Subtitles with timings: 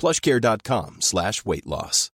[0.00, 2.10] plushcare.com slash weight loss.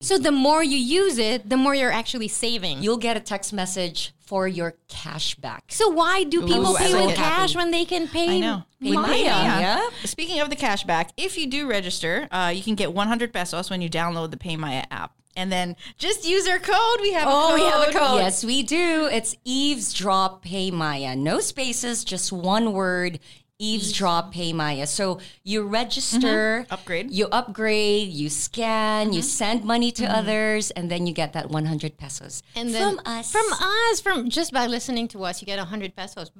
[0.00, 2.84] So the more you use it, the more you're actually saving.
[2.84, 5.64] You'll get a text message for your cash back.
[5.68, 7.16] so why do people Ooh, pay with it.
[7.16, 8.36] cash when they can pay?
[8.36, 8.62] I know.
[8.80, 9.06] With Maya.
[9.08, 9.24] Maya.
[9.60, 9.88] Yeah.
[10.04, 13.70] Speaking of the cash back, if you do register, uh, you can get 100 pesos
[13.70, 15.14] when you download the Pay PayMaya app.
[15.34, 17.00] And then just use our code.
[17.00, 17.54] We have a Oh, code.
[17.60, 18.18] we have a code.
[18.20, 19.08] Yes, we do.
[19.10, 21.16] It's eavesdrop pay Maya.
[21.16, 23.18] No spaces, just one word.
[23.60, 24.86] Eavesdrop pay Maya.
[24.86, 25.70] So you mm-hmm.
[25.70, 27.10] register, Upgrade.
[27.10, 29.26] you upgrade, you scan, you mm-hmm.
[29.26, 30.14] send money to mm-hmm.
[30.14, 33.32] others, and then you get that 100 pesos And then from us.
[33.32, 36.30] From us, from just by listening to us, you get 100 pesos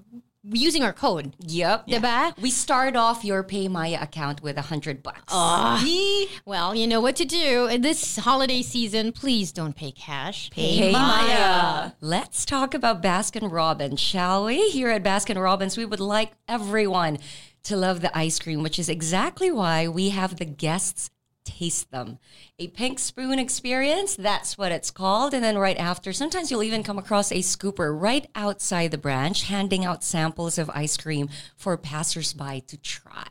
[0.51, 1.35] using our code.
[1.41, 1.89] Yep.
[1.89, 2.37] Diba?
[2.41, 5.33] We start off your pay Maya account with a 100 bucks.
[6.45, 7.67] Well, you know what to do.
[7.67, 10.51] In this holiday season, please don't pay cash.
[10.55, 11.93] Hey Maya.
[12.01, 14.69] Let's talk about Baskin Robbins, shall we?
[14.71, 17.19] Here at Baskin Robbins, we would like everyone
[17.65, 21.11] to love the ice cream, which is exactly why we have the guests
[21.49, 22.19] taste them.
[22.59, 25.33] A pink spoon experience, that's what it's called.
[25.33, 29.45] And then right after, sometimes you'll even come across a scooper right outside the branch
[29.45, 33.25] handing out samples of ice cream for passersby to try.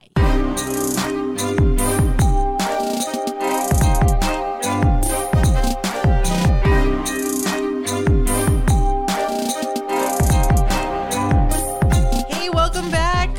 [12.29, 13.29] Hey, welcome back.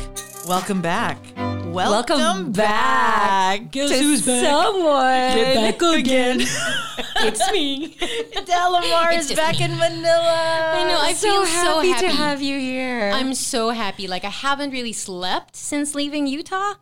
[0.47, 1.28] welcome back.
[1.73, 2.19] Welcome back.
[2.25, 3.71] Welcome, back.
[3.71, 4.43] Guess who's back?
[4.43, 5.35] Someone.
[5.35, 6.39] Get back again.
[7.17, 7.95] it's me.
[8.33, 10.73] Delamar is back in Manila.
[10.73, 10.97] I know.
[10.99, 13.11] I so feel happy, so happy to have you here.
[13.13, 14.07] I'm so happy.
[14.07, 16.73] Like I haven't really slept since leaving Utah,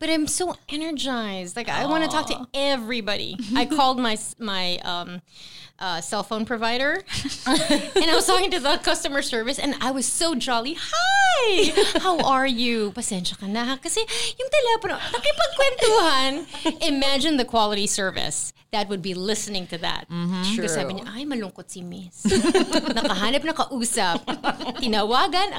[0.00, 1.54] but I'm so energized.
[1.54, 3.36] Like I want to talk to everybody.
[3.54, 5.20] I called my my um,
[5.78, 7.04] uh, cell phone provider,
[7.46, 10.76] and I was talking to the customer service, and I was so jolly.
[10.80, 12.90] Hi, how are you?
[12.92, 14.00] Pasensya ka na kasi
[14.40, 16.30] yung telepono nakipagkwentuhan.
[16.88, 20.06] Imagine the quality service that would be listening to that.
[20.54, 20.70] True.
[20.70, 22.22] Sabi niya, ay malungkot si Miss.
[22.96, 24.22] Nakahanap na kausap.
[24.78, 25.58] Tinawagan.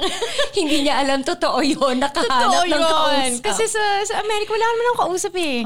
[0.55, 1.99] Hindi niya alam totoo yun.
[1.99, 2.79] Nakahanap Totoo ng yun.
[2.79, 3.43] kausap.
[3.43, 5.59] Kasi sa, sa Amerika, wala naman akong kausap eh.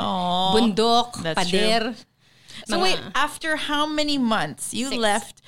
[0.53, 1.83] Bundok, That's pader.
[2.65, 2.83] So uh-huh.
[2.83, 4.73] wait, after how many months?
[4.73, 4.97] You Six.
[4.99, 5.41] left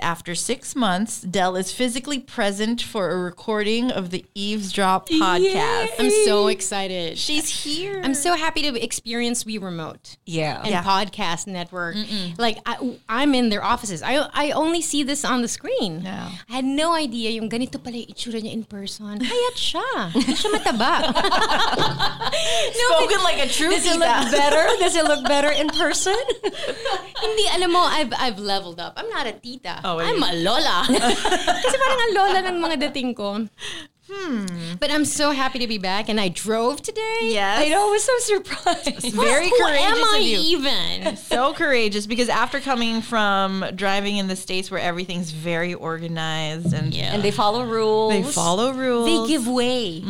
[0.00, 1.20] after six months.
[1.20, 5.88] Dell is physically present for a recording of the Eavesdrop podcast.
[5.98, 7.18] I'm so excited.
[7.18, 8.00] She's here.
[8.04, 10.60] I'm so happy to experience We Remote Yeah.
[10.62, 10.84] and Yeah.
[10.84, 11.96] podcast network.
[12.38, 14.02] Like I, I'm in their offices.
[14.02, 16.02] I I only see this on the screen.
[16.02, 16.30] Yeah.
[16.48, 19.18] I had no idea yung ganito pala yung itsura niya in person.
[19.18, 20.12] Hayat siya.
[20.14, 21.10] Hindi siya mataba.
[22.70, 24.64] spoken like a true Does it look better?
[24.78, 26.16] Does it look better in person?
[27.22, 28.94] Hindi, alam mo, I've, I've leveled up.
[28.96, 29.80] I'm not a tita.
[29.84, 30.84] Oh, I'm a lola.
[30.88, 33.46] Kasi parang ang lola ng mga dating ko.
[34.10, 34.44] Hmm.
[34.80, 37.30] But I'm so happy to be back, and I drove today.
[37.30, 37.62] Yes.
[37.62, 39.14] I know, I was so surprised.
[39.14, 40.38] Very Who courageous am I of you.
[40.58, 41.16] even?
[41.30, 46.92] so courageous because after coming from driving in the states where everything's very organized and
[46.92, 48.10] And they follow rules.
[48.12, 49.06] they follow rules.
[49.06, 50.00] They give way.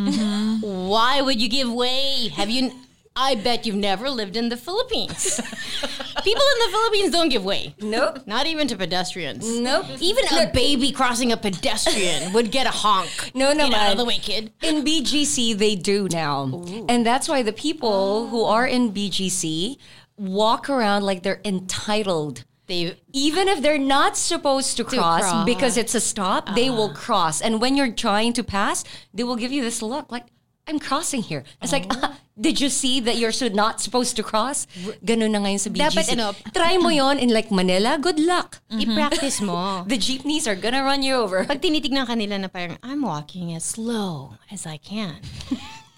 [0.65, 2.29] Why would you give way?
[2.37, 2.73] Have you?
[3.21, 5.37] I bet you've never lived in the Philippines.
[6.25, 7.75] People in the Philippines don't give way.
[7.79, 8.27] Nope.
[8.27, 9.59] Not even to pedestrians.
[9.59, 9.85] Nope.
[10.01, 13.33] Even a baby crossing a pedestrian would get a honk.
[13.35, 14.55] No, no, Get out of the way, kid.
[14.63, 16.65] In BGC, they do now.
[16.89, 19.77] And that's why the people who are in BGC
[20.17, 22.45] walk around like they're entitled.
[22.69, 25.45] They Even if they're not supposed to cross, cross.
[25.45, 26.95] because it's a stop, they will uh-huh.
[26.95, 27.43] cross.
[27.43, 28.83] And when you're trying to pass,
[29.13, 30.27] they will give you this look like,
[30.69, 31.43] I'm crossing here.
[31.63, 34.67] It's like, "Ah, did you see that you're so not supposed to cross?
[35.03, 35.83] Ganun na ngayon sa BGC.
[35.83, 38.61] Dapat ano- Try mo yon in like Manila, good luck.
[38.71, 39.83] i-practice mo.
[39.89, 41.43] The jeepneys are gonna run you over.
[41.45, 45.19] Pag tinitignan ka nila na parang, I'm walking as slow as I can.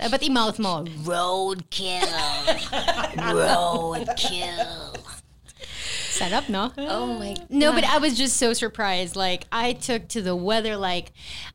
[0.02, 2.08] Dapat i-mouth mo, roadkill.
[3.22, 4.96] roadkill.
[6.12, 6.72] Sarap, no?
[6.92, 7.46] Oh my God.
[7.48, 9.16] No, but I was just so surprised.
[9.16, 11.12] Like, I took to the weather like,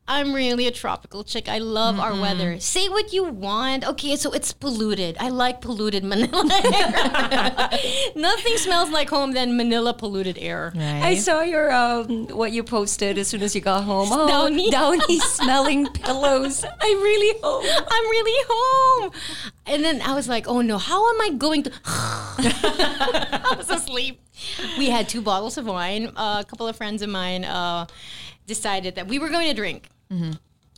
[0.08, 1.48] I'm really a tropical chick.
[1.48, 2.58] I love our weather.
[2.60, 3.86] Say what you want.
[3.86, 5.16] Okay, so it's polluted.
[5.20, 7.70] I like polluted Manila air.
[8.16, 10.72] Nothing smells like home than Manila polluted air.
[10.76, 14.08] I saw your um what you posted as soon as you got home.
[14.10, 14.70] Oh, Downy.
[14.70, 16.64] downy smelling pillows.
[16.64, 17.64] I'm really hope.
[17.64, 19.12] I'm really home.
[19.66, 21.72] And then I was like, oh no, how am I going to?
[21.86, 24.20] I was asleep.
[24.78, 26.12] We had two bottles of wine.
[26.16, 27.86] Uh, a couple of friends of mine uh,
[28.46, 29.88] decided that we were going to drink.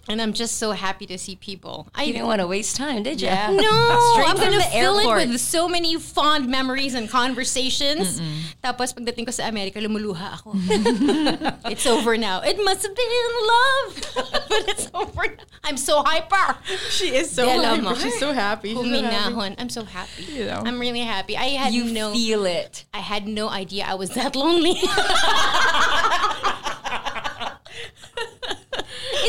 [0.08, 1.86] And I'm just so happy to see people.
[1.94, 3.28] I You didn't want to waste time, did you?
[3.28, 3.50] Yeah.
[3.54, 5.22] no, I'm gonna fill airport.
[5.22, 8.18] it with so many fond memories and conversations.
[8.64, 10.52] Tapos pagdating ko sa Amerika, lumuluha ako.
[11.70, 12.40] it's over now.
[12.42, 13.90] It must have been love,
[14.50, 15.26] but it's over.
[15.30, 15.44] now.
[15.62, 16.58] I'm so hyper.
[16.90, 17.82] She is so Dela happy.
[17.82, 17.94] mo.
[17.94, 18.74] She's so happy.
[18.74, 19.30] She's so happy.
[19.34, 19.54] Huminahon.
[19.60, 20.24] I'm so happy.
[20.24, 20.62] You know.
[20.64, 21.36] I'm really happy.
[21.36, 22.84] I had You no feel it.
[22.94, 24.74] I had no idea I was that lonely.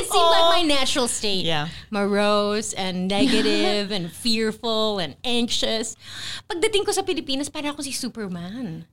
[0.02, 1.46] It seemed like my natural state.
[1.46, 1.70] Yeah.
[1.94, 5.96] Morose and negative and fearful and anxious.
[6.50, 8.90] Pagdating ko sa Pilipinas, parang ako si Superman.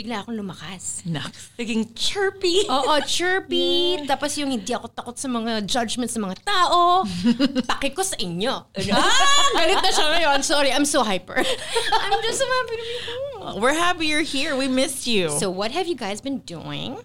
[0.00, 1.04] Bigla akong lumakas.
[1.04, 1.52] Nuts.
[1.60, 2.64] Naging chirpy.
[2.72, 4.00] Oo, chirpy.
[4.08, 7.04] Tapos yung hindi ako takot sa mga judgments ng mga tao.
[7.68, 8.64] Paki ko sa inyo.
[8.96, 10.38] ah, galit na siya ngayon.
[10.40, 11.36] Sorry, I'm so hyper.
[11.36, 13.60] I'm just so happy to be home.
[13.60, 14.56] We're happy you're here.
[14.56, 15.28] We missed you.
[15.36, 16.96] So what have you guys been doing?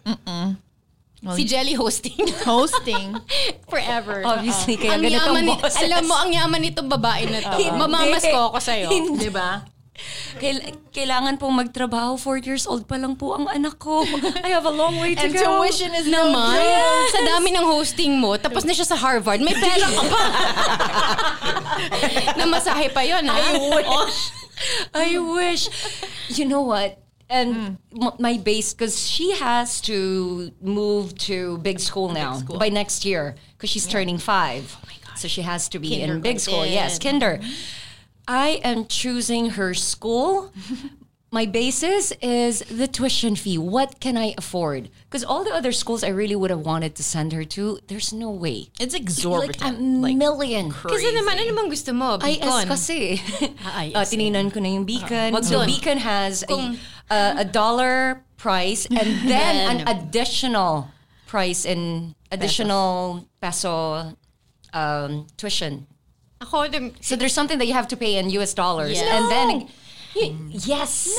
[1.34, 3.18] Si Jelly hosting hosting.
[3.66, 4.22] forever.
[4.22, 5.82] Obviously, kaya ang ganito ang yaman ni- boses.
[5.82, 7.58] alam mo, ang yaman nitong babae na to.
[7.74, 8.88] Mamamas ko ako sa'yo.
[8.88, 9.26] Hindi.
[9.26, 9.66] Di ba?
[10.36, 10.60] Kail-
[10.92, 12.20] kailangan pong magtrabaho.
[12.20, 14.04] Four years old pa lang po ang anak ko.
[14.44, 15.64] I have a long way to And go.
[15.64, 17.08] tuition is no Naman, joke.
[17.10, 20.20] sa dami ng hosting mo, tapos na siya sa Harvard, may pera ka pa.
[22.38, 23.40] Namasahe pa yun, ha?
[23.40, 24.20] I wish.
[24.92, 25.64] I wish.
[26.30, 27.00] You know what?
[27.30, 33.04] And m- my base, because she has to move to big school now by next
[33.06, 34.76] year, because she's turning five.
[34.78, 35.18] Oh my God.
[35.18, 36.66] So she has to be in big school.
[36.66, 37.40] Yes, kinder.
[38.28, 40.52] I am choosing her school.
[41.36, 43.58] My basis is the tuition fee.
[43.60, 44.88] What can I afford?
[45.04, 48.14] Because all the other schools I really would have wanted to send her to, there's
[48.16, 48.72] no way.
[48.80, 49.60] It's exorbitant.
[50.00, 50.16] Like exorbitant.
[50.16, 50.72] a million.
[50.72, 52.16] Kasi naman, ano naman gusto mo?
[52.24, 52.66] IS Beacon.
[52.72, 53.00] kasi.
[53.68, 53.96] Ah, IS.
[54.00, 55.36] uh, tininan ko na yung Beacon.
[55.36, 55.60] Wag so.
[55.68, 56.80] Beacon has a, Kung-
[57.12, 60.88] a, a dollar price and then Then- an additional
[61.28, 64.16] price in additional peso
[64.72, 65.84] um, tuition.
[66.40, 66.72] Ako,
[67.04, 68.96] So there's something that you have to pay in US dollars.
[68.96, 69.20] Yeah.
[69.20, 69.68] And then, y-
[70.52, 71.12] yes.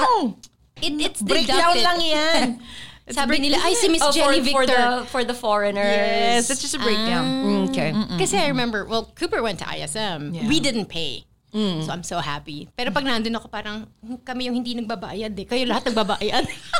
[0.00, 0.36] no!
[0.82, 1.84] it, it's Breakdown deducted.
[1.84, 2.46] lang yan.
[3.10, 4.78] Sabi nila, ay, si Miss Oh, for, Jenny for Victor.
[4.78, 5.82] the, for the foreigners.
[5.82, 7.26] Yes, that's just a breakdown.
[7.26, 7.90] Mm, okay.
[8.14, 10.30] Kasi I remember, well, Cooper went to ISM.
[10.30, 10.46] Yeah.
[10.46, 11.26] We didn't pay.
[11.50, 12.70] So I'm so happy.
[12.78, 15.46] Pero pag nandun ako parang, "Hmm, kami yung hindi nagbabayad eh.
[15.50, 16.46] Kayo lahat nagbabayad.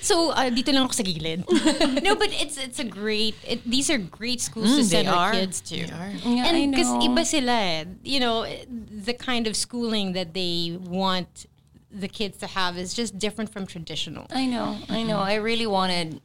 [0.00, 1.44] so uh, dito lang ako sa gilid.
[2.02, 5.08] no, but it's it's a great, it, these are great schools to Mm, they send
[5.08, 5.76] our kids to.
[5.76, 6.12] They are.
[6.24, 7.84] Yeah, I and because iba sila eh.
[8.02, 11.46] You know, the kind of schooling that they want
[11.90, 14.26] the kids to have is just different from traditional.
[14.30, 15.18] I know, I know.
[15.18, 16.20] I really wanted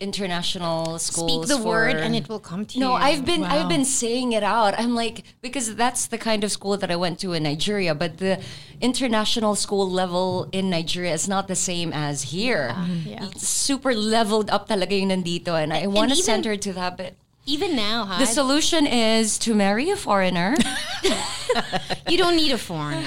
[0.00, 1.46] international schools.
[1.46, 2.80] Speak the for- word and it will come to you.
[2.80, 4.78] No, I've been I've been saying it out.
[4.78, 8.18] I'm like because that's the kind of school that I went to in Nigeria, but
[8.18, 8.40] the
[8.80, 12.74] international school level in Nigeria is not the same as here.
[13.04, 13.20] yeah.
[13.20, 13.32] Mm.
[13.32, 16.72] It's super leveled up talaga yung nandito and I want to even- send her to
[16.74, 17.14] that but
[17.48, 18.18] even now, huh?
[18.18, 20.56] the solution is to marry a foreigner.
[22.08, 23.06] You don't need a foreigner.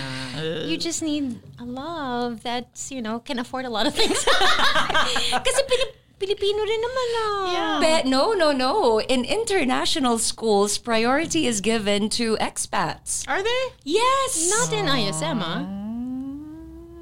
[0.65, 0.77] you uh.
[0.79, 4.23] just need a love that's, you know, can afford a lot of things.
[4.25, 7.79] Kasi Pili- Pilipino rin naman ah.
[7.79, 8.99] but no, no, no.
[8.99, 13.23] In international schools, priority is given to expats.
[13.27, 13.61] Are they?
[13.83, 14.51] Yes.
[14.51, 15.63] Not in ISM, ah.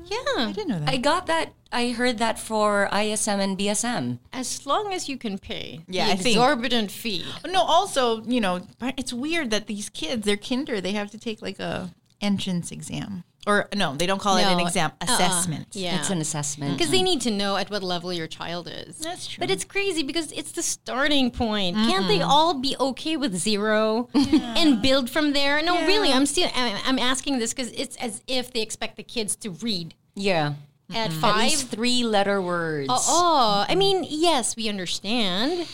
[0.05, 0.47] Yeah.
[0.47, 0.89] I didn't know that.
[0.89, 1.53] I got that.
[1.71, 4.19] I heard that for ISM and BSM.
[4.31, 7.25] As long as you can pay Yeah, the I think- exorbitant fee.
[7.45, 8.62] no, also, you know,
[8.95, 10.79] it's weird that these kids, they're kinder.
[10.79, 13.24] They have to take like a entrance exam.
[13.48, 15.13] Or no, they don't call it an No, exam, uh-uh.
[15.13, 15.68] assessment.
[15.72, 15.98] Yeah.
[15.98, 16.77] It's an assessment.
[16.77, 18.98] because they need to know at what level your child is.
[19.00, 19.39] That's true.
[19.39, 21.77] But it's crazy because it's the starting point.
[21.77, 25.63] Can't they all be okay with zero and build from there?
[25.63, 26.12] No, really.
[26.12, 26.50] I'm still.
[26.54, 30.54] I'm I'm asking this because it's as if they expect the kids to read yeah.
[30.89, 31.38] at At five.
[31.46, 32.89] least three letter words.
[32.89, 33.77] Oh, oh, I mm.
[33.77, 35.68] mean, yes, we understand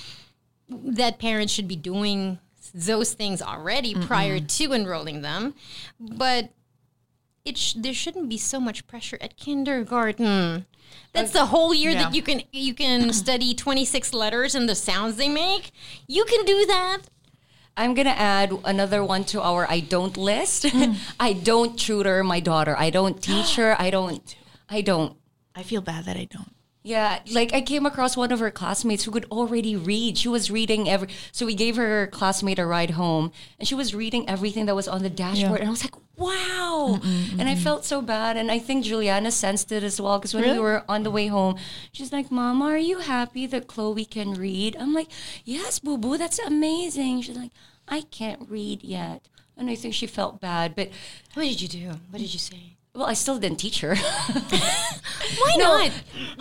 [0.69, 2.37] that parents should be doing
[2.73, 5.53] those things already prior to enrolling them,
[5.99, 6.51] but
[7.45, 10.25] it sh- there shouldn't be so much pressure at kindergarten.
[10.25, 10.61] Hmm.
[11.11, 12.03] That's the whole year Yeah.
[12.03, 15.71] that you can you can study 26 letters and the sounds they make.
[16.07, 16.99] You can do that.
[17.75, 20.63] I'm gonna add another one to our I don't list.
[20.69, 20.93] Hmm.
[21.19, 22.75] I don't tutor my daughter.
[22.77, 23.75] I don't teach her.
[23.79, 24.35] I don't.
[24.69, 25.17] I don't.
[25.55, 26.51] I feel bad that I don't.
[26.85, 30.17] Yeah, like I came across one of her classmates who could already read.
[30.17, 31.07] She was reading every.
[31.31, 34.87] So we gave her classmate a ride home, and she was reading everything that was
[34.89, 35.61] on the dashboard.
[35.61, 36.99] And I was like, "Wow!"
[37.39, 38.37] And I felt so bad.
[38.37, 41.27] And I think Juliana sensed it as well because when we were on the way
[41.27, 41.55] home,
[41.91, 45.07] she's like, "Mama, are you happy that Chloe can read?" I'm like,
[45.45, 47.51] "Yes, Boo Boo, that's amazing." She's like,
[47.87, 49.27] "I can't read yet,"
[49.57, 50.89] and I think she felt bad, but.
[51.33, 51.87] What did you do?
[52.09, 52.77] What did you say?
[52.95, 55.91] Well, I still didn't teach her Why No, not?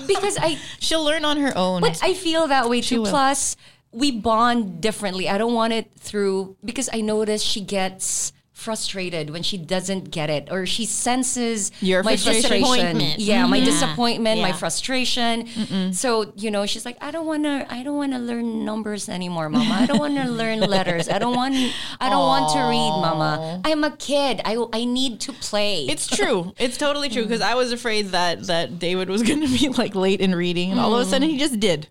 [0.07, 1.81] because I She'll learn on her own.
[1.81, 3.03] But I feel that way too.
[3.03, 3.11] will.
[3.11, 3.57] Plus,
[3.91, 5.31] we bond differently.
[5.31, 10.31] I don't want it through because I notice she gets frustrated when she doesn't get
[10.31, 12.49] it or she senses Your my frustration.
[12.49, 12.97] frustration.
[12.97, 13.21] Disappointment.
[13.21, 13.67] Yeah, my mm-hmm.
[13.67, 14.55] disappointment, my Yeah.
[14.55, 15.93] frustration.
[15.93, 19.09] So, you know, she's like, I don't want to I don't want to learn numbers
[19.09, 19.75] anymore, mama.
[19.75, 21.09] I don't want to learn letters.
[21.09, 21.55] I don't want
[22.01, 23.61] I don't want to read, mama.
[23.65, 24.41] I'm a kid.
[24.45, 25.87] I I need to play.
[25.87, 26.53] It's true.
[26.63, 27.51] It's totally true because mm.
[27.51, 30.79] I was afraid that that David was going to be like late in reading, and
[30.79, 31.11] all of a mm.
[31.11, 31.89] sudden he just did.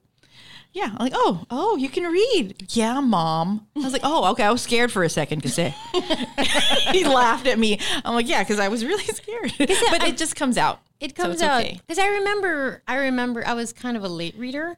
[0.74, 2.68] Yeah, I'm like, oh, oh, you can read.
[2.70, 3.68] Yeah, mom.
[3.75, 4.44] I was like, oh, okay.
[4.44, 5.56] I was scared for a second because
[6.92, 7.80] he laughed at me.
[8.06, 9.54] I'm like, yeah, because I was really scared.
[9.58, 10.80] but it just comes out.
[11.01, 11.80] It comes it's out okay.
[11.86, 12.84] because I remember.
[12.88, 14.78] I remember I was kind of a late reader.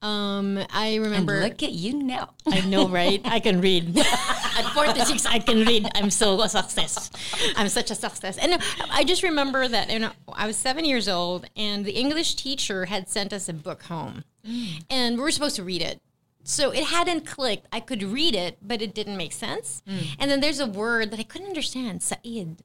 [0.00, 1.40] Um, I and remember.
[1.40, 2.30] look at you now.
[2.46, 3.20] I know, right?
[3.24, 3.98] I can read.
[4.58, 5.88] At 46, I can read.
[5.94, 7.10] I'm so a success.
[7.56, 8.38] I'm such a success.
[8.38, 12.36] And I just remember that you know, I was seven years old, and the English
[12.36, 14.84] teacher had sent us a book home, Mm.
[14.88, 16.00] and we were supposed to read it.
[16.44, 17.66] So it hadn't clicked.
[17.70, 19.82] I could read it, but it didn't make sense.
[19.86, 20.16] Mm.
[20.18, 22.02] And then there's a word that I couldn't understand.
[22.02, 22.20] Said.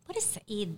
[0.05, 0.77] What is Said?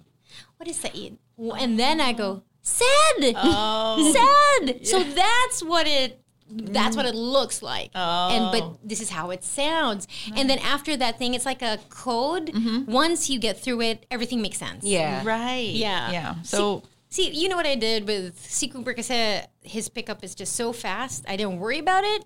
[0.57, 1.17] What is Said?
[1.37, 3.35] And then I go, said.
[3.35, 4.57] Oh.
[4.63, 4.85] Said.
[4.85, 6.97] So that's what it that's mm.
[6.97, 7.91] what it looks like.
[7.95, 8.29] oh.
[8.29, 8.79] And but oh.
[8.83, 10.07] this is how it sounds.
[10.35, 12.47] And then after that thing, it's like a code.
[12.47, 12.91] Mm-hmm.
[12.91, 14.83] Once you get through it, everything makes sense.
[14.83, 15.23] Yeah.
[15.25, 15.71] Right.
[15.73, 16.11] Yeah.
[16.11, 16.35] Yeah.
[16.43, 16.89] So See,
[17.23, 21.23] you know what I did with Si Cooper kasi his pickup is just so fast.
[21.27, 22.23] I didn't worry about it.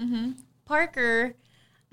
[0.65, 1.36] Parker,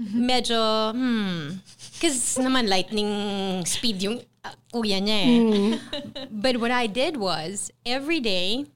[0.00, 1.60] medyo, hmm.
[1.94, 5.38] Because naman lightning speed yung uh, kuya niya eh.
[6.30, 8.66] But what I did was, every day,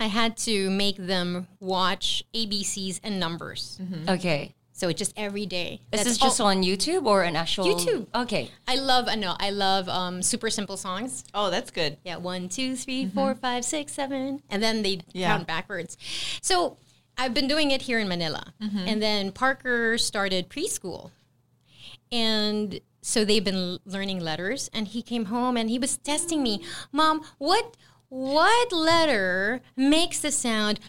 [0.00, 3.78] I had to make them watch ABCs and numbers.
[4.08, 4.54] Okay.
[4.80, 5.80] So it's just every day.
[5.92, 8.06] Is That's this just all- on YouTube or an actual YouTube.
[8.14, 8.50] Okay.
[8.66, 11.22] I love, I know, I love um, super simple songs.
[11.34, 11.98] oh, that's good.
[12.02, 15.28] Yeah, one, two, three, four, five, six, seven, and then they Yeah.
[15.36, 15.98] count backwards.
[16.40, 16.78] So
[17.18, 21.10] I've been doing it here in Manila, and then Parker started preschool,
[22.10, 24.70] and so they've been l- learning letters.
[24.72, 27.76] And he came home and he was testing me, Mom, what
[28.08, 30.80] what letter makes the sound?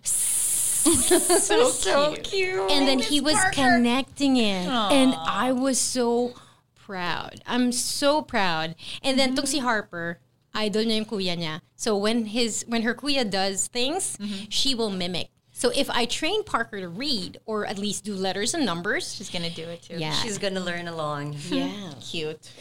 [1.42, 2.24] So, So cute.
[2.24, 2.72] cute.
[2.72, 6.34] and then he was connecting it and i was so
[6.76, 9.36] proud i'm so proud and then mm-hmm.
[9.38, 10.20] tong si harper
[10.54, 14.46] idol niya yung kuya niya so when his when her kuya does things mm-hmm.
[14.50, 18.54] she will mimic so if i train parker to read or at least do letters
[18.54, 19.98] and numbers She's gonna do it too.
[19.98, 21.36] yeah She's gonna learn along.
[21.50, 22.52] yeah cute.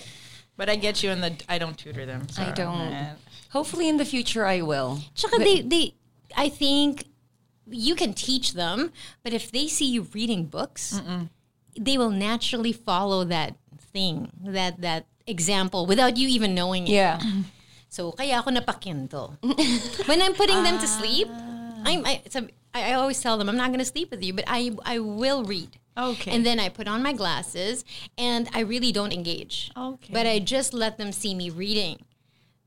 [0.61, 1.33] But I get you in the.
[1.49, 2.29] I don't tutor them.
[2.29, 3.17] so- I don't.
[3.49, 5.01] Hopefully in the future I will.
[5.17, 5.95] Tsaka they, they,
[6.37, 7.09] I think
[7.69, 11.01] you can teach them, but if they see you reading books,
[11.79, 13.57] they will naturally follow that
[13.93, 16.93] thing, that that example, without you even knowing it.
[16.93, 17.21] Yeah.
[17.91, 19.35] So kaya ako napakindle.
[20.07, 20.97] when I'm putting them to ah.
[21.03, 21.27] sleep,
[21.83, 24.23] I'm, I, it's a, I I always tell them I'm not going to sleep with
[24.23, 25.75] you, but I I will read.
[25.99, 26.31] Okay.
[26.31, 27.85] And then I put on my glasses
[28.17, 29.75] and I really don't engage.
[29.77, 30.15] Okay.
[30.15, 32.07] But I just let them see me reading.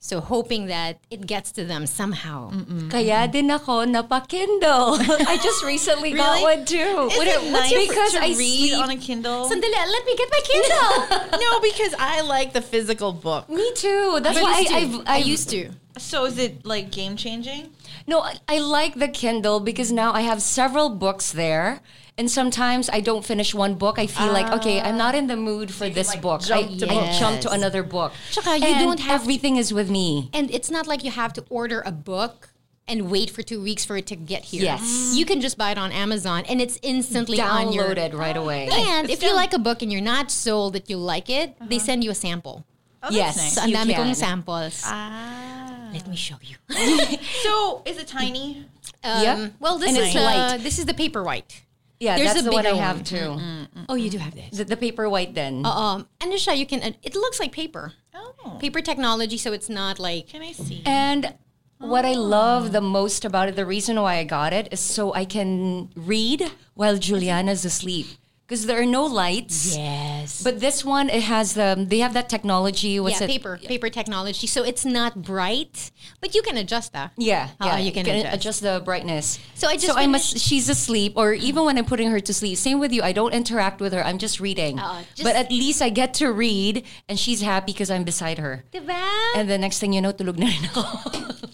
[0.03, 2.51] So hoping that it gets to them somehow.
[2.91, 5.00] Kaya din ako napa-Kindle.
[5.31, 7.07] I just recently got one too.
[7.07, 8.83] Is it nice because to I read sleep.
[8.83, 9.48] on a Kindle?
[9.48, 11.39] Sandali, let me get my Kindle.
[11.39, 13.48] no, because I like the physical book.
[13.48, 14.19] Me too.
[14.19, 14.77] That's I why used I.
[14.83, 15.72] I've, I used to.
[15.95, 17.72] So is it like game changing?
[18.05, 21.79] No, I, I like the Kindle because now I have several books there.
[22.17, 23.98] And sometimes I don't finish one book.
[23.98, 26.41] I feel like, okay, I'm not in the mood for this book.
[26.51, 28.13] I, jump to I jump to another book.
[28.29, 30.29] Tsaka you And don't have- everything is with me.
[30.32, 32.50] And it's not like you have to order a book
[32.88, 34.62] and wait for two weeks for it to get here.
[34.62, 35.13] Yes.
[35.15, 38.70] You can just buy it on Amazon and it's instantly on your Downloaded right away.
[38.72, 41.79] And if you like a book and you're not sold that you like it, they
[41.79, 42.63] send you a sample.
[43.01, 43.38] Oh, Yes.
[43.38, 43.53] nice.
[43.55, 44.03] So, ang You dami can.
[44.05, 44.84] kong samples.
[44.86, 45.89] Ah.
[45.93, 46.55] Let me show you.
[47.43, 48.65] So is it tiny?
[49.03, 49.48] Um, Yeah.
[49.60, 50.58] Well, this And is uh, light.
[50.62, 51.62] this is the paper white.
[52.03, 53.05] Yeah, There's that's a the one I bigger have one.
[53.05, 53.86] too.
[53.88, 54.51] Oh, you do have this.
[54.57, 55.65] The, the paper white then.
[55.65, 56.83] Um, ano siya, you can.
[57.01, 57.93] It looks like paper.
[58.13, 58.57] Oh.
[58.60, 60.27] Paper technology, so it's not like.
[60.27, 60.83] Can I see?
[60.86, 61.33] And
[61.79, 65.13] what I love the most about it, the reason why I got it is so
[65.13, 68.07] I can read while Juliana's asleep.
[68.53, 69.75] Because there are no lights.
[69.75, 70.43] Yes.
[70.43, 73.00] But this one, it has the, they have that technology.
[73.00, 73.29] What's yeah, it?
[73.31, 74.45] paper, paper technology.
[74.45, 75.89] So it's not bright,
[76.22, 77.13] but you can adjust that.
[77.17, 77.77] Yeah, Uh, yeah.
[77.79, 78.62] you can adjust.
[78.62, 79.39] the brightness.
[79.55, 80.38] So I just so I must.
[80.38, 82.60] she's asleep, or even when I'm putting her to sleep.
[82.60, 83.01] Same with you.
[83.01, 84.05] I don't interact with her.
[84.05, 84.77] I'm just reading.
[84.77, 88.38] Uh, just- but at least I get to read, and she's happy because I'm beside
[88.38, 88.65] her.
[88.72, 89.01] Diba?
[89.36, 90.83] And the next thing you know, tulog na rin ako.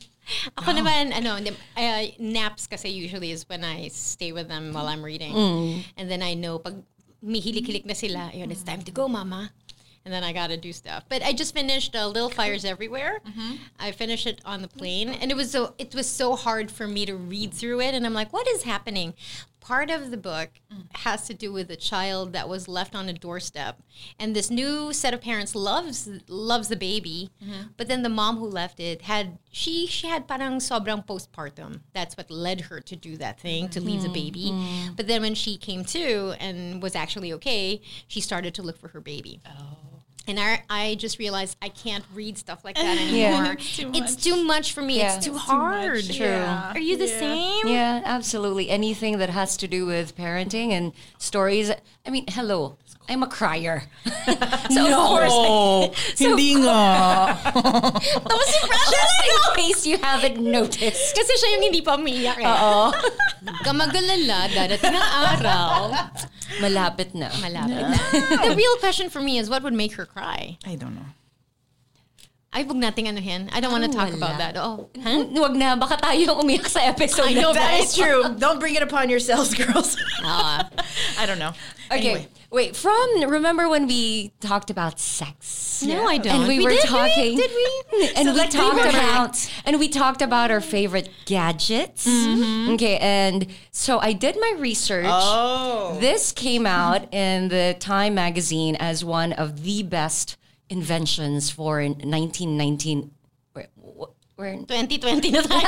[0.58, 1.38] Ako naman, ano,
[1.78, 5.34] uh, naps kasi usually is when I stay with them while I'm reading.
[5.34, 5.84] Mm.
[5.98, 6.76] And then I know pag
[7.26, 9.52] mihilik-hilik na sila, yun, it's time to go, mama.
[10.06, 11.04] And then I gotta do stuff.
[11.10, 13.20] But I just finished uh, Little Fires Everywhere.
[13.28, 13.56] Mm-hmm.
[13.80, 16.88] I finished it on the plane, and it was so it was so hard for
[16.88, 17.94] me to read through it.
[17.94, 19.14] And I'm like, what is happening?
[19.60, 20.86] Part of the book mm.
[21.00, 23.82] has to do with a child that was left on a doorstep,
[24.18, 27.68] and this new set of parents loves loves the baby, mm-hmm.
[27.76, 31.82] but then the mom who left it had she she had parang sobrang postpartum.
[31.94, 34.52] That's what led her to do that thing to leave the baby.
[34.52, 34.94] Mm-hmm.
[34.96, 38.90] But then when she came to and was actually okay, she started to look for
[38.90, 39.42] her baby.
[39.46, 39.89] Oh.
[40.30, 43.54] And I, I just realized I can't read stuff like that anymore.
[43.54, 44.24] It's too It's much.
[44.24, 44.98] too much for me.
[45.00, 45.16] Yeah.
[45.16, 46.04] It's too It's too hard.
[46.06, 46.26] True.
[46.28, 46.72] Yeah.
[46.74, 47.68] Are you the same?
[47.68, 48.70] Yeah, absolutely.
[48.70, 51.72] Anything that has to do with parenting and stories.
[52.06, 52.78] I mean, hello,
[53.10, 53.82] I'm a crier.
[54.70, 55.34] so of course,
[56.16, 57.34] so Hindi nga.
[58.94, 61.18] just in case you haven't noticed.
[61.18, 62.46] Kasi siya yung hindi pa umiiyak eh.
[62.46, 62.94] Oo.
[63.66, 65.74] ka magalala, darating ang araw.
[66.62, 67.34] Malapit na.
[67.42, 67.98] Malapit na.
[68.46, 70.62] The real question for me is what would make her cry?
[70.62, 71.10] I don't know.
[72.50, 73.46] Ay, wag nating anuhin.
[73.54, 74.58] I don't want to talk about that.
[74.58, 74.90] Oh.
[74.98, 75.22] Huh?
[75.38, 77.62] Wag na, baka tayo ang umiyak sa episode I know, na.
[77.62, 78.26] That is true.
[78.42, 79.94] Don't bring it upon yourselves, girls.
[80.26, 80.66] Ah.
[81.22, 81.54] I don't know.
[81.94, 82.28] Okay, Anyway.
[82.52, 82.76] Wait.
[82.76, 85.84] From remember when we talked about sex?
[85.84, 86.42] No, I don't.
[86.42, 87.38] And we, were did, talking.
[87.38, 88.10] Did we?
[88.16, 88.94] And we talked throwback.
[88.94, 92.08] about and we talked about our favorite gadgets.
[92.08, 92.74] Mm-hmm.
[92.74, 95.06] Okay, and so I did my research.
[95.08, 95.98] Oh.
[96.00, 100.38] This came out in the Time magazine as one of the best
[100.70, 103.12] inventions for 1919.
[104.40, 105.68] We're in 2020 na tayo.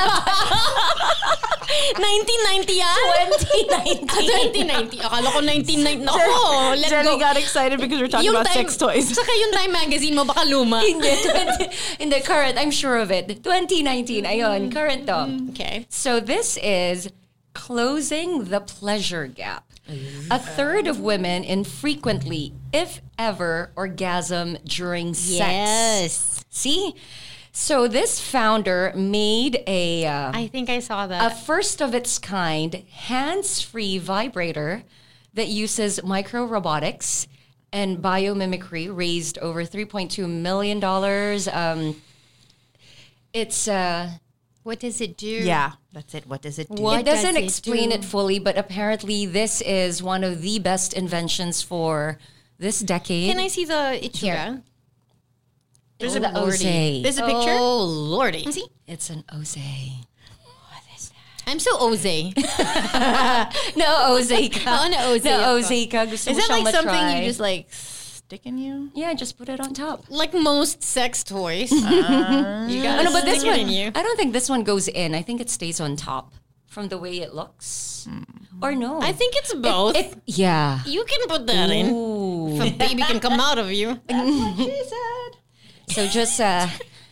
[1.92, 3.28] 1990 yan?
[4.08, 4.96] 2019.
[4.96, 4.96] 2090.
[5.04, 6.08] Ah, Akala ko 1990.
[6.08, 7.20] Nako, let Jenny go.
[7.20, 9.12] got excited because we're talking about sex toys.
[9.12, 10.80] Saka yung Time Magazine mo, baka luma.
[10.88, 13.28] Hindi, 20 in the current, I'm sure of it.
[13.44, 14.72] 2019, ayun, mm.
[14.72, 15.28] current to.
[15.28, 15.84] Mm, okay.
[15.92, 17.12] So this is
[17.52, 19.68] closing the pleasure gap.
[20.32, 25.36] A third of women infrequently, if ever, orgasm during sex.
[25.36, 26.44] Yes.
[26.48, 26.96] See?
[27.54, 31.32] So this founder made a uh, I think I saw that.
[31.32, 34.84] a first of its kind hands-free vibrator
[35.34, 37.26] that uses micro robotics
[37.70, 42.00] and biomimicry raised over 3.2 million dollars um,
[43.34, 44.10] it's uh
[44.62, 45.26] what does it do?
[45.26, 46.24] Yeah, that's it.
[46.24, 46.80] What does it do?
[46.80, 47.96] What it doesn't does it explain do?
[47.96, 52.18] it fully but apparently this is one of the best inventions for
[52.58, 54.62] this decade Can I see the itsura?
[56.02, 56.62] There's the a Ose.
[56.62, 57.54] There's a picture.
[57.54, 58.50] Oh, lordy.
[58.50, 58.66] See?
[58.86, 61.42] it's an Ose What is that?
[61.46, 62.34] I'm so Oze.
[63.76, 65.54] no Ose ka Ose no.
[65.54, 67.20] Ose ka gusto Is that like something matry.
[67.20, 68.90] you just like stick in you?
[68.94, 71.70] yeah just put it on top Like most sex toys.
[71.82, 73.86] Uh, you gotta Oh, no, but this stick it one, in you.
[73.94, 75.14] I don't think this one goes in.
[75.14, 76.34] I think it stays on top
[76.66, 78.08] from the way it looks.
[78.10, 78.22] Hmm.
[78.62, 79.00] Or no?
[79.00, 79.96] I think it's both.
[79.96, 80.80] It, yeah.
[80.86, 81.90] you can put that in.
[81.90, 82.56] Ooh.
[82.56, 84.00] If a baby can come out of you.
[84.06, 85.21] That's what She said.
[85.88, 86.68] So just uh,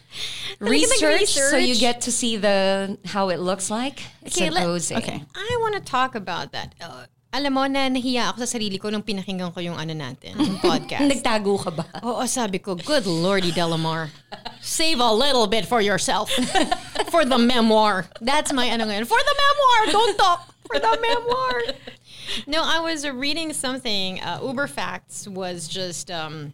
[0.61, 4.03] research, so you get to see the how it looks like.
[4.23, 4.67] It's Okay, let-.
[4.67, 5.23] Okay.
[5.35, 6.75] I want to talk about that.
[6.81, 10.35] Uh, alam mo na nahiya ako sa sarili ko nung pinakinggan ko yung ano natin,
[10.35, 11.07] yung podcast.
[11.07, 11.87] Nagtago ka ba?
[12.03, 14.11] Oo, sabi ko, good lordy, Delamar.
[14.59, 16.27] Save a little bit for yourself.
[17.15, 18.11] for the memoir.
[18.19, 19.07] That's my ano ngayon.
[19.07, 19.81] For the memoir!
[19.95, 20.51] Don't talk!
[20.67, 21.59] For the memoir!
[22.47, 24.19] No, I was reading something.
[24.21, 26.53] Uh, Uber Facts was just um,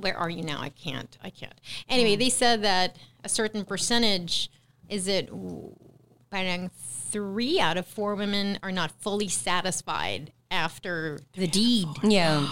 [0.00, 0.60] where are you now?
[0.60, 1.16] I can't.
[1.22, 1.54] I can't.
[1.88, 4.50] Anyway, they said that a certain percentage
[4.88, 5.74] is it w-
[6.30, 6.70] parang
[7.10, 11.88] three out of four women are not fully satisfied after the deed.
[12.02, 12.46] Yeah.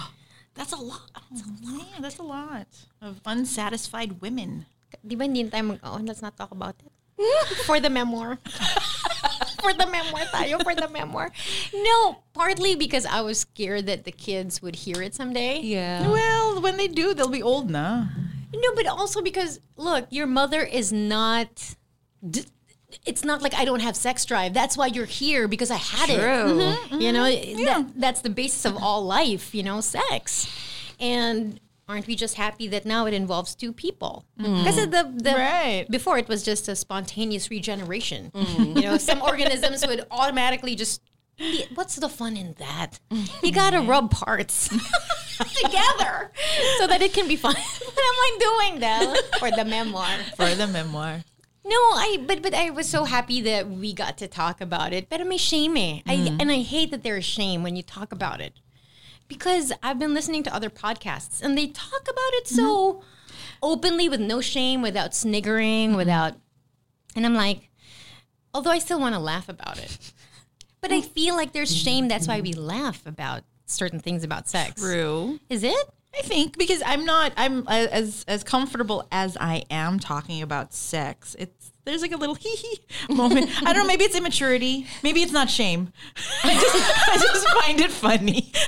[0.54, 1.06] That's a lot.
[1.30, 1.78] That's a mm-hmm.
[1.78, 1.86] lot.
[2.00, 2.66] That's a lot
[3.00, 4.66] of unsatisfied women.
[5.06, 6.90] Di ba hindi tayo mag- oh, let's not talk about it.
[7.66, 8.38] for the memoir.
[9.60, 11.30] for the memoir tayo, for the memoir.
[11.74, 15.60] No, partly because I was scared that the kids would hear it someday.
[15.60, 16.08] Yeah.
[16.08, 18.08] Well, when they do, they'll be old now.
[18.54, 21.76] No, but also because look, your mother is not.
[22.28, 22.44] D-
[23.04, 24.54] it's not like I don't have sex drive.
[24.54, 26.18] That's why you're here because I had it.
[26.18, 26.62] True.
[26.62, 27.00] Mm-hmm.
[27.00, 27.64] You mm-hmm.
[27.64, 29.54] know, that, that's the basis of all life.
[29.54, 30.50] You know, sex,
[30.98, 34.24] and aren't we just happy that now it involves two people?
[34.38, 34.58] Mm.
[34.58, 35.86] Because the the Right.
[35.90, 38.30] before it was just a spontaneous regeneration.
[38.34, 38.76] Mm.
[38.76, 41.00] You know, some organisms would automatically just.
[41.74, 42.98] What's the fun in that?
[43.42, 43.88] You gotta mm.
[43.88, 44.68] rub parts
[45.38, 46.32] together
[46.78, 47.54] so that it can be fun.
[47.94, 50.18] what am I doing though for the memoir?
[50.36, 51.22] For the memoir.
[51.64, 55.08] No, I but but I was so happy that we got to talk about it.
[55.08, 56.00] But may shame eh.
[56.06, 58.54] I, and I hate that there's shame when you talk about it.
[59.28, 63.02] Because I've been listening to other podcasts and they talk about it so mm-hmm.
[63.62, 65.98] openly with no shame, without sniggering, mm-hmm.
[65.98, 66.34] without
[67.14, 67.70] and I'm like,
[68.54, 70.12] although I still want to laugh about it.
[70.80, 71.84] But I feel like there's mm-hmm.
[71.84, 74.80] shame, that's why we laugh about certain things about sex.
[74.80, 75.40] True.
[75.48, 75.88] Is it?
[76.16, 80.72] I think because I'm not I'm uh, as as comfortable as I am talking about
[80.72, 81.36] sex.
[81.38, 83.50] It's there's like a little hee hee moment.
[83.64, 83.86] I don't know.
[83.88, 84.86] Maybe it's immaturity.
[85.02, 85.92] Maybe it's not shame.
[86.44, 86.76] I just
[87.08, 88.52] I just find it funny.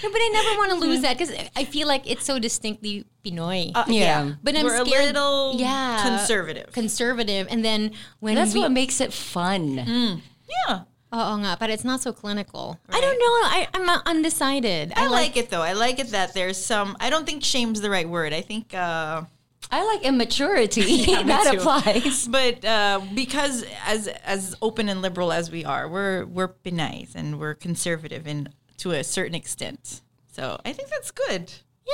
[0.00, 3.04] No, but I never want to lose that because I feel like it's so distinctly
[3.24, 3.72] Pinoy.
[3.88, 4.34] Yeah.
[4.44, 5.02] but I'm We're scared.
[5.02, 6.70] a little yeah, conservative.
[6.70, 10.22] conservative, and then when That's we, what makes it fun.
[10.46, 10.86] yeah.
[11.12, 12.78] Oo nga, but it's not so clinical.
[12.88, 13.34] I don't know.
[13.48, 14.92] I, I'm uh, undecided.
[14.94, 15.62] I like it though.
[15.62, 16.96] I like it that there's some.
[17.00, 18.32] I don't think shame's the right word.
[18.32, 19.22] I think, uh,
[19.70, 20.82] I like immaturity.
[21.06, 21.58] me that too.
[21.58, 22.26] applies.
[22.28, 27.38] but uh, because as as open and liberal as we are, we're we're Pinays and
[27.38, 30.00] we're conservative in to a certain extent.
[30.32, 31.52] So I think that's good.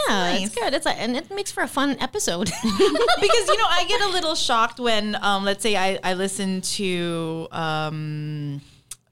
[0.09, 0.47] Yeah, Nice.
[0.47, 0.75] it's good.
[0.75, 2.47] It's like, and it makes for a fun episode.
[2.63, 6.61] because you know I get a little shocked when um, let's say I, I listen
[6.63, 8.61] to um,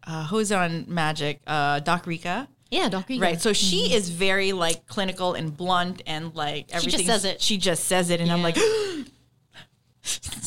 [0.05, 2.48] uh, who's on Magic uh, Doc Rica.
[2.72, 3.14] Yeah, Doctor.
[3.18, 6.90] Right, so she is very like clinical and blunt and like everything.
[6.90, 7.40] She just says it.
[7.40, 8.56] She just says it, and I'm like,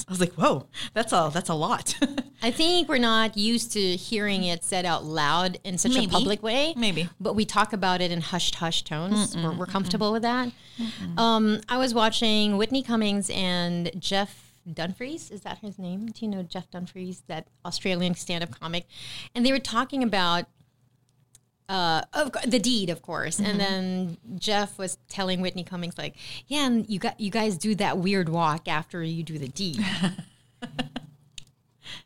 [0.08, 1.96] I was like, whoa, that's a that's a lot.
[2.42, 6.06] I think we're not used to hearing it said out loud in such Maybe.
[6.08, 6.74] a public way.
[6.76, 7.10] Maybe.
[7.20, 9.36] But we talk about it in hushed, hushed tones.
[9.36, 10.52] We're, we're comfortable with that.
[11.18, 15.32] Um, I was watching Whitney Cummings and Jeff Dunfries.
[15.32, 16.08] Is that his name?
[16.08, 18.86] Do you know Jeff Dunfries, that Australian stand up comic?
[19.34, 20.46] And they were talking about
[21.68, 23.40] uh, of, the deed, of course.
[23.40, 26.16] And then Jeff was telling Whitney Cummings, like,
[26.48, 29.84] yeah, and you got you guys do that weird walk after you do the deed.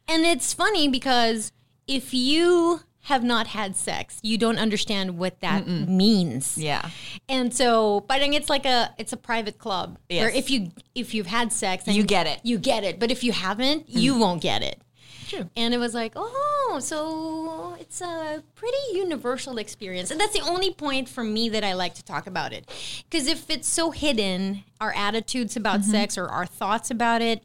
[0.08, 1.52] and it's funny because
[1.88, 6.58] if you have not had sex, you don't understand what that means.
[6.58, 6.90] yeah,
[7.28, 10.36] And so, but it's like a it's a private club where Yes.
[10.36, 12.40] if you if you've had sex, and You get it.
[12.44, 13.00] You get it.
[13.00, 14.82] But if you haven't, you won't get it.
[15.30, 15.50] True.
[15.56, 20.10] And it was like, oh, so it's a pretty universal experience.
[20.10, 22.68] And that's the only point for me that I like to talk about it.
[23.08, 25.92] Because if it's so hidden, our attitudes about mm-hmm.
[25.92, 27.44] sex or our thoughts about it,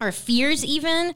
[0.00, 1.14] our fears even,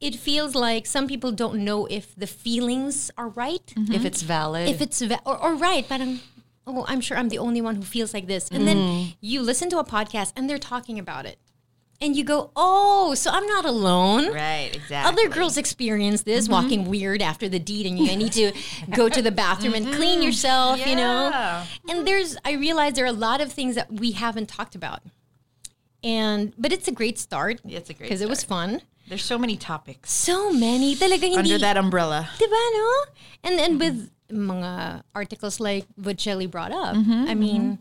[0.00, 3.94] it feels like some people don't know if the feelings are right mm-hmm.
[3.94, 4.68] If it's valid.
[4.68, 6.20] if it's va- or, or right, but I'm
[6.66, 8.48] oh, I'm sure I'm the only one who feels like this.
[8.50, 9.10] And then mm-hmm.
[9.20, 11.38] you listen to a podcast and they're talking about it.
[12.00, 15.10] And you go, "Oh, so I'm not alone." right, exactly.
[15.10, 16.52] Other girls experience this, mm-hmm.
[16.52, 18.52] walking weird after the deed, and you need to
[18.90, 20.22] go to the bathroom and clean mm-hmm.
[20.22, 21.64] yourself, you know?
[21.88, 25.00] And there's, I realize there are a lot of things that we haven't talked about.
[26.02, 27.60] And, but it's a great start.
[27.66, 28.82] It's a great Because it was fun.
[29.08, 30.96] There's so many topics So many.
[30.96, 32.28] Talaga hindi, under that umbrella.
[32.38, 33.04] Diba, no?
[33.44, 33.78] And then mm-hmm.
[33.78, 37.78] with mga articles like what Shelly brought up, I mean,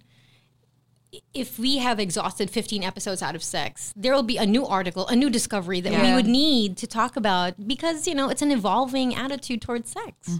[1.33, 5.07] if we have exhausted 15 episodes out of sex, there will be a new article,
[5.07, 8.51] a new discovery that we would need to talk about because, you know, it's an
[8.51, 10.37] evolving attitude towards sex.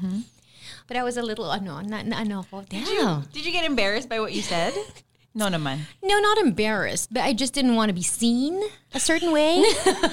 [0.88, 3.24] But I was a little, ano, na, na, ano ko, damn.
[3.32, 4.74] Did you get embarrassed by what you said?
[5.34, 5.88] no, no, man.
[6.04, 8.62] No, not embarrassed, but I just didn't want to be seen
[8.94, 9.64] a certain way.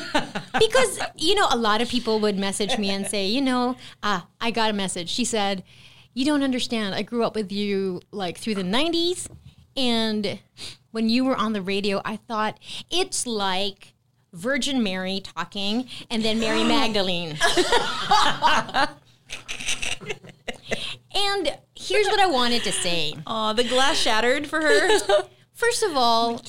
[0.58, 4.26] because, you know, a lot of people would message me and say, you know, ah,
[4.40, 5.08] I got a message.
[5.08, 5.64] She said,
[6.14, 6.94] You don't understand.
[6.94, 9.28] I grew up with you like through the 90s.
[9.76, 10.38] And
[10.90, 12.58] when you were on the radio, I thought
[12.90, 13.94] it's like
[14.32, 17.36] Virgin Mary talking and then Mary Magdalene.
[21.12, 23.14] And here's what I wanted to say.
[23.26, 24.98] Oh, the glass shattered for her.
[25.52, 26.40] First of all,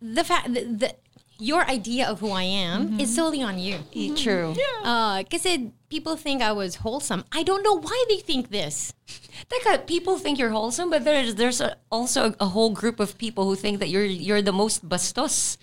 [0.00, 0.94] the fact that the,
[1.38, 3.78] your idea of who I am is solely on you.
[4.16, 4.54] True.
[4.82, 7.24] Uh, kasi people think I was wholesome.
[7.32, 8.92] I don't know why they think this.
[9.48, 13.44] Teka, people think you're wholesome, but there's there's a, also a whole group of people
[13.44, 15.56] who think that you're you're the most bastos.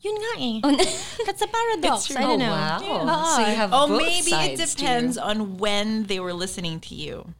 [0.00, 0.56] Yun nga eh.
[1.26, 2.10] That's a paradox.
[2.14, 2.52] I Oh, don't know.
[2.52, 3.34] wow.
[3.36, 6.80] So you have oh, both maybe it sides to depends on when they were listening
[6.88, 7.34] to you.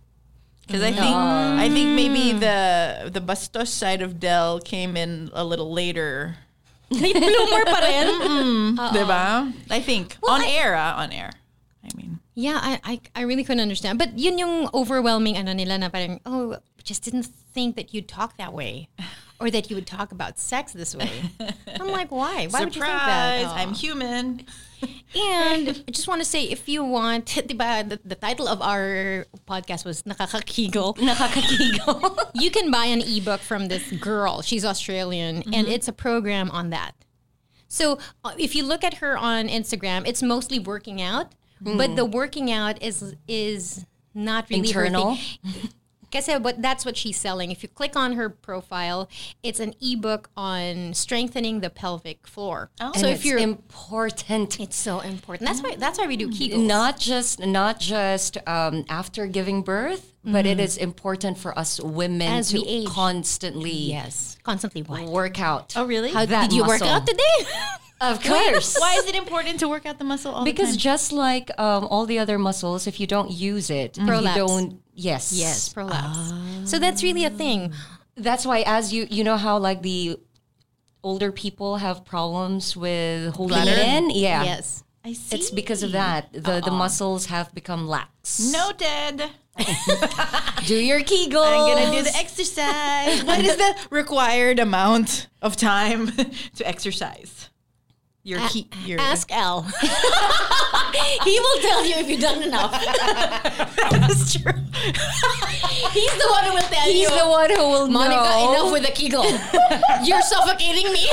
[0.66, 5.44] Because I think I think maybe the the bastos side of Dell came in a
[5.46, 6.37] little later.
[6.90, 8.09] Late bloomer pa rin.
[8.94, 9.53] Diba?
[9.70, 11.33] I think on air, ah, on air.
[11.83, 13.99] I mean, Yeah, I, I I really couldn't understand.
[13.99, 18.37] But yun yung overwhelming ano nila na parang, oh, just didn't think that you'd talk
[18.37, 18.88] that way.
[19.38, 21.11] Or that you would talk about sex this way.
[21.81, 22.46] I'm like, why?
[22.46, 23.40] Why would you think that?
[23.40, 23.61] surprise!
[23.61, 24.46] I'm human.
[25.14, 29.27] And I just want to say, if you want, diba, the, the title of our
[29.46, 30.96] podcast was Nakakakigil.
[30.96, 32.31] Nakakakigo.
[32.35, 34.42] You can buy an ebook from this girl.
[34.42, 36.92] She's Australian, and it's a program on that.
[37.68, 42.05] So uh, if you look at her on Instagram, it's mostly working out, but the
[42.05, 45.18] working out is is not really her Internal?
[46.12, 47.51] Kasi but that's what she's selling.
[47.51, 49.09] If you click on her profile,
[49.42, 52.71] it's an ebook on strengthening the pelvic floor.
[52.79, 55.49] so So if you're important, it's so important.
[55.49, 56.64] That's why that's why we do Kegels.
[56.66, 62.29] not just not just um, after giving birth, but it is important for us women
[62.33, 62.88] As to we age.
[62.88, 65.05] constantly yes, constantly what?
[65.05, 65.75] work out.
[65.77, 66.12] Oh, really?
[66.12, 66.88] How did you work muscle.
[66.88, 67.38] out today?
[67.99, 68.77] Of course.
[68.79, 70.92] Why is it important to work out the muscle all Because the time?
[70.92, 74.83] just like um, all the other muscles, if you don't use it, if you don't.
[74.98, 75.32] Yes.
[75.32, 76.32] yes, prolapse.
[76.64, 76.80] So ah.
[76.80, 77.72] that's really a thing.
[78.16, 80.18] That's why, as you you know how like the
[81.02, 84.11] older people have problems with holding it in.
[84.11, 84.42] Yeah.
[84.42, 84.82] Yes.
[85.04, 85.37] I see.
[85.37, 86.32] It's because of that.
[86.32, 86.70] The the uh-uh.
[86.70, 88.40] muscles have become lax.
[88.40, 89.30] Noted.
[90.66, 91.46] Do your Kegels.
[91.46, 93.24] I'm gonna do the exercise.
[93.28, 96.09] what is the required amount of time
[96.56, 97.45] to exercise?
[98.27, 98.67] Your key.
[98.85, 99.62] Your Ask Al.
[101.23, 102.73] he will tell you if you've done enough.
[103.93, 104.53] That's true.
[105.93, 107.09] He's the one who will tell He's you.
[107.09, 108.51] the one who will Monica, know.
[108.53, 109.23] enough with the Kegel.
[110.03, 111.07] You're suffocating me.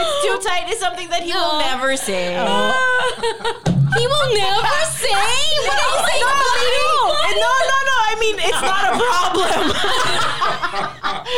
[0.00, 2.32] It's too tight is something that he will never say.
[2.34, 5.10] he will never say.
[5.10, 7.36] What are you oh saying?
[7.36, 7.96] no, no, no, no.
[8.10, 9.74] I mean, it's not a problem.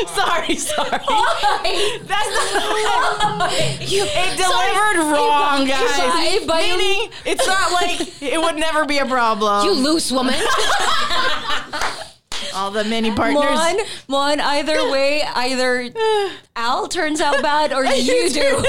[0.16, 1.00] sorry, sorry.
[2.06, 3.52] That's not.
[3.82, 6.46] You, it delivered wrong, guys.
[6.46, 9.66] Meaning, it's not like it would never be a problem.
[9.66, 10.40] You loose woman.
[12.54, 13.42] All the many partners.
[13.44, 13.76] Mon,
[14.08, 15.88] Mon, either way, either
[16.56, 18.64] Al turns out bad or you do.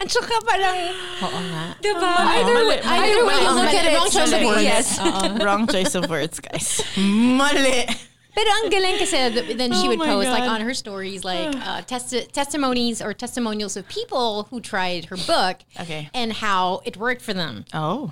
[0.00, 0.78] At saka parang,
[1.22, 1.76] oo nga.
[1.82, 2.12] Diba?
[2.18, 3.94] Either way, either way you mali, look mali, at it.
[3.96, 4.62] wrong choice of somebody- words.
[4.62, 4.98] Yes.
[5.42, 6.82] Wrong choice of words, guys.
[6.96, 7.86] Mali.
[8.32, 10.56] Pero ang galing kasi th- then she Oh would my post like God.
[10.56, 15.60] on her stories like uh, testi- testimonies or testimonials of people who tried her book
[15.78, 16.08] Okay.
[16.16, 17.66] and how it worked for them.
[17.76, 18.08] Oh.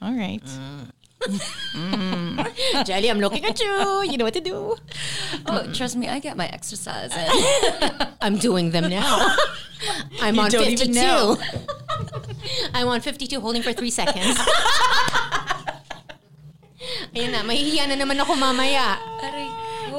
[0.00, 0.40] All right.
[1.74, 2.84] Mm.
[2.86, 4.02] Jelly, I'm looking at you.
[4.04, 4.76] You know what to do.
[5.46, 7.28] Oh, trust me, I get my exercise in.
[8.20, 9.36] I'm doing them now.
[10.20, 10.82] I'm on don't 52.
[10.90, 11.36] even know.
[12.74, 14.38] I'm on 52 holding for three seconds.
[17.14, 18.98] Ayun na, mahihiya na naman ako mamaya.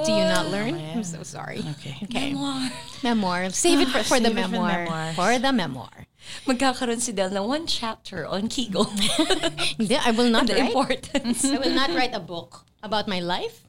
[0.03, 0.75] Do you not learn?
[0.75, 1.63] I'm so sorry.
[1.79, 1.95] Okay.
[2.03, 2.33] Okay.
[3.03, 3.49] Memoir.
[3.51, 4.83] Save it for, for the Save it for the memoir.
[4.83, 5.13] memoir.
[5.13, 5.95] For the memoir.
[6.45, 8.85] Magkakaroon si Del ng one chapter on Kegel.
[9.77, 10.67] Hindi, I will not the write.
[10.67, 11.45] importance.
[11.45, 13.63] I will not write a book about my life.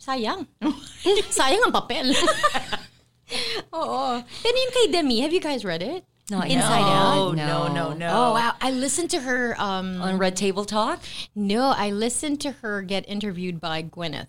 [0.00, 0.46] Sayang.
[1.32, 2.12] Sayang ang papel.
[3.74, 4.22] Oo.
[4.22, 6.04] Pero yung kay Demi, have you guys read it?
[6.30, 6.98] No, Inside yet.
[6.98, 7.18] Out?
[7.18, 8.08] Oh, no, no, no.
[8.10, 8.54] Oh, wow.
[8.60, 9.54] I listened to her.
[9.58, 11.00] Um, On Red Table Talk?
[11.34, 14.26] no, I listened to her get interviewed by Gwyneth.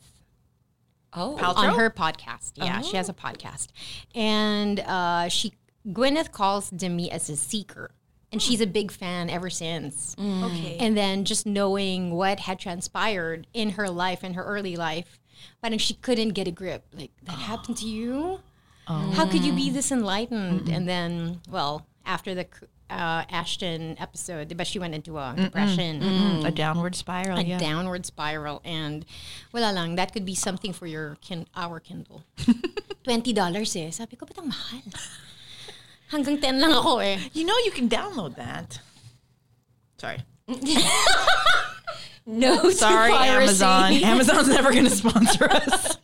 [1.13, 1.35] Oh.
[1.41, 2.53] on her podcast.
[2.55, 3.67] Yeah, she has a podcast,
[4.13, 5.53] and uh, she
[5.87, 7.91] Gwyneth calls Demi as a seeker,
[8.31, 10.15] and she's a big fan ever since.
[10.19, 10.77] Okay.
[10.79, 15.19] And then just knowing what had transpired in her life, in her early life,
[15.61, 16.85] but she couldn't get a grip.
[16.93, 18.39] Like that happened to you.
[18.87, 20.69] How could you be this enlightened?
[20.69, 22.47] And then, well, after the
[22.89, 26.01] uh, Ashton episode, but she went into a depression
[26.45, 27.37] a downward spiral.
[27.37, 27.57] a yeah.
[27.57, 29.05] downward spiral and
[29.51, 32.23] wala lang that could be something for your kin our Kindle.
[33.03, 33.91] $20 eh.
[33.91, 34.81] Sabi ko, ba't mahal?
[36.11, 37.19] Hanggang 10 lang ako eh.
[37.33, 38.79] You know you can download that.
[39.99, 40.19] Sorry.
[42.29, 43.63] No, Sorry, piracy.
[43.63, 43.93] Amazon.
[44.03, 45.95] Amazon's never going to sponsor us.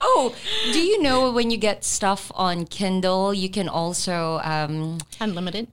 [0.00, 0.34] Oh,
[0.72, 5.68] do you know when you get stuff on Kindle, you can also um, Unlimited.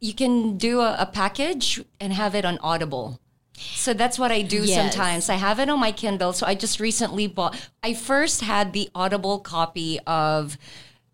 [0.00, 3.18] you can do a, a package and have it on Audible.
[3.56, 4.76] So that's what I do Yes.
[4.76, 5.30] sometimes.
[5.30, 6.34] I have it on my Kindle.
[6.34, 7.56] So I just recently bought.
[7.82, 10.58] I first had the Audible copy of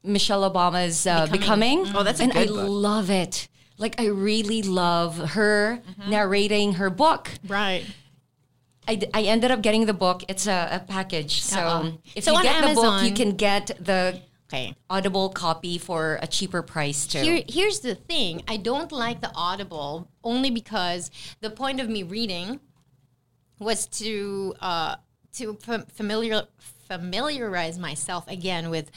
[0.07, 1.85] Michelle Obama's uh, Becoming.
[1.95, 2.67] Oh, that's a and good I book.
[2.69, 3.49] love it.
[3.79, 6.11] Like I really love her Mm-hmm.
[6.11, 7.31] narrating her book.
[7.47, 7.85] Right.
[8.89, 10.23] I, I ended up getting the book.
[10.29, 11.43] It's a, a package.
[11.43, 11.91] So Uh-uh.
[12.15, 14.77] if So you get the book, you can get the Okay.
[14.89, 17.19] Audible copy for a cheaper price too.
[17.19, 18.43] Here, here's the thing.
[18.47, 22.61] I don't like the Audible only because the point of me reading
[23.59, 24.97] was to uh,
[25.33, 26.43] to fam- familiar
[26.89, 28.91] familiarize myself again with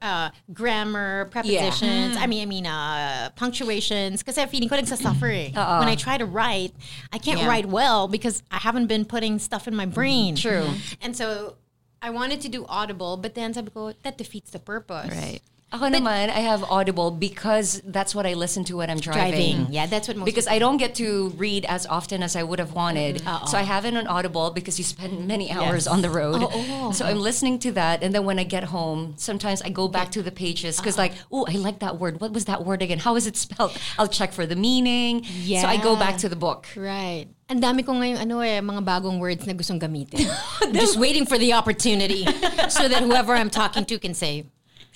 [0.00, 2.16] uh, grammar, prepositions.
[2.16, 4.22] I mean, I mean, uh, punctuations.
[4.22, 5.78] Because I feeling ko nagsasuffer eh.
[5.80, 6.72] When I try to write,
[7.12, 7.48] I can't Yeah.
[7.48, 10.36] write well because I haven't been putting stuff in my brain.
[10.36, 10.68] True.
[11.00, 11.56] And so
[12.02, 15.10] I wanted to do Audible, but then sabi ko, that defeats the purpose.
[15.10, 15.40] Right.
[15.72, 19.30] Ako naman, I have Audible because that's what I listen to when I'm driving.
[19.30, 19.66] Driving.
[19.70, 22.58] Yeah, that's what most Because I don't get to read as often as I would
[22.58, 23.22] have wanted.
[23.22, 23.46] Mm-hmm.
[23.46, 25.86] So I have it on Audible because you spend many hours Yes.
[25.86, 26.42] on the road.
[26.42, 28.02] Oh, So I'm listening to that.
[28.02, 31.14] And then when I get home, sometimes I go back to the pages because, like,
[31.30, 32.20] oh, I like that word.
[32.20, 32.98] What was that word again?
[32.98, 33.70] How is it spelled?
[33.98, 35.22] I'll check for the meaning.
[35.46, 35.62] Yeah.
[35.62, 36.66] So I go back to the book.
[36.74, 37.26] Right.
[37.48, 40.26] Ang dami ko ngayon, ano eh, mga bagong words na gustong gamitin.
[40.74, 42.24] Just waiting for the opportunity
[42.74, 44.46] so that whoever I'm talking to can say,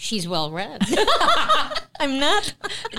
[0.04, 0.84] she's well read.
[2.00, 2.52] I'm not.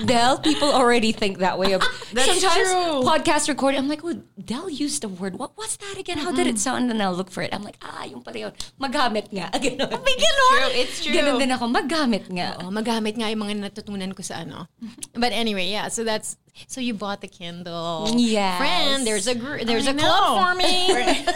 [0.04, 1.72] Del, people already think that way.
[1.72, 3.04] Of, That's sometimes true.
[3.04, 5.38] podcast recording, I'm like, oh, Del used a word.
[5.38, 6.18] What was that again?
[6.18, 6.90] How did it sound?
[6.90, 7.54] And then I'll look for it.
[7.54, 8.52] I'm like, ah, yung pala yun.
[8.80, 9.52] Magamit nga.
[9.52, 9.90] Ganon.
[10.00, 11.12] True, it's true.
[11.12, 11.68] Ganon din ako.
[11.68, 12.56] Magamit nga.
[12.64, 14.66] Oh, magamit nga yung mga natutunan ko sa ano.
[15.14, 18.08] But anyway, yeah, so that's, so you bought the Kindle.
[18.16, 18.56] Yeah.
[18.56, 20.40] Friend, there's a gr- there's I a club know.
[20.40, 21.28] forming.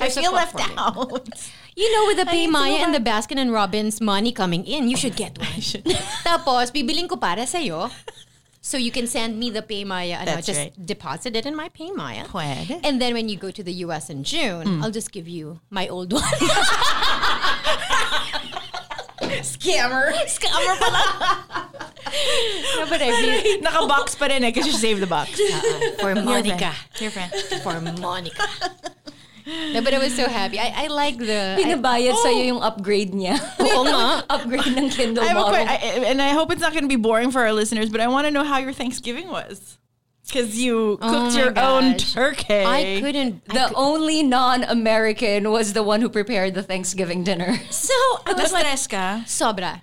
[0.00, 0.78] I feel left forming.
[0.78, 1.28] out.
[1.78, 4.96] You know, with the Pay Maya and the Baskin and Robbins money coming in, you
[4.96, 5.46] should get one.
[6.26, 7.86] Tapos, bibiling ko para sa'yo.
[8.60, 10.74] So you can send me the Pay Maya, ano, That's just right.
[10.74, 12.26] deposit it in my Pay Maya.
[12.26, 12.80] Pwede.
[12.82, 15.86] And then when you go to the US in June, I'll just give you my
[15.86, 16.22] old one.
[19.38, 20.10] Scammer.
[20.26, 21.02] Scammer pala.
[22.74, 25.38] no, but I really, Naka-box pa rin eh because you saved the box.
[26.02, 26.74] for Monica.
[26.98, 27.30] Your friend.
[27.62, 28.42] For Monica.
[29.48, 30.58] No, but I was so happy.
[30.58, 31.56] I, I like the...
[31.58, 32.22] I, Pinabayad oh.
[32.22, 33.40] sa'yo yung upgrade niya.
[33.60, 34.24] oo nga.
[34.34, 35.56] upgrade ng Kindle I model.
[35.56, 38.00] que- I, and I hope it's not going to be boring for our listeners, but
[38.00, 39.78] I want to know how your Thanksgiving was.
[40.26, 42.60] Because you Oh cooked my your own turkey.
[42.60, 43.42] I couldn't...
[43.48, 47.56] I the only non-American was the one who prepared the Thanksgiving dinner.
[47.70, 47.94] So,
[48.26, 49.80] I was like, sobra.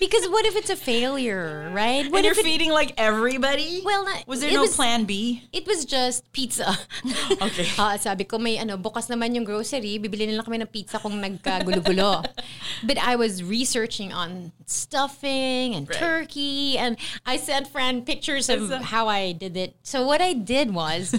[0.00, 2.08] Because what if it's a failure, right?
[2.10, 3.82] What And you're it, feeding like everybody?
[3.84, 5.44] Well, was there no was- plan B?
[5.52, 6.72] it was just pizza.
[7.40, 7.68] Okay.
[7.78, 11.20] Ah, sabi ko may ano, bukas naman yung grocery, bibili nila kami ng pizza kung
[11.20, 12.24] nagkagulo-gulo.
[12.88, 16.96] But I was researching on stuffing and turkey and
[17.28, 19.76] I sent Fran pictures of how I did it.
[19.84, 21.12] So what I did was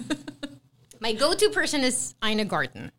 [1.00, 2.92] my go-to person is Ina Garten.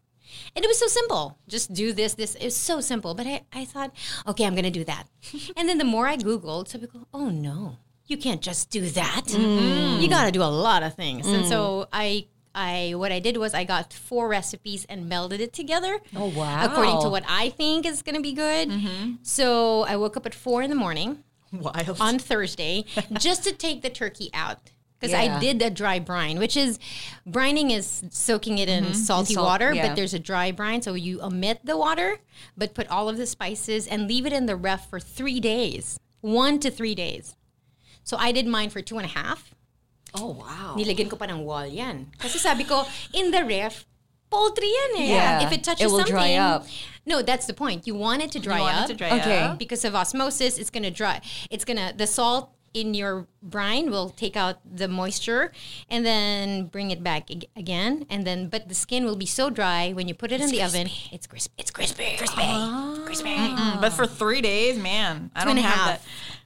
[0.54, 1.38] And it was so simple.
[1.48, 2.34] Just do this, this.
[2.34, 3.14] It was so simple.
[3.14, 3.94] But I, I thought,
[4.26, 5.06] okay, I'm going to do that.
[5.56, 9.24] and then the more I Googled, so go, oh no, you can't just do that.
[9.26, 10.00] Mm.
[10.00, 11.26] You got to do a lot of things.
[11.26, 11.86] And so mm.
[11.92, 15.98] I, I, what I did was I got four recipes and melded it together.
[16.14, 16.66] Oh, wow.
[16.66, 18.68] According to what I think is going to be good.
[18.68, 19.12] Mm-hmm.
[19.22, 21.96] So I woke up at four in the morning Wild.
[22.00, 24.70] on Thursday just to take the turkey out.
[25.02, 25.34] Because Yeah.
[25.34, 26.78] I did a dry brine, which is
[27.26, 29.88] brining is soaking it in salty In salt, water, yeah.
[29.88, 30.80] but there's a dry brine.
[30.80, 32.20] So you omit the water,
[32.56, 35.98] but put all of the spices and leave it in the ref for three days,
[36.20, 37.34] one to three days.
[38.04, 39.50] So I did mine for two and a half.
[40.14, 40.76] Oh, wow.
[40.78, 42.14] Nilagyan ko pa ng wall yan.
[42.22, 43.82] Kasi sabi ko, in the ref,
[44.30, 45.08] poultry yan eh.
[45.18, 45.42] Yeah.
[45.42, 46.14] If it touches It will something.
[46.14, 46.62] dry up.
[47.04, 47.90] No, that's the point.
[47.90, 48.86] You want it to dry up.
[48.86, 49.40] to dry Okay.
[49.50, 49.58] up.
[49.58, 51.18] Because of osmosis, it's gonna dry.
[51.50, 55.52] It's gonna the salt in your brine will take out the moisture
[55.90, 58.06] and then bring it back ag- again.
[58.08, 60.62] And then, but the skin will be so dry when you put it in the
[60.62, 60.88] oven.
[61.10, 61.52] It's crispy.
[61.58, 62.16] It's crispy.
[62.16, 63.04] Crispy.
[63.04, 63.30] Crispy.
[63.30, 65.86] Mm, but for three days, man, I Two don't and have half.
[65.86, 66.02] that.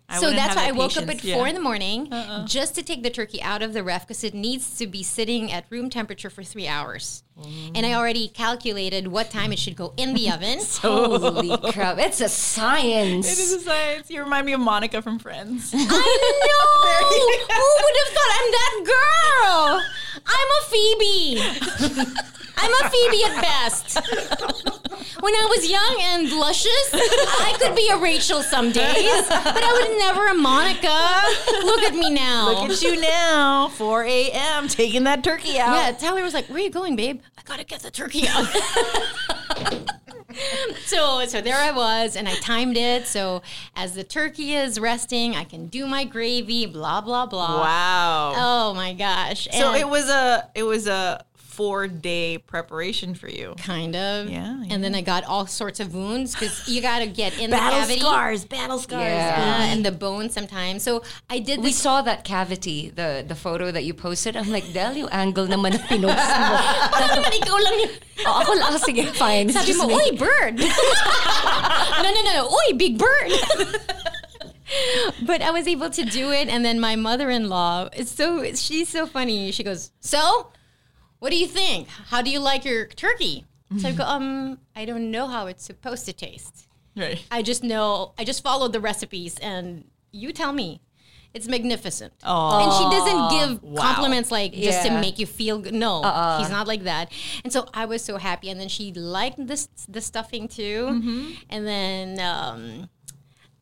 [0.08, 1.24] I so that's have why I that woke up patience.
[1.24, 2.12] at four in the morning
[2.46, 5.50] just to take the turkey out of the ref because it needs to be sitting
[5.50, 7.24] at room temperature for three hours.
[7.44, 10.58] And I already calculated what time it should go in the oven.
[10.80, 11.98] Holy crap.
[11.98, 13.26] It's a science.
[13.30, 14.10] It is a science.
[14.10, 15.72] You remind me of Monica from Friends.
[15.74, 15.84] I know.
[17.54, 19.82] Who would have thought I'm that girl?
[20.26, 22.16] I'm a Phoebe.
[22.58, 23.98] I'm a Phoebe at best.
[25.20, 29.72] When I was young and luscious, I could be a Rachel some days, but I
[29.72, 31.66] was never a Monica.
[31.66, 32.48] Look at me now.
[32.62, 34.68] Look at you now, 4 a.m.
[34.68, 35.74] taking that turkey out.
[35.74, 38.46] Yeah, Tyler was like, "Where are you going, babe?" I gotta get the turkey out.
[40.86, 43.06] so so there I was, and I timed it.
[43.06, 43.42] So
[43.74, 46.66] as the turkey is resting, I can do my gravy.
[46.66, 47.60] Blah blah blah.
[47.60, 48.32] Wow.
[48.36, 49.48] Oh my gosh!
[49.52, 51.24] so And- it was a it was a
[51.56, 53.56] four day preparation for you.
[53.56, 54.28] kind of.
[54.28, 57.48] Yeah, And then I got all sorts of wounds because you got to get in
[57.50, 58.00] Battle the cavity.
[58.00, 59.08] scars, battle scars.
[59.08, 59.40] Yeah.
[59.40, 60.82] Uh, and the bone sometimes.
[60.84, 61.02] So
[61.32, 64.36] I did We saw that cavity, the the photo that you posted.
[64.36, 66.56] I'm like, Del, yung angle naman na pinost mo.
[67.16, 67.92] naman ikaw lang yun.
[68.28, 69.48] oh, ako lang, sige, fine.
[69.48, 69.94] It's Sabi mo, me.
[69.96, 70.60] oy, bird.
[72.04, 72.42] no, no, no, no.
[72.52, 73.32] Oy, big bird.
[75.22, 76.48] but I was able to do it.
[76.48, 79.52] And then my mother-in-law, it's so, she's so funny.
[79.52, 80.48] She goes, so,
[81.18, 81.88] what do you think?
[82.08, 83.44] How do you like your turkey?
[83.78, 86.68] So I go, um, I don't know how it's supposed to taste.
[86.96, 87.22] Right.
[87.30, 90.80] I just know, I just followed the recipes and you tell me.
[91.34, 92.14] It's magnificent.
[92.24, 95.74] And she doesn't give compliments like just to make you feel good.
[95.74, 96.00] No,
[96.38, 97.12] he's not like that.
[97.44, 98.48] And so I was so happy.
[98.48, 101.36] And then she liked this the stuffing too.
[101.50, 102.88] And then um,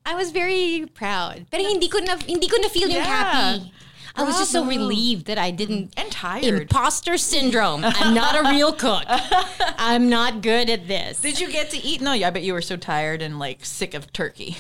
[0.07, 1.47] I was very proud.
[1.51, 3.11] Pero hindi ko na hindi ko na feel yung Yeah.
[3.11, 3.73] happy.
[4.15, 6.63] I was just so relieved that I didn't And tired.
[6.63, 7.85] imposter syndrome.
[7.85, 9.05] I'm not a real cook.
[9.79, 11.21] I'm not good at this.
[11.21, 12.01] Did you get to eat?
[12.01, 14.57] No, yeah, I bet you were so tired and like sick of turkey.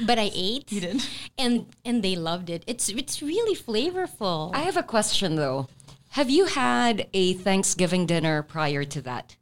[0.00, 0.70] But I ate.
[0.70, 1.02] You did?
[1.38, 2.64] And and they loved it.
[2.66, 4.54] It's it's really flavorful.
[4.54, 5.68] I have a question though.
[6.10, 9.36] Have you had a Thanksgiving dinner prior to that?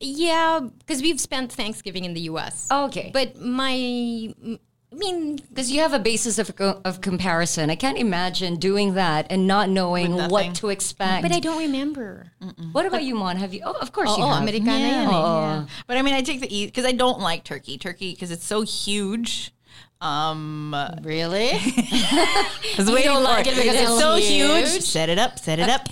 [0.00, 2.68] yeah, because we've spent Thanksgiving in the U.S.
[2.70, 3.10] Okay.
[3.12, 4.34] But my,
[4.92, 7.70] I mean, Because you have a basis of, of comparison.
[7.70, 11.22] I can't imagine doing that and not knowing what to expect.
[11.22, 12.32] but I don't remember.
[12.72, 13.36] what about you, Mon?
[13.36, 13.62] Have you?
[13.64, 14.42] Oh, of course Oh, you oh have.
[14.42, 15.10] Americana yan eh.
[15.12, 15.66] Oh.
[15.86, 17.78] But I mean, I take the eat because I don't like turkey.
[17.78, 19.52] Turkey because it's so huge.
[20.00, 21.50] Um, Really?
[21.52, 24.68] I was waiting don't for like it because it's it's so huge?
[24.70, 24.82] huge.
[24.82, 25.38] Set it up.
[25.38, 25.88] Set it up.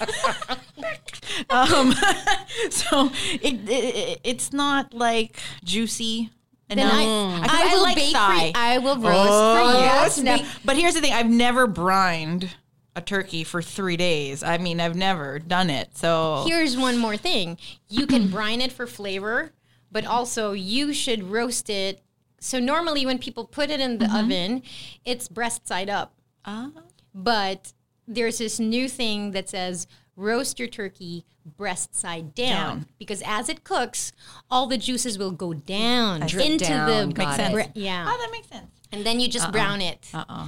[1.51, 1.92] um,
[2.70, 3.11] so
[3.42, 6.30] it, it it's not like juicy.
[6.79, 6.95] Then enough.
[6.95, 7.49] I, mm.
[7.49, 8.53] I, I will like bake thigh.
[8.53, 9.09] for I will oh.
[9.09, 9.85] roast Oh, for you.
[9.85, 10.18] yes.
[10.18, 12.55] Now- but here's the thing: I've never brined
[12.97, 14.43] a turkey for three days.
[14.43, 15.97] I mean, I've never done it.
[15.97, 17.59] So Here's one more thing:
[17.89, 19.53] you can brine it for flavor,
[19.91, 22.01] but also you should roast it.
[22.41, 24.16] So normally, when people put it in the mm-hmm.
[24.16, 24.62] oven,
[25.05, 26.14] it's breast side up.
[26.45, 26.70] Ah.
[27.14, 27.72] But
[28.07, 31.24] there's this new thing that says roast your turkey
[31.56, 32.48] breast side down,
[32.78, 32.86] Down.
[32.98, 34.12] because as it cooks,
[34.50, 37.52] all the juices will go down into down, the got it.
[37.52, 38.70] bre- yeah, oh, that makes sense.
[38.92, 40.08] and then you just brown it.
[40.14, 40.46] Uh-uh.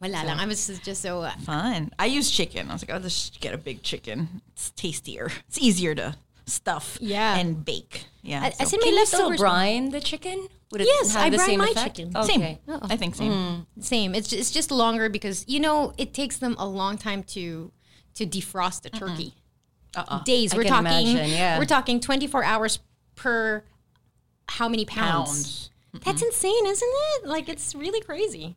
[0.00, 0.38] Wala lang.
[0.38, 1.20] I was just so.
[1.22, 1.90] Uh, Fun.
[1.98, 2.70] I use chicken.
[2.70, 4.40] I was like, I'll just get a big chicken.
[4.52, 5.30] It's tastier.
[5.48, 6.96] It's easier to stuff.
[7.02, 7.36] Yeah.
[7.36, 8.06] And bake.
[8.22, 8.40] Yeah.
[8.42, 10.46] I, I so- said my Can you still brine the chicken?
[10.72, 11.96] Would it Yes, have I the brine same my effect?
[11.96, 12.16] chicken.
[12.16, 12.58] Okay.
[12.66, 12.78] same.
[12.82, 13.66] I think same.
[13.80, 14.14] Same.
[14.14, 17.70] It's just, it's just longer because you know it takes them a long time to
[18.14, 19.34] to defrost the turkey.
[20.24, 20.54] Days.
[20.54, 21.08] I We're talking.
[21.08, 21.58] imagine, yeah.
[21.58, 22.78] We're talking twenty four hours
[23.16, 23.64] per.
[24.48, 25.70] How many pounds?
[25.92, 26.04] Pounds.
[26.04, 27.26] That's insane, isn't it?
[27.26, 28.56] Like it's really crazy.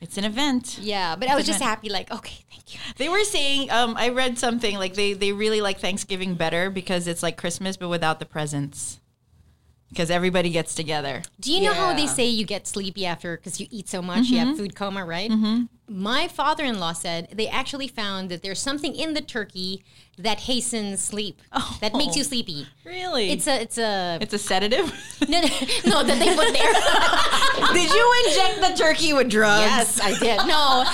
[0.00, 0.78] It's an event.
[0.80, 1.88] Yeah, but I was just happy.
[1.88, 2.80] Like, okay, thank you.
[2.98, 7.06] They were saying, um, I read something like they, they really like Thanksgiving better because
[7.06, 9.00] it's like Christmas but without the presents.
[9.88, 11.22] Because everybody gets together.
[11.40, 14.26] Do you know how they say you get sleepy after because you eat so much?
[14.26, 14.56] You have mm-hmm.
[14.56, 15.30] food coma, right?
[15.30, 15.64] Mm-hmm.
[15.88, 19.84] My father in law said they actually found that there's something in the turkey
[20.18, 21.40] that hastens sleep,
[21.80, 22.26] that makes you oh.
[22.26, 22.66] sleepy.
[22.84, 23.30] Really?
[23.30, 24.86] It's a, it's a, it's a sedative.
[25.28, 25.48] no, no,
[25.86, 27.72] no, that they put there.
[27.72, 29.60] Did you inject the turkey with drugs?
[29.60, 30.38] yes, I did.
[30.46, 30.84] No,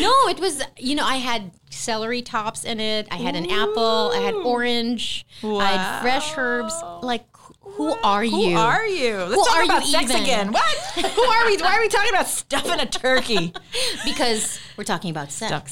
[0.00, 3.08] no, it was, you know, I had celery tops in it.
[3.10, 4.12] I had an apple.
[4.14, 5.26] I had orange.
[5.42, 6.74] I had fresh herbs.
[7.02, 7.24] Like,
[7.78, 8.50] who are you?
[8.50, 9.16] Who are you?
[9.30, 10.22] Let's Who talk about sex even?
[10.22, 10.46] again.
[10.52, 10.76] What?
[11.14, 11.56] Who are we?
[11.62, 13.54] Why are we talking about stuffing a turkey?
[14.04, 15.70] Because we're talking about sex.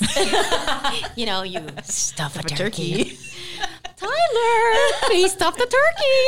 [1.19, 3.19] you know, you stuff a, A turkey.
[3.19, 3.19] turkey.
[3.99, 4.63] Tyler,
[5.11, 6.23] please stuff the turkey.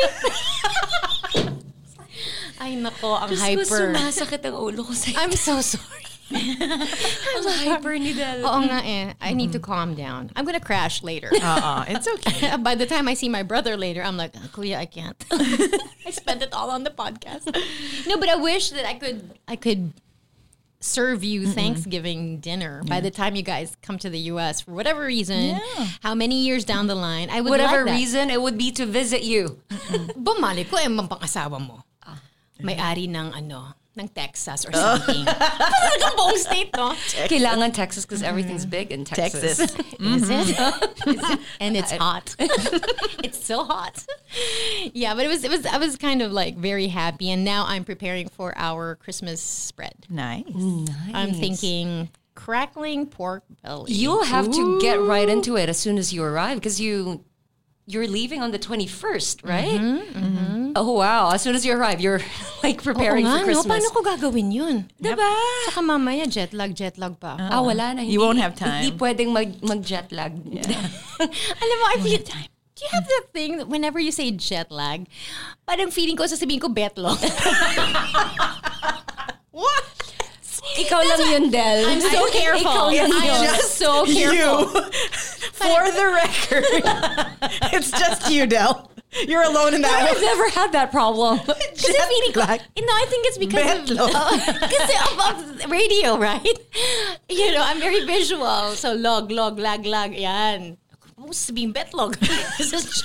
[2.59, 3.95] Ay, nako, ang hyper.
[3.95, 5.15] sumasakit ang ulo ko sa'yo.
[5.15, 6.08] I'm so sorry.
[6.29, 8.45] Ang hyper ni Del.
[8.45, 9.13] Oo nga eh.
[9.21, 10.29] I need to calm down.
[10.35, 11.29] I'm gonna crash later.
[11.33, 11.85] Uh-uh.
[11.89, 12.55] It's okay.
[12.61, 15.17] By the time I see my brother later, I'm like, "Ah, Kuya, I can't.
[16.05, 17.49] I spent it all on the podcast.
[18.07, 19.93] No, but I wish that I could I could
[20.79, 25.03] serve you Thanksgiving dinner by the time you guys come to the US for whatever
[25.03, 25.59] reason.
[25.99, 27.27] How many years down the line?
[27.29, 27.99] I would Whatever like that.
[27.99, 29.59] reason, it would be to visit you.
[30.15, 31.83] Bumalik ko eh, mampang-asawa mo.
[32.63, 35.25] May-ari ng ano, ng Texas or something.
[35.25, 36.95] Talagang buong state, no?
[37.27, 38.89] Kailangan Texas because everything's mm-hmm.
[38.89, 39.57] big in Texas.
[39.57, 39.75] Texas.
[39.99, 40.49] Is it?
[40.49, 41.33] Is mm-hmm.
[41.33, 41.39] it?
[41.59, 42.35] And it's hot.
[42.39, 44.05] it's so hot.
[44.93, 47.65] Yeah, but it was it was I was kind of like very happy and now
[47.67, 50.07] I'm preparing for our Christmas spread.
[50.09, 50.45] Nice.
[51.13, 53.91] I'm thinking crackling pork belly.
[53.91, 57.25] You'll have to get right into it as soon as you arrive because you
[57.89, 59.81] you're leaving on the 21st, right?
[60.77, 61.33] Oh, wow.
[61.33, 62.21] As soon as you arrive, you're
[62.63, 63.45] like preparing Oo for nga, no?
[63.49, 63.73] Christmas.
[63.73, 64.75] Paano ko gagawin yun?
[65.01, 65.25] Diba?
[65.65, 67.33] Saka mamaya jet lag, jet lag pa.
[67.41, 68.05] Ah, wala na.
[68.05, 68.85] You Hindi- won't have time.
[68.85, 70.37] Hindi pwedeng mag, mag-jet lag.
[71.65, 75.09] Alam mo, I feel, do you have that thing that whenever you say jet lag,
[75.65, 77.17] parang feeling ko sasabihin ko betlog.
[79.51, 79.85] What?
[80.77, 81.89] Ikaw lang yun, Del.
[81.89, 82.61] I'm so careful.
[82.61, 83.45] Ikaw lang I yun.
[83.49, 84.37] am so careful.
[84.37, 84.83] You.
[85.53, 86.65] For the record,
[87.73, 88.89] it's just you, Del.
[89.27, 91.39] You're alone in that I've never had that problem.
[91.73, 96.45] Kasi feeling ko, no, I think it's because of, uh, kasi of, of radio, right?
[97.27, 98.77] You know, I'm very visual.
[98.77, 100.77] So, log, log, lag, lag, yan.
[101.19, 102.15] Mo sabihin betlog.
[102.57, 103.03] This is-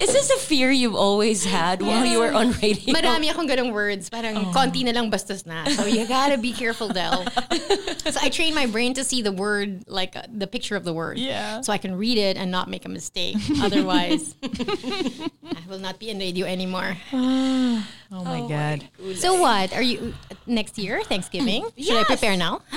[0.00, 2.92] Is this a fear you've always had while you were on radio?
[2.92, 4.10] Marami akong ganong words.
[4.10, 5.64] Parang konti na lang bastos na.
[5.72, 7.24] So you gotta be careful, Del.
[8.04, 10.92] so I train my brain to see the word, like uh, the picture of the
[10.92, 11.16] word.
[11.16, 11.62] Yeah.
[11.62, 13.36] So I can read it and not make a mistake.
[13.62, 16.98] Otherwise, I will not be in radio anymore.
[18.14, 18.88] Oh my god.
[19.16, 19.74] So what?
[19.74, 20.14] Are you
[20.46, 21.66] next year, Thanksgiving?
[21.76, 22.60] Should I prepare now?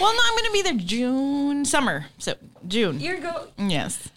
[0.00, 2.06] Well, no, I'm going to be there June, summer.
[2.18, 2.34] So
[2.66, 2.98] June.
[2.98, 3.46] You're go.
[3.58, 4.08] yes.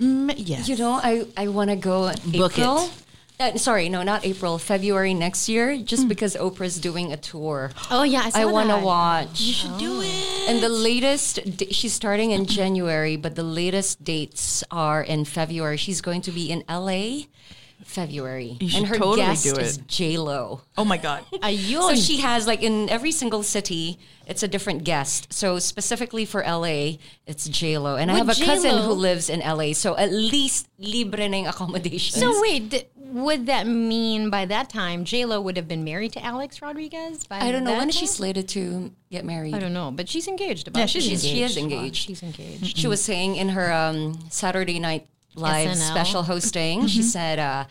[0.00, 0.68] Mm, yes.
[0.68, 2.78] You know, I, I want to go Book April.
[2.86, 2.90] it.
[3.40, 4.58] Uh, sorry, no, not April.
[4.58, 7.70] February next year, just because Oprah's doing a tour.
[7.90, 9.40] Oh yeah, I, saw I want to watch.
[9.40, 10.48] You should do it.
[10.50, 15.76] And the latest, d- she's starting in January, but the latest dates are in February.
[15.76, 17.26] She's going to be in LA,
[17.84, 19.86] February, You and her totally guest do is it.
[19.86, 20.62] J Lo.
[20.76, 21.24] Oh my god.
[21.42, 25.32] So she has like in every single city, it's a different guest.
[25.32, 29.30] So specifically for LA, it's J Lo, and I With have a cousin who lives
[29.30, 29.72] in LA.
[29.72, 32.18] So at least libre ng accommodation.
[32.20, 36.12] So wait, th- would that mean by that time J Lo would have been married
[36.12, 37.24] to Alex Rodriguez?
[37.24, 39.54] By I don't know that when is she slated to get married.
[39.54, 40.68] I don't know, but she's engaged.
[40.68, 41.78] About Yeah, she's She's, she is engaged.
[41.78, 41.96] engaged.
[41.96, 42.76] She's engaged.
[42.76, 45.76] She was saying in her um, Saturday Night Live SNL.
[45.76, 47.64] special hosting, she said, uh,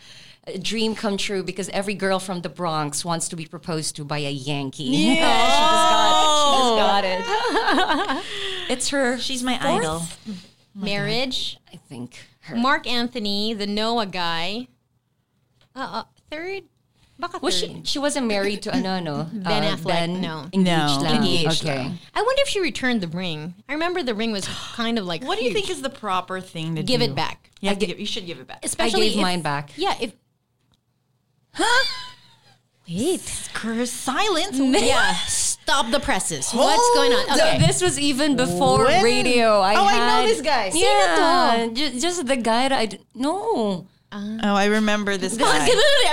[0.46, 4.04] a dream come true because every girl from the Bronx wants to be proposed to
[4.04, 4.84] by a Yankee.
[4.84, 5.14] Yeah.
[5.14, 8.24] she just got, she just got it.
[8.70, 10.02] it's her, She's my fourth, idol.
[10.74, 11.58] Marriage.
[11.72, 12.26] I think.
[12.40, 12.56] Her.
[12.56, 14.68] Marc Anthony, the Noah guy.
[15.74, 16.62] Uh, uh, third.
[17.20, 19.28] Baka Was she, she wasn't married to ano, no?
[19.32, 20.46] Ben Uh, Affleck, Ben no.
[20.52, 21.02] Engaged No.
[21.02, 21.16] lang.
[21.16, 21.76] Engaged Okay.
[21.78, 21.98] lang.
[22.14, 23.54] I wonder if she returned the ring.
[23.68, 25.24] I remember the ring was kind of like.
[25.24, 26.86] What do you think is the proper thing to do?
[26.86, 27.06] Give do?
[27.10, 27.50] it back.
[27.60, 28.58] You, have you should give it back.
[28.62, 29.72] I Especially gave if- mine back.
[29.76, 29.94] Yeah.
[30.00, 30.12] If.
[31.54, 31.86] huh
[32.88, 33.50] Wait.
[33.52, 34.56] Curse silence.
[34.82, 35.12] Yeah.
[35.26, 36.50] Stop the presses.
[36.52, 37.36] What's going on?
[37.36, 37.58] So Okay.
[37.58, 39.04] this was even before When?
[39.04, 39.60] radio.
[39.60, 40.70] I Oh, I know this guy.
[40.70, 43.00] Sino Yeah, ju- just the guy that I d-
[44.12, 44.38] no.
[44.42, 45.66] Oh, I remember this guy.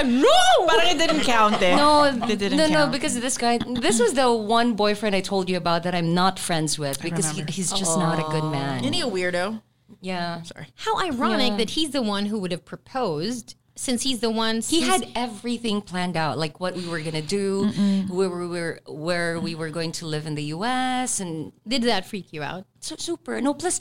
[0.03, 0.67] no.
[0.67, 1.75] Parang it didn't count there.
[1.77, 5.49] No, it didn't no, no, because this guy, this was the one boyfriend I told
[5.49, 8.81] you about that I'm not friends with because he, he's just not a good man.
[8.81, 9.61] Isn't he a weirdo?
[10.01, 10.41] yeah.
[10.43, 10.67] Sorry.
[10.75, 11.57] How ironic Yeah.
[11.57, 14.61] that he's the one who would have proposed, since he's the one.
[14.61, 17.67] He had everything planned out, like what we were gonna do,
[18.09, 21.19] where we were, where we were going to live in the U.S.
[21.19, 22.65] and Did that freak you out?
[22.79, 23.39] so super.
[23.41, 23.79] No, plus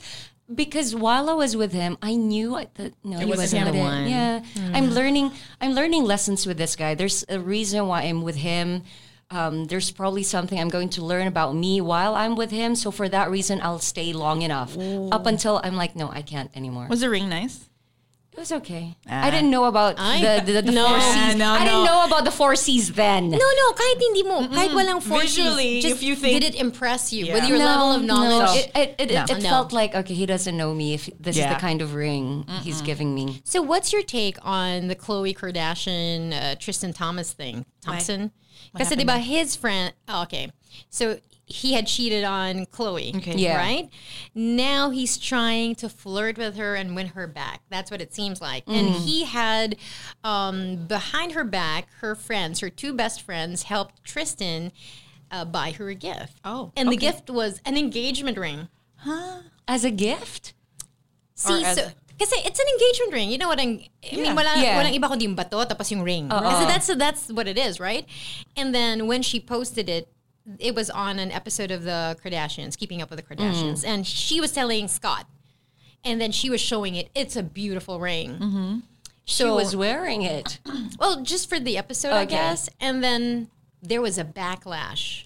[0.53, 3.79] because while I was with him, I knew I- that no, he wasn't wasn't the
[3.79, 4.07] one.
[4.07, 4.41] Yeah,
[4.73, 5.31] I'm learning.
[5.61, 6.95] I'm learning lessons with this guy.
[6.95, 8.83] There's a reason why I'm with him.
[9.31, 12.75] Um, there's probably something I'm going to learn about me while I'm with him.
[12.75, 14.77] So for that reason, I'll stay long enough
[15.11, 16.87] up until I'm like, no, I can't anymore.
[16.89, 17.67] Was the ring nice?
[18.35, 18.97] It was okay.
[19.09, 19.23] Ah.
[19.23, 20.85] I didn't know about I- the the, the no.
[20.89, 21.15] four C's.
[21.15, 21.85] Ah, no, I didn't no.
[21.85, 23.29] know about the four C's then.
[23.31, 26.53] No, no, kahit hindi mo, kahit walang four C's, Visually, just if you think- did
[26.53, 27.33] it impress you Yeah.
[27.35, 28.51] with your No, level of knowledge?
[28.75, 28.81] No.
[28.81, 29.49] It, it, it, it No.
[29.49, 30.93] felt like okay, he doesn't know me.
[30.99, 33.39] If this is the kind of ring he's giving me.
[33.47, 37.63] So, what's your take on the Khloe Kardashian uh, Tristan Thomas thing?
[37.79, 38.31] Thompson,
[38.73, 39.93] because happened about his friend.
[40.09, 40.51] Oh, okay,
[40.89, 43.15] so he had cheated on Khloe.
[43.17, 43.35] Okay.
[43.37, 43.57] Yeah.
[43.57, 43.89] right.
[44.33, 47.61] Now he's trying to flirt with her and win her back.
[47.69, 48.63] That's what it seems like.
[48.67, 49.05] And Mm.
[49.05, 49.75] he had
[50.23, 54.71] um, behind her back, her friends, her two best friends, helped Tristan.
[55.31, 56.37] Uh, buy her a gift.
[56.45, 58.69] Oh, and the gift was an engagement ring.
[58.97, 59.41] Huh?
[59.67, 60.53] As a gift?
[61.33, 63.29] See, as- so, kasi it's an engagement ring.
[63.31, 64.79] You know what ang, I mean, wala, Yeah.
[64.81, 66.29] walang iba kundi yung bato, tapos yung ring.
[66.29, 68.05] Kasi that's, that's what it is, right?
[68.55, 70.07] And then when she posted it,
[70.59, 73.83] it was on an episode of the Kardashians, Keeping Up with the Kardashians.
[73.85, 75.27] And she was telling Scott,
[76.03, 77.09] and then she was showing it.
[77.15, 78.37] It's a beautiful ring.
[78.37, 78.79] Mm-hmm.
[79.25, 80.59] She was wearing it.
[80.99, 82.69] well, just for the episode, I guess.
[82.79, 83.49] And then
[83.81, 85.24] there was a backlash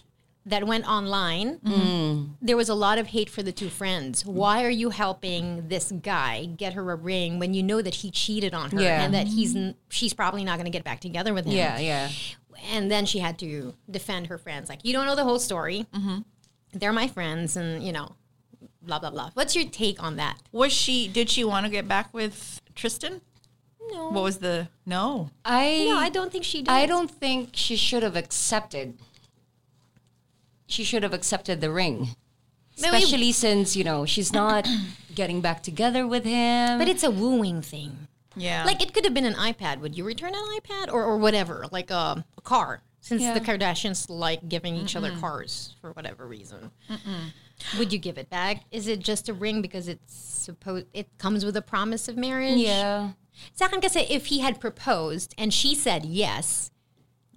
[0.50, 1.60] that went online.
[1.60, 2.30] Mm.
[2.42, 4.26] There was a lot of hate for the two friends.
[4.26, 8.12] Why are you helping this guy get her a ring when you know that he
[8.12, 9.04] cheated on her Yeah.
[9.04, 11.54] and that he's n- she's probably not going to get back together with him?
[11.54, 12.10] Yeah, yeah.
[12.72, 14.70] And then she had to defend her friends.
[14.70, 15.86] Like, you don't know the whole story.
[15.94, 16.20] Mm-hmm.
[16.74, 18.16] They're my friends, and you know,
[18.82, 19.32] blah blah blah.
[19.34, 20.38] What's your take on that?
[20.52, 21.08] Was she?
[21.08, 23.22] Did she want to get back with Tristan?
[23.92, 24.10] No.
[24.10, 25.32] What was the no?
[25.44, 26.70] I no, I don't think she did.
[26.70, 29.00] I don't think she should have accepted.
[30.70, 32.16] She should have accepted the ring.
[32.80, 34.66] But we- Especially since, you know, she's not
[35.16, 36.78] getting back together with him.
[36.80, 38.08] But it's a wooing thing.
[38.38, 38.64] Yeah.
[38.64, 39.82] Like it could have been an iPad.
[39.82, 42.82] Would you return an iPad or, or whatever, like a, a car?
[43.02, 43.34] Since Yeah.
[43.34, 46.70] the Kardashians like giving each other cars for whatever reason,
[47.78, 48.64] would you give it back?
[48.72, 52.58] Is it just a ring because it's supposed it comes with a promise of marriage?
[52.60, 53.12] yeah.
[53.56, 56.72] Sa akin kasi if he had proposed and she said yes,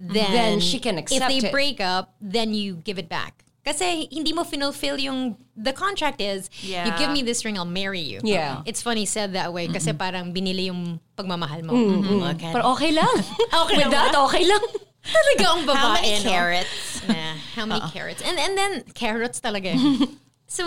[0.02, 1.52] then, Then she can If accept they it.
[1.54, 3.44] break up, then you give it back.
[3.62, 6.98] Kasi hindi mo fulfill yung the contract is you Yeah.
[6.98, 8.18] give me this ring I'll marry you.
[8.26, 8.66] Yeah.
[8.66, 11.70] It's funny said that way kasi parang binili yung pagmamahal mo.
[11.70, 12.50] Mm, Okay.
[12.50, 13.14] But okay lang.
[13.62, 14.62] Okay With lang that, okay lang.
[15.14, 15.78] talaga ang babae.
[15.78, 16.30] How many no?
[16.30, 16.74] carrots?
[17.06, 18.22] Nah, how many carrots?
[18.26, 19.78] And and then carrots talaga.
[20.50, 20.64] so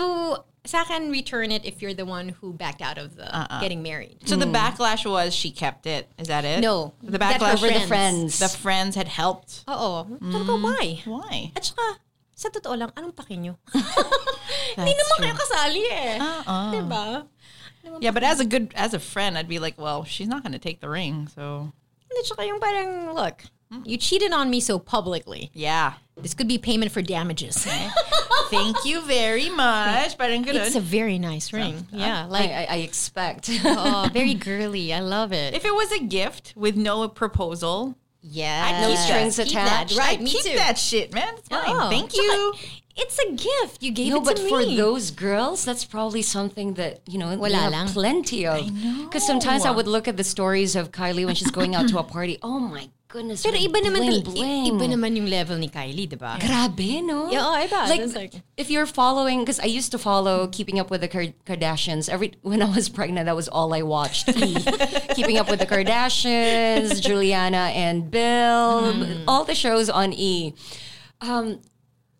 [0.66, 3.60] sa akin, return it if you're the one who backed out of the uh-uh.
[3.60, 4.18] getting married.
[4.26, 4.54] So the hmm.
[4.54, 6.10] backlash was she kept it.
[6.18, 6.60] Is that it?
[6.60, 6.94] No.
[7.02, 8.38] The backlash her Over the friends.
[8.38, 9.64] The friends had helped.
[9.68, 10.04] Oo.
[10.18, 10.62] Talaga, mm-hmm.
[10.62, 11.02] why?
[11.04, 11.52] Why?
[11.54, 11.98] At saka,
[12.34, 13.56] sa totoo lang, anong paki nyo?
[14.76, 16.18] Hindi naman kayo kasali eh.
[16.20, 16.70] Uh-uh.
[16.74, 17.06] Diba?
[18.00, 20.52] Yeah, but as a good as a friend, I'd be like, well, she's not going
[20.52, 21.70] to take the ring, so
[22.10, 23.86] At saka yung parang, look, mm.
[23.86, 25.54] you cheated on me so publicly.
[25.54, 26.02] yeah.
[26.16, 27.56] This could be payment for damages.
[28.50, 30.16] Thank you very much.
[30.16, 30.64] Parang ganun.
[30.64, 31.86] it's a very nice ring.
[31.92, 33.50] Yeah, I, like, I, I expect.
[33.64, 34.94] oh, very girly.
[34.94, 35.54] I love it.
[35.54, 38.88] if it was a gift with no proposal, yeah.
[38.88, 39.48] Keep strings that.
[39.48, 39.98] Attached.
[39.98, 40.56] Right, I'd me keep too.
[40.56, 41.34] that shit, man.
[41.36, 41.64] It's fine.
[41.66, 41.90] Oh.
[41.90, 42.54] Thank you.
[42.96, 43.82] It's a gift.
[43.82, 44.48] You gave no, it but to me.
[44.48, 47.88] for those girls, that's probably something that, you know, we Wala have lang.
[47.88, 48.64] plenty of.
[49.04, 51.98] Because sometimes I would look at the stories of Kylie when she's going out to
[51.98, 52.38] a party.
[52.42, 53.40] Oh my goodness.
[53.40, 54.64] Pero iba naman, bling, bling.
[54.76, 56.36] iba naman yung level ni Kylie, diba?
[56.36, 57.32] Grabe, no?
[57.32, 57.88] Yeah, oh, iba.
[57.88, 62.08] Like, like- if you're following, because I used to follow Keeping Up with the Kardashians.
[62.12, 64.26] Every when I was pregnant, that was all I watched.
[65.16, 69.24] Keeping Up with the Kardashians, Giuliana and Bill, Mm.
[69.26, 70.52] all the shows on E.
[71.20, 71.60] Um,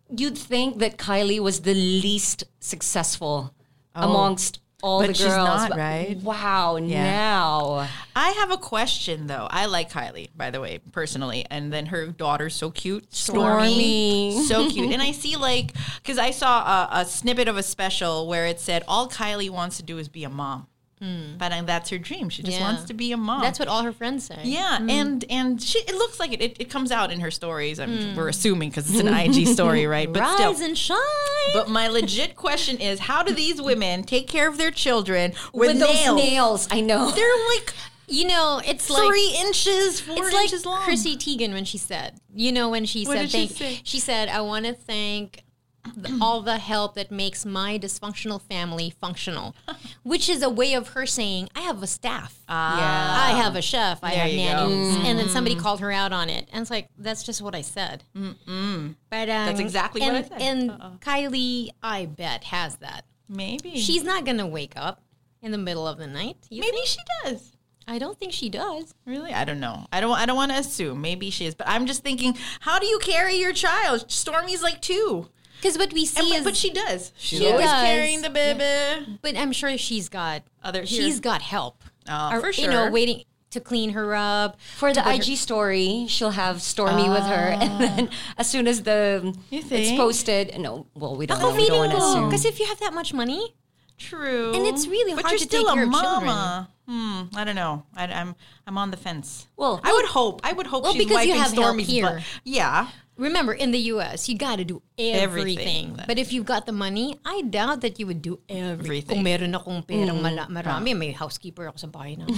[0.09, 3.53] you'd think that Kylie was the least successful
[3.93, 5.47] amongst all But the she's girls.
[5.47, 6.17] not, but right?
[6.23, 7.87] Wow, now.
[8.15, 9.47] I have a question though.
[9.49, 14.39] I like Kylie, by the way, personally, and then her daughter's so cute, Stormi.
[14.47, 14.91] so cute.
[14.93, 18.59] And I see like because I saw a, a snippet of a special where it
[18.59, 20.67] said all Kylie wants to do is be a mom,
[20.99, 22.29] but uh, that's her dream.
[22.29, 22.63] She just Yeah.
[22.63, 23.41] wants to be a mom.
[23.41, 24.39] That's what all her friends say.
[24.43, 26.41] Yeah, and and she, it looks like it.
[26.41, 27.79] It, it comes out in her stories.
[27.79, 30.11] I'm, We're assuming because it's an IG story, right?
[30.11, 30.65] But Rise still.
[30.67, 30.97] and shine.
[31.53, 35.69] But my legit question is, how do these women take care of their children with,
[35.69, 36.05] With nails?
[36.05, 37.11] those nails, I know.
[37.11, 37.73] They're like
[38.09, 40.81] you know, it's like three inches, four it's like inches long.
[40.83, 44.29] Chrissy Teigen when she said, you know, when she What said, did she she said,
[44.29, 45.43] I want to thank
[46.21, 49.55] all the help that makes my dysfunctional family functional,
[50.03, 52.37] which is a way of her saying, I have a staff.
[52.49, 52.55] yeah.
[52.55, 53.99] I have a chef.
[54.03, 54.95] I There have nannies.
[55.05, 56.47] And then somebody called her out on it.
[56.51, 58.03] And it's like, that's just what I said.
[58.15, 58.95] Mm-mm.
[59.09, 60.41] But, um, That's exactly what I said.
[60.41, 63.05] And Kylie, I bet, has that.
[63.29, 65.01] Maybe She's not going to wake up
[65.41, 66.37] in the middle of the night.
[66.49, 66.87] You maybe think?
[66.87, 67.53] she does.
[67.89, 68.93] I don't think she does.
[69.05, 69.85] Really, I don't know.
[69.93, 70.11] I don't.
[70.17, 70.99] I don't want to assume.
[70.99, 74.09] Maybe she is, but I'm just thinking, how do you carry your child?
[74.09, 77.11] Stormi's like two, Because what we see and, is, but she does.
[77.17, 77.83] She's She always does.
[77.83, 79.17] carrying the baby.
[79.21, 81.19] but I'm sure she's got Other- She's here.
[81.21, 81.83] got help.
[82.09, 82.65] Oh, Or, for sure.
[82.65, 84.57] You know, waiting to clean her up.
[84.75, 89.33] For the IG story, she'll have Stormi with her, and then as soon as the
[89.51, 91.55] it's posted, no, well, we don't Ako know.
[91.55, 92.25] We don't want to assume.
[92.29, 93.55] Because if you have that much money,
[93.97, 96.69] True, And it's really but hard you're to still take a care of mama.
[96.87, 97.23] Hmm.
[97.35, 97.83] I don't know.
[97.95, 98.35] I, I'm
[98.67, 99.47] I'm on the fence.
[99.57, 100.39] Well, I would hope.
[100.43, 102.05] I would hope Well, she's because you wiping have help Stormi's here.
[102.05, 102.23] butt.
[102.43, 102.89] Yeah.
[103.17, 104.29] Remember in the U.S.
[104.29, 105.21] you got to do everything.
[105.21, 105.99] Everything.
[106.07, 109.17] But if you've got the money, I doubt that you would do everything.
[109.17, 112.37] Kung meron akong perang mala, marami, may housekeeper ako sa bahay namin.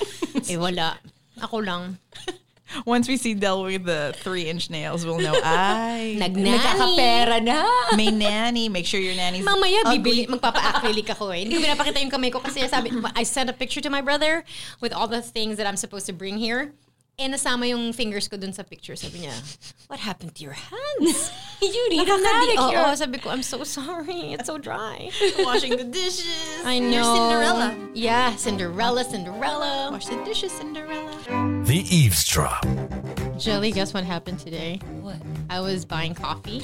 [0.50, 0.98] eh wala.
[1.40, 1.98] Ako lang.
[2.84, 5.34] Once we see Del with the three inch nails, we'll know.
[5.44, 6.58] I Nagnani.
[6.58, 7.62] Nagkakapera na.
[7.94, 8.68] may nanny.
[8.68, 11.46] Make sure your nanny's Mamaya, bibili, magpapa-acrylic ako eh.
[11.46, 14.42] Hindi ko pinapakita yung kamay ko kasi sabi, I sent a picture to my brother
[14.82, 16.74] with all the things that I'm supposed to bring here.
[17.18, 18.92] Eh, nasama yung fingers ko dun sa picture.
[18.92, 19.32] Sabi niya,
[19.88, 21.32] what happened to your hands?
[21.64, 22.84] you need a Nakakadi- manicure.
[22.84, 24.36] Oo, sabi ko, I'm so sorry.
[24.36, 25.08] It's so dry.
[25.40, 26.28] washing the dishes.
[26.68, 27.00] I know.
[27.00, 27.68] You're Cinderella.
[27.96, 29.88] Yeah, Cinderella, Cinderella.
[29.96, 31.08] Wash the dishes, Cinderella.
[31.64, 32.68] The Eavesdrop.
[33.40, 34.76] Jelly, guess what happened today?
[35.00, 35.16] What?
[35.48, 36.60] I was buying coffee.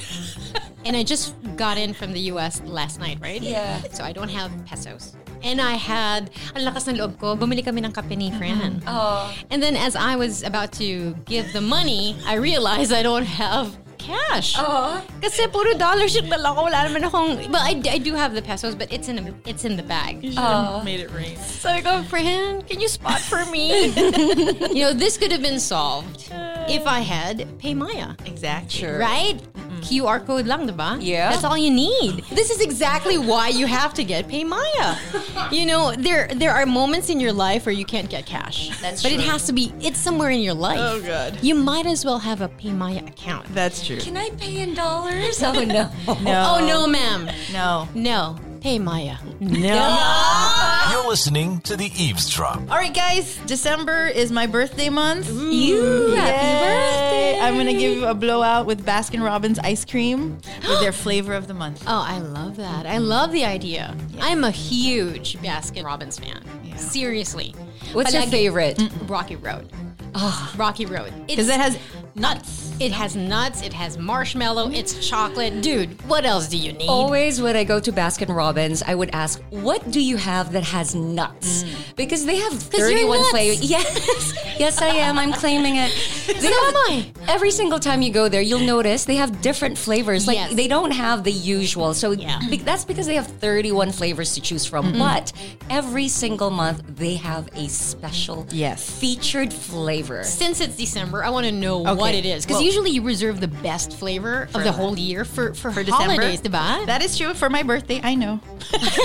[0.85, 3.41] and I just got in from the US last night, right?
[3.41, 3.81] Yeah.
[3.89, 5.17] So I don't have pesos.
[5.43, 8.79] And I had, ang lakas ng loob ko, bumili kami ng kape ni Fran.
[8.79, 8.87] Mm-hmm.
[8.87, 9.27] Oh.
[9.51, 13.75] And then as I was about to give the money, I realized I don't have
[14.03, 14.55] cash.
[14.59, 14.99] Oh.
[15.21, 16.67] Kasi puro dollars yung dala ko.
[16.67, 17.51] Wala naman akong...
[17.51, 20.19] Well, I, I do have the pesos, but it's in a, it's in the bag.
[20.37, 20.83] Oh.
[20.83, 21.37] Made it rain.
[21.37, 23.87] So I go, friend, can you spot for me?
[24.75, 26.31] you know, this could have been solved
[26.69, 28.15] if I had Paymaya.
[28.27, 28.87] Exactly.
[28.87, 29.37] Right?
[29.37, 29.79] Mm-hmm.
[29.81, 30.97] QR code lang, diba?
[31.01, 31.31] Yeah.
[31.31, 32.23] That's all you need.
[32.31, 35.51] This is exactly why you have to get Paymaya.
[35.51, 38.69] you know, there there are moments in your life where you can't get cash.
[38.81, 40.79] That's but it has to be, it's somewhere in your life.
[40.79, 41.39] Oh, God.
[41.41, 43.47] You might as well have a Paymaya account.
[43.53, 43.99] That's true.
[43.99, 45.41] Can I pay in dollars?
[45.43, 45.89] Oh no.
[46.23, 46.55] No.
[46.55, 47.29] Oh, no, ma'am.
[47.51, 47.87] No.
[47.93, 48.37] No.
[48.63, 49.17] Paymaya.
[50.91, 52.59] You're listening to the Eavesdrop.
[52.69, 53.35] All right, guys.
[53.45, 55.29] December is my birthday month.
[55.29, 57.39] You happy birthday.
[57.41, 60.37] I'm gonna give you a blowout with Baskin Robbins ice cream
[60.67, 61.83] with their flavor of the month.
[61.87, 62.85] Oh, I love that.
[62.85, 63.95] I love the idea.
[64.21, 66.41] I'm a huge Baskin Robbins fan.
[66.77, 67.53] Seriously.
[67.91, 68.77] What's your Palagi- favorite?
[68.77, 69.69] Mm, Rocky Road.
[70.15, 71.11] Oh, Rocky Road.
[71.27, 71.77] Because It's, it has
[72.15, 72.71] nuts.
[72.79, 75.61] it has nuts, it has marshmallow, it's chocolate.
[75.61, 76.87] Dude, what else do you need?
[76.89, 80.63] Always when I go to Baskin Robbins, I would ask, "What do you have that
[80.63, 81.95] has nuts?" Mm.
[81.95, 83.61] Because they have thirty-one flavors.
[83.69, 85.17] Yes, yes, I am.
[85.17, 85.91] I'm claiming it.
[86.27, 87.05] They So have- am I.
[87.27, 90.27] Every single time you go there, you'll notice they have different flavors.
[90.27, 90.53] Like Yes.
[90.53, 91.93] they don't have the usual.
[91.93, 92.39] So Yeah.
[92.63, 94.87] that's because they have thirty-one flavors to choose from.
[94.93, 94.99] Mm-hmm.
[94.99, 95.31] But
[95.69, 98.83] every single month they have a special, Yes.
[98.89, 100.23] featured flavor.
[100.23, 102.45] Since it's December, I want to know what it is.
[102.45, 105.83] Because Well- usually you reserve the best flavor of the whole year for, for, For
[105.83, 106.13] December.
[106.13, 106.85] holidays, diba?
[106.85, 107.99] That is true for my birthday.
[108.03, 108.39] I know.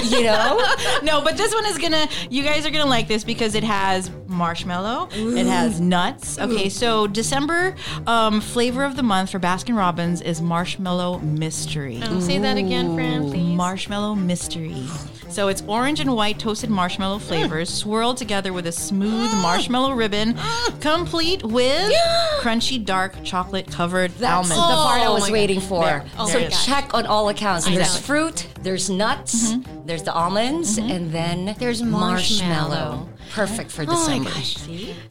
[0.05, 0.65] You know.
[1.03, 2.09] no, but this one is gonna.
[2.31, 5.09] You guys are gonna like this because it has marshmallow.
[5.13, 6.39] It has nuts.
[6.39, 7.75] Okay, so December
[8.07, 12.01] um, flavor of the month for Baskin Robbins is marshmallow mystery.
[12.05, 13.57] Oh, say that again, Fran, please.
[13.57, 14.87] Marshmallow mystery.
[15.29, 20.37] So it's orange and white toasted marshmallow flavors swirled together with a smooth marshmallow ribbon,
[20.81, 21.93] complete with
[22.41, 24.51] crunchy dark chocolate covered That's almond.
[24.51, 25.33] the part I Oh was my God.
[25.33, 25.85] waiting for.
[25.85, 26.05] There.
[26.19, 26.65] Oh so there it is.
[26.65, 27.67] check on all accounts.
[27.67, 28.03] There's Exactly.
[28.07, 29.87] fruit, there's nuts, mm-hmm.
[29.87, 30.91] there's the almonds, mm-hmm.
[30.91, 33.09] and then There's marshmallow.
[33.31, 34.31] Perfect for Oh my December.
[34.31, 34.57] gosh.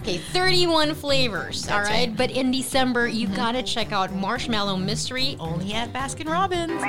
[0.01, 1.68] Okay, 31 flavors.
[1.70, 2.15] all right.
[2.15, 3.36] But in December, you Mm-hmm.
[3.36, 5.36] gotta check out Marshmallow Mystery.
[5.39, 6.82] Only at Baskin Robbins.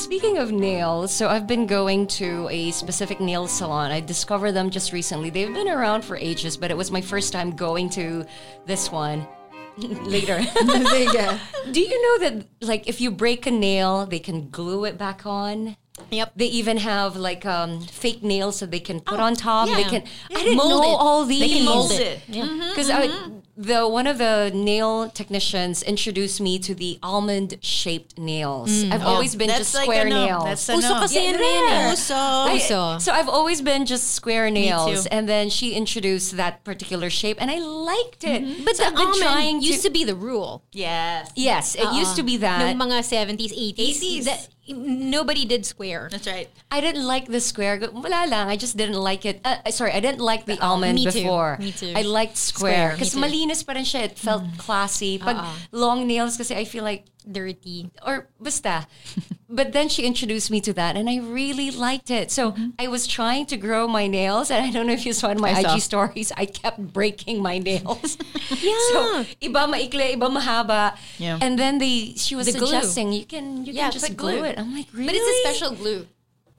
[0.00, 3.90] Speaking of nails, so I've been going to a specific nail salon.
[3.90, 5.30] I discovered them just recently.
[5.30, 8.24] They've been around for ages, but it was my first time going to
[8.66, 9.26] this one.
[9.78, 10.38] Later.
[11.70, 15.26] Do you know that like if you break a nail, they can glue it back
[15.26, 15.76] on?
[16.10, 16.32] Yep.
[16.36, 19.68] They even have like um, fake nails that they can put oh, on top.
[19.68, 20.02] They can.
[20.30, 20.38] Yeah.
[20.38, 20.96] I didn't Mold know it.
[20.96, 21.40] all these.
[21.40, 22.00] They can mold Mold it.
[22.00, 22.20] it.
[22.28, 22.44] Yeah.
[22.44, 23.38] Mm-hmm, because mm-hmm.
[23.56, 28.84] the one of the nail technicians introduced me to the almond shaped nails.
[28.84, 28.92] Mm.
[28.92, 30.24] I've always been That's just like square no.
[30.26, 30.44] nails.
[30.44, 31.00] That's a Uso no.
[31.00, 31.40] kasi Yeah, yan yeah.
[31.40, 31.92] ngayon.
[31.92, 32.14] Uso.
[32.14, 32.98] I- Uso.
[32.98, 37.50] so I've always been just square nails, and then she introduced that particular shape, and
[37.50, 38.42] I liked it.
[38.42, 38.64] Mm-hmm.
[38.64, 40.62] But So the I've been almond trying used to be the rule.
[40.72, 41.32] Yes.
[41.34, 42.16] Yes, it used uh-uh.
[42.16, 42.76] to be that.
[42.76, 44.48] No mga 70s, 80s.
[44.66, 44.74] 80s.
[44.74, 46.08] That, nobody did square.
[46.10, 46.48] That's right.
[46.70, 47.78] I didn't like the square.
[47.92, 48.48] Wala lang.
[48.48, 49.40] I just didn't like it.
[49.44, 51.30] Uh, uh sorry, I didn't like the uh, uh, almond me too.
[51.58, 51.92] Me too.
[51.94, 52.92] I liked Square.
[52.92, 54.04] Because malinis pa rin siya.
[54.10, 54.58] It felt mm.
[54.58, 55.18] classy.
[55.18, 55.54] Pag uh-uh.
[55.72, 57.90] long nails kasi I feel like, Dirty.
[58.06, 58.86] or basta.
[59.50, 62.30] but then she introduced me to that and I really liked it.
[62.30, 65.30] So I was trying to grow my nails and I don't know if you saw
[65.30, 65.74] in my I saw.
[65.74, 68.16] IG stories, I kept breaking my nails.
[68.62, 68.78] Yeah.
[68.92, 69.00] So
[69.42, 70.96] iba maikli, iba mahaba.
[71.18, 71.38] Yeah.
[71.42, 73.10] And then they she was The glue.
[73.12, 74.44] you can you Yeah, can just glue glue.
[74.44, 74.58] it.
[74.58, 75.06] I'm like, really?
[75.06, 76.06] But it's a special glue.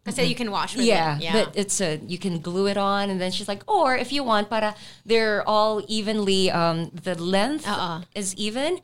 [0.06, 1.34] I said you can wash with yeah, it.
[1.34, 4.24] but it's a you can glue it on, and then she's like, or if you
[4.24, 4.72] want, para
[5.06, 8.04] they're all evenly, um, the length Uh-uh.
[8.16, 8.80] is even.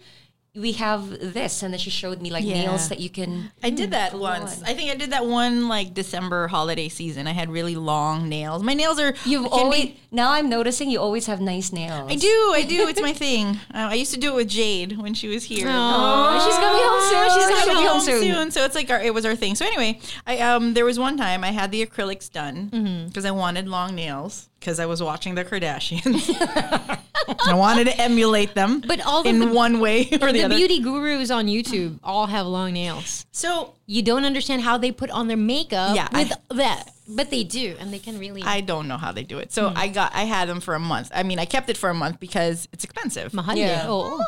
[0.56, 2.62] We have this, and then she showed me like Yeah.
[2.62, 3.52] nails that you can.
[3.64, 4.62] I did that once.
[4.62, 7.26] I think I did that one like December holiday season.
[7.26, 8.62] I had really long nails.
[8.62, 9.16] My nails are.
[9.26, 12.12] You've always be- now I'm noticing you always have nice nails.
[12.12, 12.52] I do.
[12.54, 12.88] I do.
[12.88, 13.60] It's my thing.
[13.74, 15.66] Uh, I used to do it with Jade when she was here.
[15.68, 17.24] Oh, she's coming home soon.
[17.26, 18.02] She's She's coming coming home
[18.46, 18.52] soon.
[18.52, 19.56] So it's like our, it was our thing.
[19.56, 23.08] So anyway, I um there was one time I had the acrylics done Mm-hmm.
[23.08, 26.30] because I wanted long nails because I was watching the Kardashians.
[27.46, 30.56] I wanted to emulate them, But all the- in one way or the, the other.
[30.56, 33.26] beauty gurus on YouTube all have long nails.
[33.32, 36.90] so You don't understand how they put on their makeup Yeah, I- with that.
[37.06, 39.52] But they do, and they can really I don't know how they do it.
[39.52, 39.78] So Hmm.
[39.78, 41.12] I got I had them for a month.
[41.14, 43.34] I mean, I kept it for a month because it's expensive.
[43.34, 43.66] mahal Yeah.
[43.84, 43.86] eh.
[43.90, 44.24] Oh.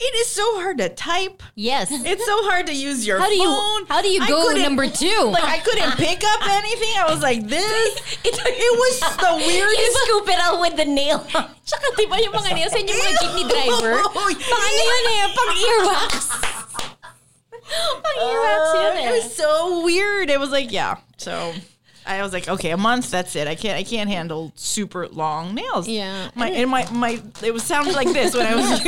[0.00, 1.42] It is so hard to type.
[1.54, 1.92] Yes.
[1.92, 3.84] It's so hard to use your How do you phone.
[3.86, 5.28] how do you go number two?
[5.36, 6.96] Like I couldn't pick up anything.
[6.96, 8.00] I was like this.
[8.24, 9.96] It, it was the weirdest.
[10.08, 11.20] scoop it out with the nail.
[11.68, 14.00] Tsaka di ba yung mga nails yung mga jeepney driver?
[14.00, 15.24] Oh, Pang ano yun eh?
[15.36, 16.12] Pang earwax.
[18.00, 19.08] Pang earwax yun eh.
[19.08, 20.30] it was so weird.
[20.30, 20.96] It was like yeah.
[21.20, 21.52] So
[22.18, 23.10] I was like, okay, a month.
[23.10, 23.46] That's it.
[23.46, 23.76] I can't.
[23.78, 25.88] I can't handle super long nails.
[25.88, 26.30] Yeah.
[26.34, 27.22] My and my my.
[27.42, 28.80] It was sounded like this when I was.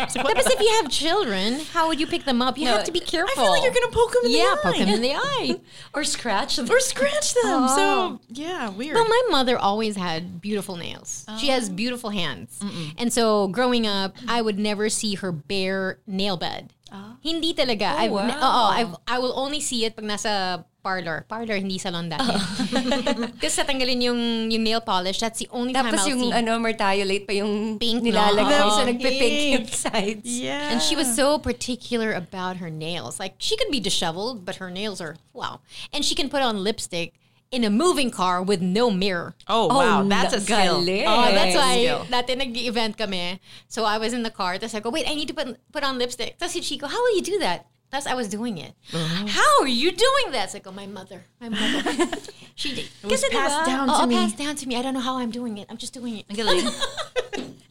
[0.00, 2.56] It's like, But if you have children, how would you pick them up?
[2.56, 3.42] You have to be careful.
[3.42, 4.62] I feel like you're gonna poke them in yeah, the eye.
[4.62, 5.60] poke them in the eye.
[5.94, 6.70] or scratch them.
[6.70, 7.68] or scratch them.
[7.68, 8.20] So oh.
[8.28, 8.94] yeah, weird.
[8.94, 11.26] Well, my mother always had beautiful nails.
[11.38, 11.72] She has oh.
[11.72, 12.60] beautiful hands.
[12.96, 16.72] And so growing up, I would never see her bare nail bed.
[16.92, 17.16] Oh.
[17.20, 17.96] Hindi talaga.
[17.96, 18.28] I've, wow.
[18.28, 21.18] oo, I've, I will only see it pag nasa parlor.
[21.28, 22.32] Parlor, hindi salon dati.
[22.32, 22.40] Oh.
[23.44, 25.20] Kasi tatanggalin yung, yung nail polish.
[25.20, 26.32] That's the only time Tapos I'll yung see.
[26.32, 28.72] ano, merthiolate pa yung Pink, nilalagay no?
[28.72, 29.76] sa oh, nagpipink yung Pink.
[29.76, 30.24] sides.
[30.24, 30.72] yeah.
[30.72, 33.20] And she was so particular about her nails.
[33.20, 35.60] Like she could be disheveled, but her nails are wow.
[35.92, 37.12] And she can put on lipstick
[37.50, 39.34] in a moving car with no mirror.
[39.48, 40.84] Oh, oh wow, that's a skill.
[40.84, 41.04] galing.
[41.06, 42.04] Oh, that's why Skill.
[42.08, 43.40] dati nag-event kami.
[43.68, 44.56] So I was in the car.
[44.56, 46.38] Tapos I go, wait, I need to put, put on lipstick.
[46.38, 47.66] Tapos si Chico, how will you do that?
[47.90, 48.72] That's I was doing it.
[48.92, 49.24] Oh.
[49.28, 50.50] How are you doing that?
[50.50, 51.24] So I go, my mother.
[51.40, 51.90] My mother.
[52.54, 52.86] she did.
[53.02, 54.14] It was passed uh, down Oo, to me.
[54.16, 54.76] passed down to me.
[54.76, 55.66] I don't know how I'm doing it.
[55.70, 56.26] I'm just doing it.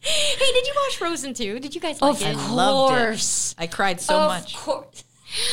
[0.00, 1.58] Hey, did you watch Frozen 2?
[1.60, 2.36] Did you guys like Of it?
[2.36, 2.96] loved it.
[2.96, 3.54] course.
[3.58, 4.56] I cried so of much.
[4.56, 5.04] course.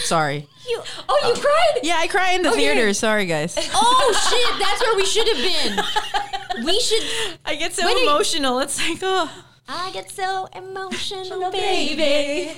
[0.04, 0.48] Sorry.
[0.70, 1.80] You, Oh, you uh, cried?
[1.84, 2.94] Yeah, I cry in the theater.
[2.94, 3.58] Sorry, guys.
[3.74, 5.42] oh shit, that's where we should have
[6.56, 6.66] been.
[6.66, 7.04] We should
[7.44, 8.60] I get so you- emotional.
[8.60, 9.30] It's like, oh.
[9.68, 12.52] I get so emotional, baby.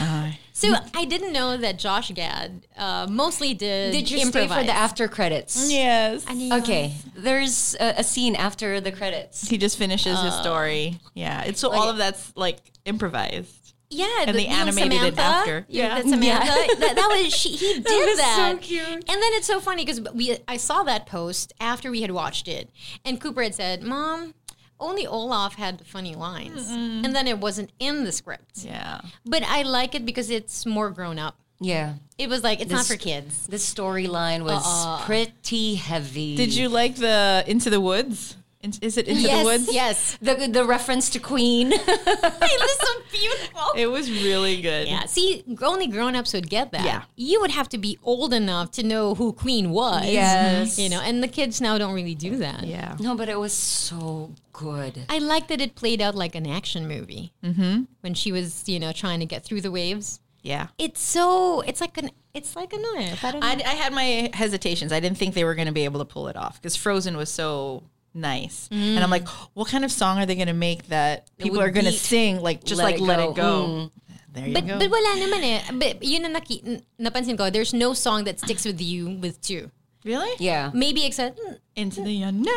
[0.00, 3.92] Uh, So I didn't know that Josh Gad uh, mostly did.
[3.92, 4.50] Did you improvise.
[4.50, 5.70] stay for the after credits?
[5.70, 6.24] Yes.
[6.30, 9.46] Okay, there's a, a scene after the credits.
[9.46, 10.98] He just finishes his story.
[11.12, 11.42] Yeah.
[11.42, 13.74] It's so all of that's like improvised.
[13.90, 15.66] Yeah, And they yung animated it Samantha, after.
[15.68, 15.94] Yeah, Yeah.
[15.96, 16.80] that Samantha.
[16.80, 17.50] that, that was she.
[17.50, 18.50] He did was that.
[18.52, 18.82] so cute.
[18.88, 22.48] And then it's so funny because we I saw that post after we had watched
[22.48, 22.70] it,
[23.04, 24.32] and Cooper had said, "Mom."
[24.78, 28.58] Only Olaf had the funny lines, and then it wasn't in the script.
[28.58, 29.00] Yeah.
[29.24, 31.36] But I like it because it's more grown up.
[31.58, 33.46] Yeah, It was like it's not for kids.
[33.46, 35.06] the storyline was uh-uh.
[35.06, 36.36] pretty heavy.
[36.36, 38.36] Did you like the Into the Woods?
[38.66, 39.74] In- Is it Into yes, the Woods?
[39.74, 40.18] yes.
[40.20, 41.72] the the reference to Queen?
[41.72, 43.62] it was so beautiful.
[43.76, 44.88] It was really good.
[44.88, 46.84] Yeah, see, only grown-ups would get that.
[46.84, 47.02] Yeah.
[47.16, 50.06] You would have to be old enough to know who Queen was.
[50.06, 50.78] Yes.
[50.78, 52.64] You know, and the kids now don't really do that.
[52.66, 52.96] Yeah.
[53.00, 55.04] no, but it was so good.
[55.08, 57.32] I like that it played out like an action movie.
[57.44, 57.82] Mm-hmm.
[58.00, 60.20] When she was, you know, trying to get through the waves.
[60.42, 60.68] Yeah.
[60.78, 63.24] It's so, it's like an, it's like a knife.
[63.24, 63.46] I don't know.
[63.46, 64.92] I, I had my hesitations.
[64.92, 67.16] I didn't think they were going to be able to pull it off because Frozen
[67.16, 67.82] was so
[68.16, 68.68] nice.
[68.72, 71.70] And I'm like, what kind of song are they going to make that people are
[71.70, 72.40] going to sing?
[72.40, 73.30] Like, just Let like It Let Go.
[73.30, 73.90] It Go.
[74.36, 74.78] There you but, go.
[74.78, 75.60] but wala naman eh.
[75.72, 79.70] But yun ang naki, napansin ko, there's no song that sticks with you with two.
[80.06, 80.30] Really?
[80.38, 80.70] Yeah.
[80.72, 81.38] Maybe except,
[81.76, 82.48] Into the unknown.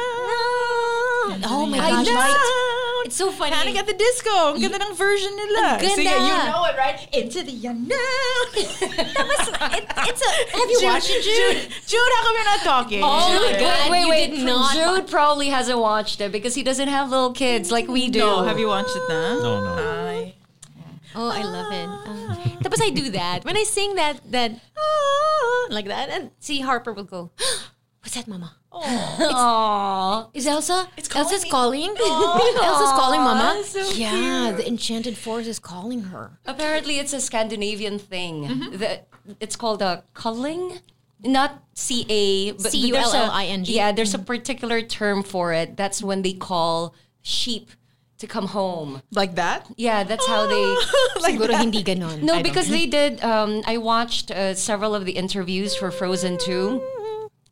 [1.43, 2.07] oh my I gosh.
[2.07, 3.03] know.
[3.05, 3.51] It's so funny.
[3.51, 4.53] Panic at the Disco.
[4.53, 5.79] Ang ganda ng version nila.
[5.81, 6.99] Ang So yeah, you know it, right?
[7.11, 8.47] Into the unknown.
[8.59, 11.57] It- it's a, have you watched it, Jude?
[11.57, 13.01] Jude, Jude, how come you're not talking?
[13.03, 13.59] Oh my Jude.
[13.59, 13.91] God.
[13.91, 14.27] wait, you wait.
[14.31, 18.09] did not Jude probably hasn't watched it because he doesn't have little kids like we
[18.09, 18.19] do.
[18.19, 19.35] No, have you watched it na?
[19.41, 19.73] No, no.
[19.75, 20.35] Ay.
[21.15, 21.87] Oh, I love it.
[21.89, 23.43] Uh, tapos I do that.
[23.43, 24.51] When I sing that, that,
[25.41, 27.31] ah, like that, and see Harper will go,
[28.01, 28.55] what's that, mama?
[28.71, 30.29] Aww.
[30.33, 30.87] Is Elsa?
[30.97, 31.49] It's calling Elsa's me.
[31.49, 31.89] calling?
[31.99, 33.63] Elsa's calling mama?
[33.65, 36.39] so yeah, the enchanted forest is calling her.
[36.45, 38.45] Apparently, it's a Scandinavian thing.
[38.45, 38.77] Mm-hmm.
[38.77, 39.01] The,
[39.39, 40.79] it's called a culling,
[41.23, 43.73] not C A, but but there's a- C-U-L-L-I-N-G.
[43.75, 45.75] Yeah, there's a particular term for it.
[45.77, 47.71] That's when they call sheep
[48.19, 49.01] to come home.
[49.11, 49.65] Like that?
[49.77, 50.65] Yeah, that's how they.
[51.21, 51.61] like Siguro that?
[51.61, 52.21] hindi ganon.
[52.21, 53.23] No, I don't because they did.
[53.23, 56.81] Um, I watched uh, several of the interviews for Frozen 2.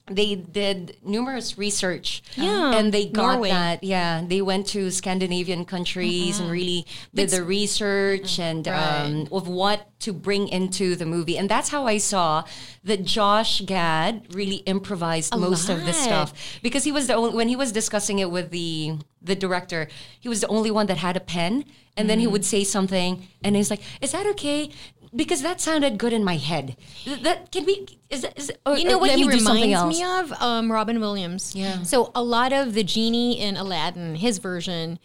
[0.09, 2.23] They did numerous research.
[2.37, 3.49] Um, yeah, And they got Norway.
[3.49, 3.83] that.
[3.83, 4.23] Yeah.
[4.25, 10.13] They went to Scandinavian countries and really did the research and um, of what to
[10.13, 11.37] bring into the movie.
[11.37, 12.43] And that's how I saw
[12.83, 17.47] that Josh Gad really improvised most of the stuff because he was the only, when
[17.49, 19.87] he was discussing it with the the director,
[20.19, 21.65] he was the only one that had a pen,
[21.97, 24.69] and then he would say something, and he's like, "Is that okay?"
[25.15, 26.75] Because that sounded good in my head.
[27.21, 27.87] That can we?
[28.09, 30.31] Is, is or, You know what he reminds me of?
[30.33, 31.55] Um, Robin Williams.
[31.55, 31.83] Yeah.
[31.83, 34.99] So a lot of the genie in Aladdin, his version,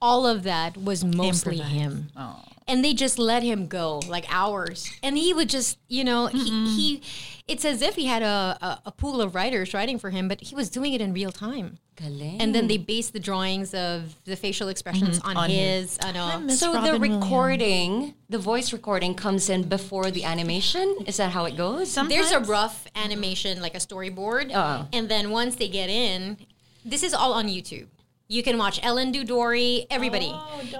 [0.00, 2.10] all of that was mostly him.
[2.16, 2.42] Oh.
[2.68, 6.66] And they just let him go like hours, and he would just, you know, he,
[6.66, 7.02] he.
[7.48, 10.40] It's as if he had a, a, a pool of writers writing for him, but
[10.40, 11.78] he was doing it in real time.
[11.94, 12.40] Galing.
[12.40, 15.96] And then they based the drawings of the facial expressions on, On his.
[16.02, 16.40] ano.
[16.40, 17.24] Miss so the Robin Williams.
[17.24, 20.96] recording, the voice recording, comes in before the animation.
[21.06, 21.94] Is that how it goes?
[21.94, 24.86] There's a rough animation, like a storyboard, Uh-uh.
[24.92, 26.36] and then once they get in,
[26.84, 27.86] this is all on YouTube.
[28.28, 30.34] You can watch Ellen do Dory, everybody,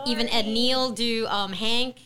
[0.05, 1.97] even Ed O'Neill do um, Hank.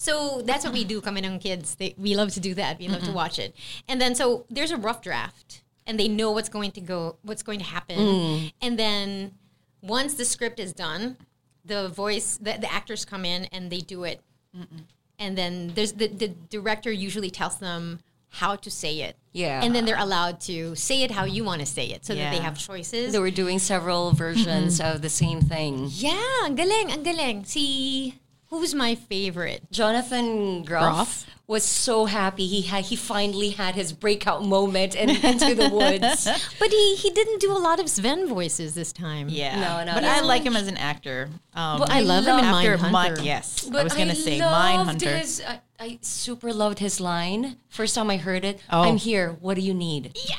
[0.00, 1.02] So that's what we do.
[1.02, 2.78] Coming on kids, they, we love to do that.
[2.78, 3.54] We love to watch it,
[3.86, 7.42] and then so there's a rough draft and they know what's going to go, what's
[7.42, 8.52] going to happen, Mm.
[8.64, 9.32] and then
[9.82, 11.16] once the script is done,
[11.64, 14.20] the voice, the, the actors come in and they do it,
[15.18, 18.00] and then there's the the director usually tells them
[18.40, 19.60] how to say it, Yeah.
[19.62, 22.30] and then they're allowed to say it how you want to say it, so that
[22.32, 23.12] they have choices.
[23.12, 25.88] They were doing several versions of the same thing.
[25.92, 27.44] yeah, ang galing, ang galing.
[27.44, 28.16] See,
[28.50, 29.62] who's my favorite?
[29.70, 31.26] Jonathan Groff, Groff?
[31.46, 36.28] was so happy he had he finally had his breakout moment in Into the Woods.
[36.58, 39.28] But he he didn't do a lot of Sven voices this time.
[39.28, 39.58] Yeah.
[39.60, 40.10] No, no, But no.
[40.10, 41.28] I like him as an actor.
[41.54, 43.18] Um, But I love him in after Mindhunter.
[43.20, 43.68] Mi- yes.
[43.72, 45.18] I was gonna say loved Mindhunter.
[45.18, 47.56] His, I, I super loved his line.
[47.68, 48.82] First time I heard it, Oh.
[48.82, 49.36] I'm here.
[49.40, 50.16] What do you need?
[50.28, 50.36] Yeah.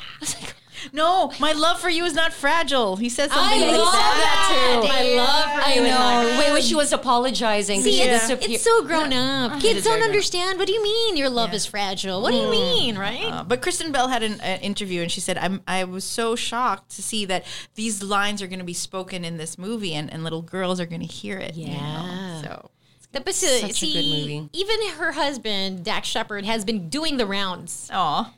[0.92, 2.96] No, my love for you is not fragile.
[2.96, 4.80] He says something I like love that.
[4.80, 4.88] that too.
[4.88, 6.38] My love for I you is not know.
[6.38, 8.50] Wait, when she was apologizing, See, she it's, disappeared.
[8.52, 9.60] it's so grown up.
[9.60, 10.58] Kids don't very grown understand.
[10.58, 12.22] What do you mean your love is fragile?
[12.22, 13.24] What do you mean, right?
[13.32, 16.34] Uh, but Kristen Bell had an, an interview, and she said, "I'm I was so
[16.34, 20.12] shocked to see that these lines are going to be spoken in this movie, and,
[20.12, 21.72] and little girls are going to hear it." you know?
[21.72, 22.42] Yeah.
[22.42, 22.70] So
[23.12, 24.48] Tapos, Such a see, good movie.
[24.54, 28.32] Even her husband, Dax Shepard, has been doing the rounds Aw.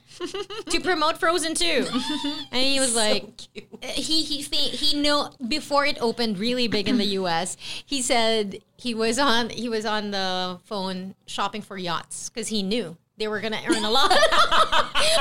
[0.70, 1.64] To promote Frozen 2.
[2.52, 3.24] and he was like,
[3.56, 7.56] uh, he he thi- he know before it opened really big in the U.S.
[7.84, 12.62] He said he was on he was on the phone shopping for yachts because he
[12.62, 14.10] knew they were gonna earn a lot.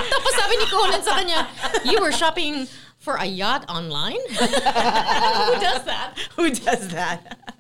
[0.09, 1.47] Tapos sabi ni Conan sa kanya,
[1.85, 2.67] you were shopping
[2.97, 4.19] for a yacht online?
[4.29, 6.13] Who does that?
[6.35, 7.52] Who does that?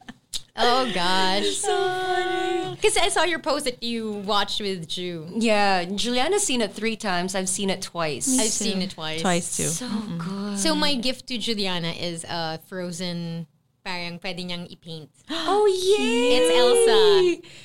[0.55, 2.61] Oh gosh, so funny.
[2.65, 2.75] Ah.
[2.75, 5.27] Because I saw your post that you watched with Jew.
[5.35, 7.33] yeah, Giuliana's seen it three times.
[7.33, 8.39] I've seen it twice.
[8.39, 9.21] I've seen it twice.
[9.21, 9.63] Twice too.
[9.63, 10.17] So mm-hmm.
[10.17, 10.59] good.
[10.59, 13.47] So my gift to Giuliana is a frozen
[13.83, 15.09] parang pwede niyang i-paint.
[15.29, 16.37] Oh yeah.
[16.37, 16.99] It's Elsa.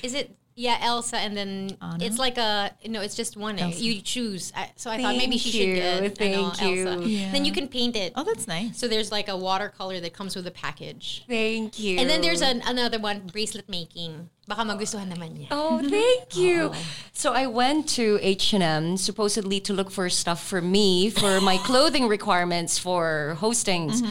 [0.03, 0.35] Is it?
[0.59, 2.99] Yeah, Elsa, and then it's like a no.
[2.99, 3.55] It's just one.
[3.63, 3.71] eh.
[3.79, 4.51] You choose.
[4.51, 6.83] I- So I thought maybe she Thank should get thank you.
[6.83, 7.31] Elsa.
[7.31, 8.11] Then you can paint it.
[8.19, 8.75] Oh, that's nice.
[8.75, 11.23] So there's like a watercolor that comes with a package.
[11.31, 11.95] Thank you.
[11.99, 14.27] And then there's an, another one, bracelet making.
[14.51, 15.47] Baka magustuhan naman niya.
[15.55, 16.75] Oh, thank you.
[17.15, 22.11] So I went to H&M supposedly to look for stuff for me for my clothing
[22.11, 24.03] requirements for hostings.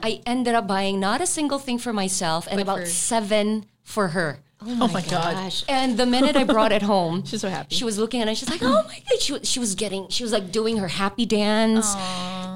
[0.00, 4.16] I ended up buying not a single thing for myself and But about seven for
[4.16, 4.40] her.
[4.66, 5.34] Oh my god.
[5.34, 5.64] Gosh.
[5.68, 7.74] And the minute I brought it home, She's so happy.
[7.74, 8.36] She was looking at it.
[8.36, 10.88] She's like, "Oh my god!" She was, she was getting, she was like doing her
[10.88, 11.94] happy dance,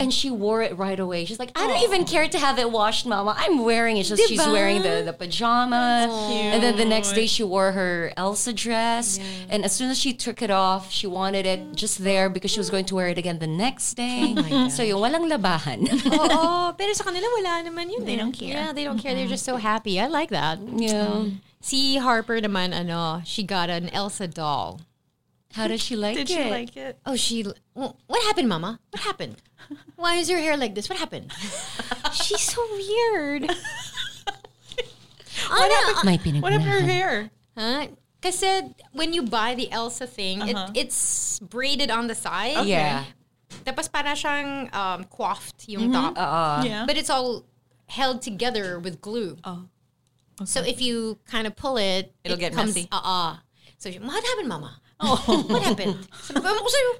[0.01, 1.25] and she wore it right away.
[1.25, 3.35] She's like, "I don't even care to have it washed, Mama.
[3.37, 7.43] I'm wearing it." Just she's wearing the the pajamas, and then the next day she
[7.43, 9.19] wore her Elsa dress.
[9.49, 12.61] And as soon as she took it off, she wanted it just there because she
[12.61, 14.35] was going to wear it again the next day.
[14.37, 15.87] Oh so yung walang labahan.
[16.21, 18.05] Oo, pero sa kanila wala naman yun.
[18.05, 18.55] They don't care.
[18.55, 19.15] Yeah, they don't care.
[19.15, 19.99] They're just so happy.
[20.01, 20.59] I like that.
[20.77, 21.31] yeah.
[21.67, 24.87] Si Harper naman, ano, she got an Elsa doll.
[25.59, 26.29] How does she like it?
[26.31, 26.45] Did it?
[26.47, 26.95] you like it?
[27.03, 27.43] Oh, she.
[27.75, 28.79] What happened, Mama?
[28.95, 29.43] What happened?
[29.97, 30.87] Why is your hair like this?
[30.89, 31.33] What happened?
[32.15, 33.51] She's so weird.
[35.47, 36.03] Ano?
[36.03, 36.87] May What happened to her pinagmanahan.
[36.89, 37.31] hair?
[37.57, 37.87] Huh?
[38.23, 40.73] Kasi when you buy the Elsa thing, Uh-huh.
[40.75, 42.67] it, it's braided on the side.
[42.67, 43.05] Yeah.
[43.63, 46.15] Tapos para siyang um, coiffed yung top.
[46.17, 46.83] Uh, Yeah.
[46.89, 47.45] But it's all
[47.87, 49.37] held together with glue.
[49.45, 49.69] Oh.
[50.45, 52.89] So if you kind of pull it, It'll it get comes, messy.
[52.93, 53.37] Uh-uh.
[53.79, 54.81] So she, what happened, Mama?
[54.99, 56.09] Oh, what happened?
[56.25, 56.91] Sabi ko, "Ewan ko sa'yo.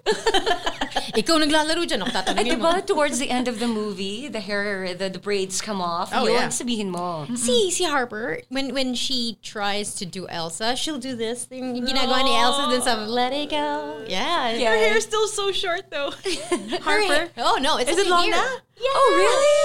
[1.17, 2.05] Ikaw naglalaro dyan.
[2.05, 2.81] Oh, Ako At tatanungin mo.
[2.85, 6.13] towards the end of the movie, the hair, the, the braids come off.
[6.13, 6.49] Oh, Yun, yeah.
[6.53, 7.25] sabihin mo.
[7.37, 7.73] See, mm-hmm.
[7.73, 11.73] see Harper, when when she tries to do Elsa, she'll do this thing.
[11.73, 14.05] You Yung ginagawa ni Elsa dun sa Let It Go.
[14.05, 14.53] Yeah.
[14.53, 14.77] Yeah.
[14.77, 16.13] Her hair's still so short though.
[16.85, 17.33] Harper.
[17.33, 17.81] hair- Oh, no.
[17.81, 18.37] It's Is it long here.
[18.37, 18.45] na?
[18.77, 18.93] Yeah.
[18.93, 19.57] Oh, really?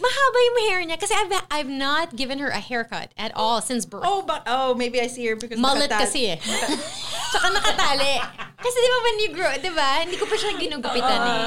[0.00, 0.96] Mahaba yung hair niya.
[0.98, 4.04] Kasi I've, I've not given her a haircut at all since birth.
[4.06, 6.38] oh, but oh, maybe I see her because Mullet nakatal- kasi eh.
[7.32, 8.14] Tsaka nakatali.
[8.60, 9.88] Kasi di ba when you grow, di ba?
[10.04, 11.40] Hindi ko pa siya ginugupitan eh.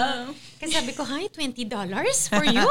[0.59, 1.69] Kasi sabi ko, hi, $20
[2.31, 2.63] for you?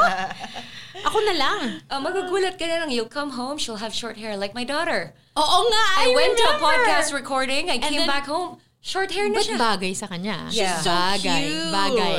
[1.07, 1.59] Ako na lang.
[1.87, 2.89] Uh, magugulat ka na lang.
[2.91, 5.13] You'll come home, she'll have short hair like my daughter.
[5.37, 6.65] Oo nga, I, I, went to a remember.
[6.65, 7.69] podcast recording.
[7.69, 8.59] I came then- back home.
[8.85, 9.57] Short hair na But siya.
[9.57, 10.45] bagay sa kanya.
[10.53, 10.77] Yeah.
[10.77, 11.73] So bagay, cute.
[11.73, 12.17] bagay.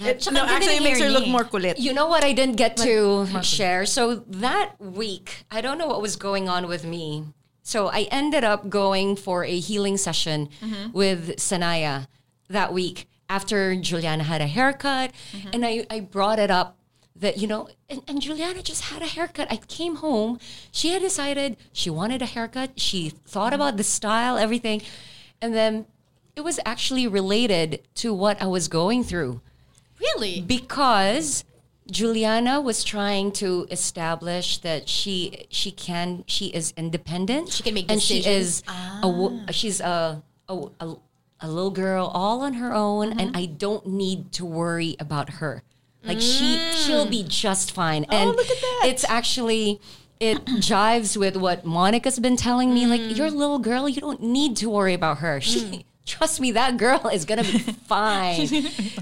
[0.00, 1.74] It, no, actually, it makes her look more kulit.
[1.78, 3.84] You know what I didn't get to share?
[3.86, 7.24] So that week, I don't know what was going on with me.
[7.62, 10.92] So I ended up going for a healing session mm-hmm.
[10.92, 12.06] with Sanaya
[12.48, 15.12] that week after Giuliana had a haircut.
[15.32, 15.48] Mm-hmm.
[15.52, 16.78] And I, I brought it up
[17.16, 19.48] that, you know, and, and Giuliana just had a haircut.
[19.50, 20.38] I came home.
[20.70, 22.80] She had decided she wanted a haircut.
[22.80, 24.80] She thought about the style, everything.
[25.42, 25.86] And then
[26.36, 29.42] it was actually related to what I was going through
[30.00, 30.40] Really?
[30.40, 31.44] because
[31.90, 37.50] Giuliana was trying to establish that she she can she is independent.
[37.50, 38.58] She can make and she decisions.
[38.58, 38.62] is
[39.02, 40.96] a she's a, a, a
[41.40, 43.36] a little girl all on her own, and Mm-hmm.
[43.36, 45.62] I don't need to worry about her.
[46.04, 48.04] Like she, she'll be just fine.
[48.04, 48.32] And Mm.
[48.32, 48.82] Oh, look at that.
[48.86, 49.80] it's actually.
[50.20, 52.84] It jives with what Monica's been telling me.
[52.86, 52.90] Mm.
[52.90, 55.40] Like, you're a little girl, you don't need to worry about her.
[55.40, 57.58] She, trust me, that girl is gonna be
[57.94, 58.48] fine.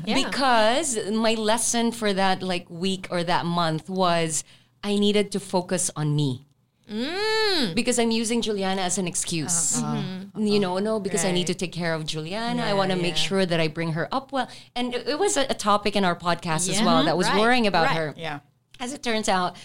[0.05, 4.45] Because my lesson for that like week or that month was
[4.83, 6.43] I needed to focus on me.
[6.91, 7.75] Mm.
[7.75, 9.79] Because I'm using Giuliana as an excuse.
[9.83, 9.97] Uh-huh.
[9.97, 10.39] Mm-hmm.
[10.39, 10.53] Uh-huh.
[10.55, 12.63] You know, no, because I need to take care of Giuliana.
[12.63, 14.49] I want to make sure that I bring her up well.
[14.77, 17.41] And it, it was a, a topic in our podcast as well that was Right,
[17.41, 17.97] worrying about right.
[17.97, 18.15] her.
[18.17, 18.39] Yeah.
[18.79, 19.57] As it turns out,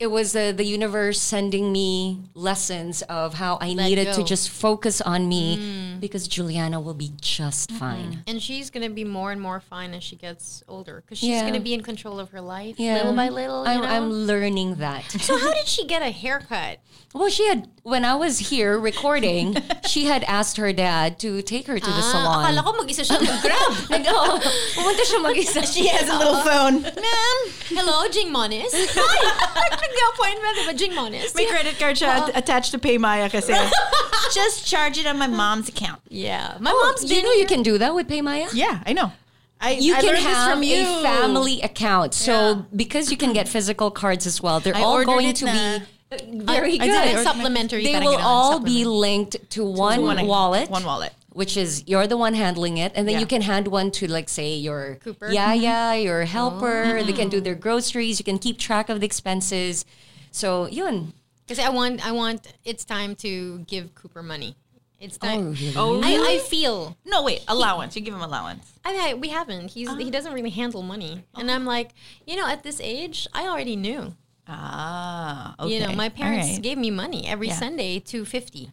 [0.00, 5.00] it was uh, the universe sending me lessons of how I needed to just focus
[5.00, 8.24] on me because Giuliana will be just fine.
[8.26, 11.46] And she's gonna be more and more fine as she gets older because she's Yeah.
[11.46, 12.94] gonna be in control of her life Yeah.
[12.96, 13.62] little by little.
[13.64, 13.86] You I'm, know?
[13.86, 15.10] I'm learning that.
[15.12, 16.80] so how did she get a haircut?
[17.14, 19.56] Well, she had when I was here recording,
[19.88, 22.42] she had asked her dad to take her to the Ah, salon.
[22.50, 23.72] akala ko mag-isa siya mag-grab.
[23.94, 24.42] Nag-
[24.74, 25.62] pumunta siya mag-isa.
[25.70, 26.82] She has a little phone.
[26.82, 27.38] Ma'am,
[27.70, 28.72] Hello, Jing Monis.
[28.74, 29.76] Hi!
[29.84, 31.34] Nag-appointment, diba, Jing Monis?
[31.34, 33.52] may credit card siya at- attached to Paymaya kasi.
[34.34, 36.00] Just charge it on my mom's account.
[36.08, 36.56] Yeah.
[36.60, 38.48] My Oh, mom's you been know you can do that with Paymaya?
[38.54, 39.12] Yeah, I know.
[39.60, 40.82] I, You I can learned this have from you.
[40.82, 42.14] a family account.
[42.14, 42.62] So Yeah.
[42.74, 45.44] because you can get physical cards as well, they're I all ordered going it to
[45.46, 45.52] na.
[45.52, 47.02] be very I good.
[47.04, 47.14] did.
[47.16, 47.84] It's supplementary.
[47.84, 50.70] they parang will ganon, all be linked to one, one- wallet.
[50.70, 51.12] one wallet.
[51.34, 53.20] Which is you're the one handling it, and then Yeah.
[53.20, 55.28] you can hand one to like say your Cooper?
[55.30, 57.02] yaya, your helper.
[57.02, 58.18] They can do their groceries.
[58.20, 59.84] You can keep track of the expenses.
[60.30, 61.12] So yun.
[61.44, 62.40] Because I want, I want.
[62.64, 64.54] It's time to give Cooper money.
[65.00, 65.52] It's time.
[65.52, 65.74] really?
[65.76, 66.96] Oh, I, I feel.
[67.04, 67.94] No, wait, allowance.
[67.96, 68.64] You give him allowance.
[68.84, 69.68] I, I we haven't.
[69.74, 71.90] He's he doesn't really handle money, and I'm like,
[72.26, 74.14] you know, at this age, I already knew.
[74.46, 75.74] Ah, okay.
[75.74, 76.62] You know, my parents right.
[76.62, 77.58] gave me money every Yeah.
[77.58, 78.70] Sunday, two fifty.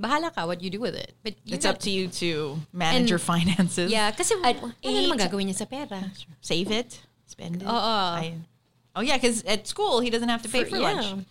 [0.00, 3.00] Bahala ka what you do with it, but you It's up to you to manage
[3.00, 3.90] And- your finances.
[3.90, 6.10] Yeah, kasi ano naman eight- gagawin niya sa pera?
[6.40, 7.68] Save it, spend it.
[7.68, 7.74] Oo.
[7.74, 8.34] I-
[8.96, 10.92] oh yeah, because at school he doesn't have to pay for, For- yeah.
[10.92, 11.26] lunch.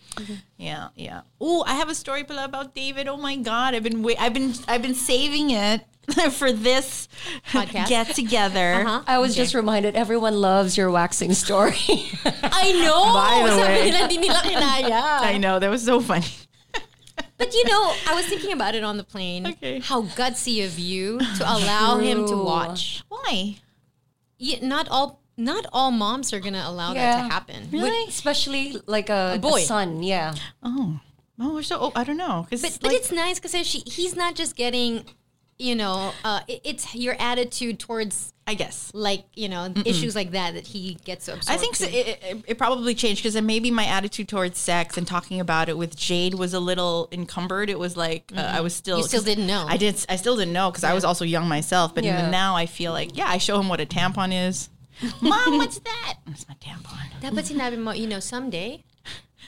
[0.58, 1.20] Yeah, yeah.
[1.40, 3.08] Oh, I have a story pala about David.
[3.08, 5.82] Oh my god, I've been wait, I've been I've been saving it
[6.34, 7.08] for this
[7.50, 7.88] Podcast?
[7.94, 8.82] get together.
[8.86, 9.02] Uh-huh.
[9.06, 11.78] I was just reminded everyone loves your waxing story.
[12.46, 13.02] I know.
[13.14, 13.90] By the Sabi way.
[13.90, 15.02] nila, di nila kinaya.
[15.26, 16.26] I know that was so funny.
[17.40, 19.46] But you know, I was thinking about it on the plane.
[19.46, 19.80] Okay.
[19.80, 23.02] How gutsy of you to allow him to watch.
[23.08, 23.56] Why?
[24.36, 27.68] Yeah, not all not all moms are gonna allow that to happen.
[27.72, 28.08] Really?
[28.08, 29.62] Especially like a, a boy.
[29.62, 30.34] son, yeah.
[30.62, 31.00] Oh,
[31.40, 31.78] oh, we're so.
[31.80, 32.44] Oh, I don't know.
[32.44, 35.06] Because But but it's nice because she he's not just getting,
[35.60, 38.90] you know, uh, it- it's your attitude towards I guess.
[38.92, 41.54] like you know issues like that that he gets so absorbed.
[41.54, 45.06] I think so, it, it, it probably changed because maybe my attitude towards sex and
[45.06, 47.70] talking about it with Jade was a little encumbered.
[47.70, 49.66] It was like uh, I was still You still didn't know.
[49.68, 49.94] I did.
[50.08, 51.94] I still didn't know because I was also young myself.
[51.94, 52.18] But Yeah.
[52.18, 54.68] even now, I feel like yeah, I show him what a tampon is.
[55.22, 56.14] Mom, what's that?
[56.26, 57.06] It's my tampon.
[57.22, 58.82] Dapat sinabi mo, you know, someday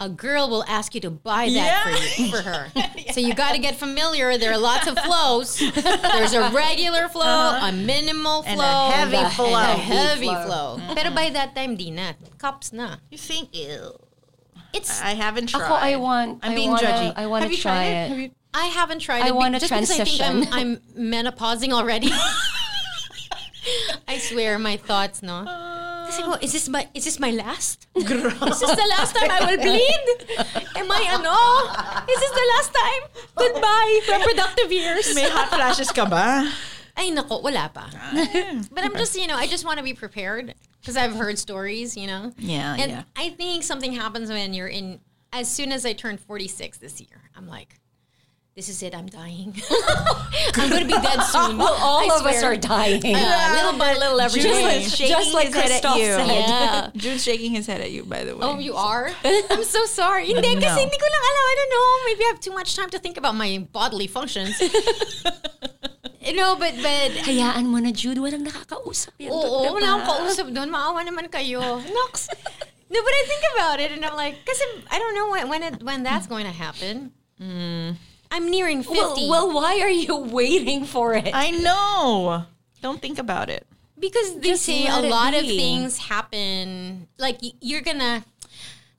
[0.01, 1.83] a girl will ask you to buy that Yeah.
[1.85, 1.91] for
[2.23, 2.67] you for her.
[3.13, 4.39] So you got to get familiar.
[4.39, 5.59] There are lots of flows.
[5.59, 7.67] There's a regular flow, uh-huh.
[7.69, 9.53] a minimal flow, And flow, a heavy and flow.
[9.55, 10.79] a heavy Heavy flow.
[10.81, 10.95] Mm-hmm.
[10.95, 12.13] Pero by that time, di na.
[12.39, 12.97] Cups na.
[13.11, 13.51] You think?
[13.55, 13.93] Ew.
[14.73, 15.03] It's.
[15.03, 15.65] I haven't tried.
[15.65, 16.41] Ako, I want.
[16.43, 17.13] I'm I being wanna, judgy.
[17.17, 17.93] I want Have to you tried try it?
[17.93, 18.09] it.
[18.09, 18.31] Have you?
[18.55, 19.33] I haven't tried I it.
[19.33, 20.81] be- want a just because I think I'm, transition.
[20.97, 22.09] I'm menopausing already.
[24.09, 25.45] I swear, my thoughts, no.
[25.45, 25.82] Uh,
[26.13, 27.89] Kasi ko, is this my is this my last?
[27.97, 28.05] is
[28.61, 30.05] this the last time I will bleed?
[30.77, 31.33] Am I ano?
[32.05, 33.03] Is this the last time?
[33.33, 35.09] Goodbye, reproductive years.
[35.17, 36.53] May hot flashes ka ba?
[37.01, 37.89] Ay nako, wala pa.
[37.97, 38.61] Ah.
[38.69, 40.53] But I'm just, you know, I just want to be prepared
[40.85, 42.37] because I've heard stories, you know.
[42.37, 43.03] Yeah, And yeah.
[43.17, 45.01] I think something happens when you're in.
[45.33, 47.81] As soon as I turned 46 this year, I'm like,
[48.55, 48.95] this is it.
[48.95, 49.57] I'm dying.
[50.61, 51.57] I'm gonna be dead soon.
[51.57, 53.01] well, All I of us are dying.
[53.01, 54.83] Uh, little by little, every Jude day.
[54.85, 56.05] is shaking Just like his head at you.
[56.13, 56.27] said.
[56.29, 56.91] Yeah.
[56.97, 58.45] Jude's shaking his head at you, by the way.
[58.45, 59.09] Oh, you are?
[59.25, 60.27] I'm so sorry.
[60.29, 60.77] Hindi, kasi No.
[60.85, 61.45] hindi ko lang alam.
[61.49, 61.87] I don't know.
[62.13, 64.61] Maybe I have too much time to think about my bodily functions.
[66.21, 68.19] you know, but, but, Hayaan mo na, Jude.
[68.21, 69.33] Walang nakakausap yan.
[69.33, 69.81] oo, Diba?
[69.81, 70.69] wala akong kausap doon.
[70.69, 71.81] Maawa naman kayo.
[71.81, 72.29] Nox.
[72.93, 74.61] No, but I think about it and I'm like, kasi
[74.93, 77.17] I don't know when when, it, when that's going to happen.
[78.33, 78.97] I'm nearing 50.
[78.97, 81.31] Well, well, why are you waiting for it?
[81.35, 82.47] I know.
[82.81, 83.67] Don't think about it.
[83.99, 87.07] Because they Just say a let it lot of things happen.
[87.19, 88.25] Like you're gonna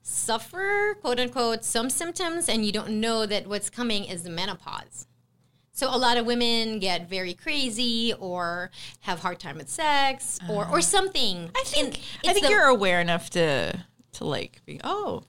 [0.02, 5.06] suffer, quote unquote, some symptoms, and you don't know that what's coming is the menopause.
[5.72, 10.62] So a lot of women get very crazy or have hard time with sex or
[10.62, 10.80] or uh-huh.
[10.80, 11.50] something.
[11.54, 15.24] I think And I think the- you're aware enough to to like be oh,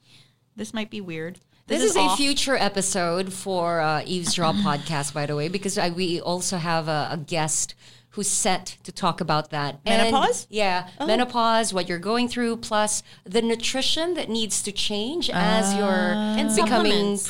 [0.55, 1.39] this might be weird.
[1.67, 5.79] This, This is, is a future episode for uh, Eavesdrop podcast, by the way, because
[5.79, 7.73] I, we also have a, a guest
[8.11, 9.79] who's set to talk about that.
[9.83, 10.45] And- Menopause?
[10.51, 15.87] yeah, menopause, what you're going through, plus the nutrition that needs to change as you're
[15.89, 17.27] And becoming supplements.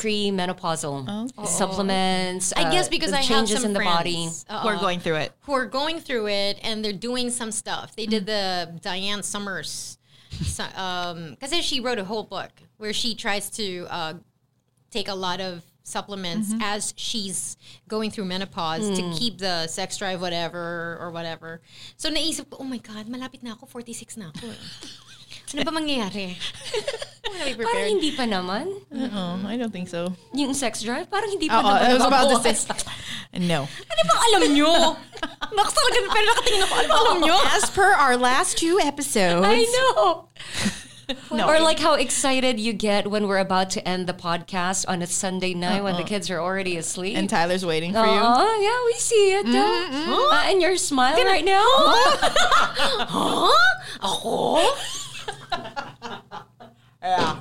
[0.59, 1.47] premenopausal.
[1.47, 2.51] Supplements.
[2.57, 4.29] I uh, guess because the I have changes some in the friends, body.
[4.49, 5.31] uh, Who are going through it?
[5.43, 7.95] who are going through it and they're doing some stuff.
[7.95, 8.09] They Mm.
[8.09, 9.97] did the Suzanne Somers,
[10.43, 14.13] so, um, because she wrote a whole book where she tries to uh,
[14.91, 16.65] take a lot of supplements Mm-hmm.
[16.65, 17.57] as she's
[17.87, 18.95] going through menopause Mm.
[18.97, 21.61] to keep the sex drive, whatever or whatever.
[21.95, 24.49] So naisip ko, oh my God, malapit na ako, 46 na ako.
[24.49, 24.61] eh.
[25.53, 26.33] Ano ba mangyayari?
[27.21, 28.65] I'm gonna be Parang hindi pa naman.
[29.13, 30.09] Oh, I don't think so.
[30.33, 31.85] Yung sex drive, parang hindi pa Oh, naman.
[31.85, 32.55] I was about to say.
[33.45, 33.69] No.
[33.69, 34.71] Ano ba alam nyo?
[35.55, 37.37] Nakasalagan, pero nakatingin ako, ano ba alam nyo?
[37.53, 40.27] As per our last two episodes, I know.
[41.31, 41.47] No.
[41.47, 45.07] Or like how excited you get when we're about to end the podcast on a
[45.07, 46.07] Sunday night when the uh-uh.
[46.07, 47.17] kids are already asleep.
[47.17, 48.05] and Tyler's waiting for you.
[48.05, 49.45] Oh, yeah, we see it.
[49.45, 49.51] though.
[49.51, 50.11] Mm-hmm.
[50.11, 51.65] Uh, and you're smiling right now.
[54.01, 54.73] Ako?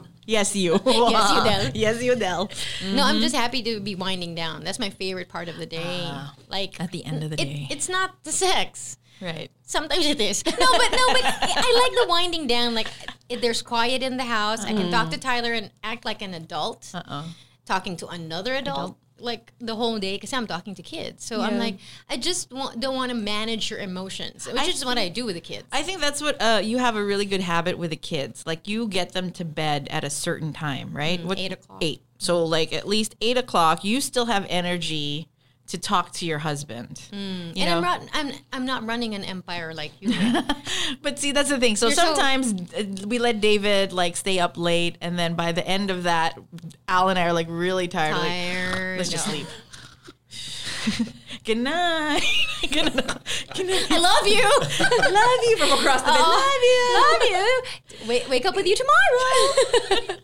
[0.26, 0.80] Yes, you.
[0.86, 1.70] Yes, you Delle.
[1.74, 2.50] yes, you, Delle.
[2.94, 3.42] No, I'm just mm-hmm.
[3.42, 4.64] happy to be winding down.
[4.64, 5.82] That's my favorite part of the day.
[5.84, 6.34] Ah.
[6.48, 7.68] like At the end of the it- day.
[7.70, 8.96] it's not the sex.
[9.20, 9.50] Right.
[9.62, 10.44] Sometimes it is.
[10.44, 12.74] No, but no, but I like the winding down.
[12.74, 12.88] Like
[13.28, 14.64] there's quiet in the house.
[14.64, 17.24] I can talk to Tyler and act like an adult, Uh-uh.
[17.64, 18.96] talking to another adult.
[19.20, 21.24] Like the whole day, because I'm talking to kids.
[21.24, 21.76] So I'm like,
[22.10, 25.36] I just want, don't want to manage your emotions, which is what I do with
[25.36, 25.64] the kids.
[25.72, 28.44] I think that's what uh, you have a really good habit with the kids.
[28.44, 31.24] Like you get them to bed at a certain time, right?
[31.24, 31.78] What- eight o'clock.
[31.82, 32.02] Eight.
[32.18, 35.28] So like at least eight o'clock, you still have energy
[35.66, 37.08] to talk to your husband.
[37.10, 37.76] You and know?
[37.76, 40.12] I'm not, I'm, I'm not running an empire like you.
[41.02, 41.76] But see, that's the thing.
[41.76, 45.66] So You're sometimes uh, we let David like stay up late, and then by the
[45.66, 46.38] end of that,
[46.88, 48.14] Al and I are like really tired.
[48.14, 49.46] We're like, Let's just sleep.
[51.44, 52.22] Good night.
[52.70, 53.86] Good night.
[53.90, 54.42] I love you.
[54.44, 56.20] I love you from across the bed.
[56.20, 58.08] Oh, love you.
[58.08, 60.20] Wait, wake up with you tomorrow.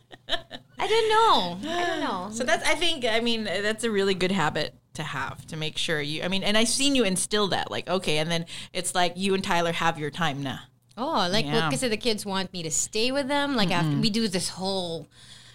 [0.79, 1.71] I don't know.
[1.71, 2.29] I don't know.
[2.33, 5.79] So that's I think I mean that's a really good habit to have to make
[5.79, 8.95] sure you I mean and I've seen you instill that like okay and then it's
[8.95, 10.61] like you and Tyler have your time now.
[10.97, 11.69] Oh, like Yeah.
[11.69, 13.57] because the kids want me to stay with them.
[13.57, 14.01] Like after mm-hmm.
[14.01, 15.09] we do this whole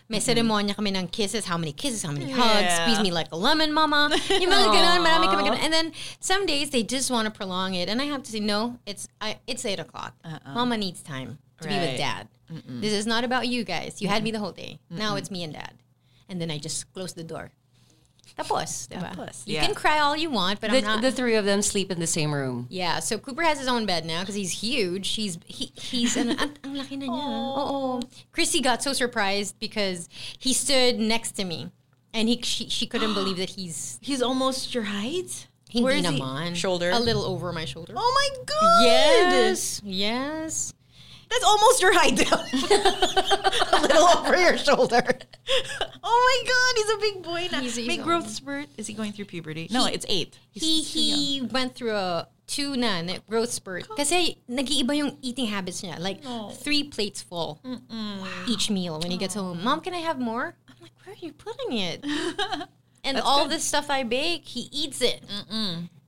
[0.08, 0.78] may seremonya mm-hmm.
[0.78, 2.86] kami ng kisses, how many kisses, how many hugs, Yeah.
[2.86, 4.10] squeeze me like a lemon, mama.
[4.30, 5.58] Yung mga ganon, marami kami ganon.
[5.60, 8.40] And then some days they just want to prolong it, and I have to say
[8.40, 8.78] no.
[8.86, 10.14] It's I, it's eight o'clock.
[10.24, 10.54] Uh-uh.
[10.54, 11.98] Mama needs time to be with Right.
[11.98, 12.28] dad.
[12.70, 13.98] This is not about you guys.
[14.02, 14.78] You had me the whole day.
[14.92, 15.74] Now it's me and dad,
[16.30, 17.50] and then I just close the door.
[18.38, 19.16] Tapos, diba?
[19.16, 19.66] Tapos, You yeah.
[19.66, 21.02] can cry all you want, but The, I'm not.
[21.02, 22.68] the three of them sleep in the same room.
[22.70, 25.08] Yeah, so Cooper has his own bed now because he's huge.
[25.16, 27.24] He's he, he's an, ang, ang laki na niya.
[27.58, 28.02] Oo.
[28.34, 31.72] Chrissy got so surprised because he stood next to me,
[32.14, 35.48] and he she, she couldn't believe that he's He's almost your height.
[35.72, 36.56] hindi Where is he?
[36.56, 36.92] Shoulder?
[36.92, 37.94] a little over my shoulder.
[37.96, 38.84] Oh my god.
[38.84, 40.74] yes, yes.
[41.30, 42.20] That's almost your height.
[42.32, 45.04] a little over your shoulder.
[46.04, 47.62] Oh my god, he's a big boy now.
[47.62, 48.68] He's a- big growth spurt.
[48.78, 49.68] Is he going through puberty?
[49.72, 50.38] No, it's eight.
[50.52, 51.18] He's He too young.
[51.20, 55.98] he went through a two na na growth spurt kasi nag-iiba yung eating habits niya.
[56.00, 56.22] Like
[56.54, 57.60] three plates full
[58.48, 59.64] each meal when he gets home.
[59.64, 60.56] Mom, can I have more?
[60.70, 62.06] I'm like, where are you putting it?
[63.04, 65.24] and all this stuff I bake, he eats it.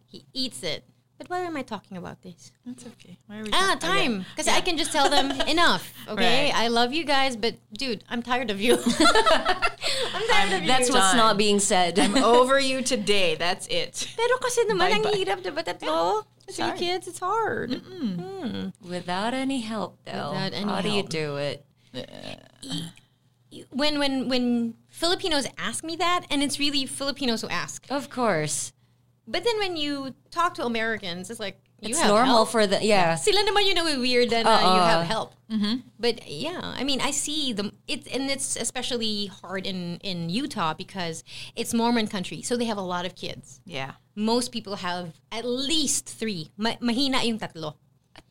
[0.05, 0.83] He eats it.
[1.17, 2.51] But why am I talking about this?
[2.65, 3.17] That's okay.
[3.25, 4.25] Why are we Ah, talking- time.
[4.35, 5.91] Because I can just tell them enough.
[6.07, 6.53] Okay, Right.
[6.55, 8.77] I love you guys, but dude, I'm tired of you.
[8.77, 10.67] I'm tired of you.
[10.67, 11.17] That's what's Done.
[11.17, 11.97] not being said.
[11.97, 13.33] I'm over you today.
[13.35, 14.05] That's it.
[14.15, 15.17] Pero kasi naman, ang Bye-bye.
[15.17, 16.25] hirap, diba, tatlo?
[16.49, 17.81] Three kids, it's hard.
[18.79, 20.31] Without any help, though.
[20.31, 21.65] Without any How do you do it?
[23.71, 27.85] when when when Filipinos ask me that, and it's really Filipinos who ask.
[27.89, 28.71] Of course.
[29.27, 32.49] But then when you talk to Americans, it's like you It's have normal help.
[32.49, 33.15] for the, yeah.
[33.15, 34.87] Sila naman you know weird and uh, you Uh-uh.
[34.87, 35.33] have help.
[35.99, 40.73] But yeah, I mean, I see the it's and it's especially hard in in Utah
[40.73, 41.23] because
[41.55, 43.61] it's Mormon country, so they have a lot of kids.
[43.65, 43.91] Yeah.
[44.15, 46.49] Most people have at least three.
[46.57, 47.75] Ma- mahina yung tatlo.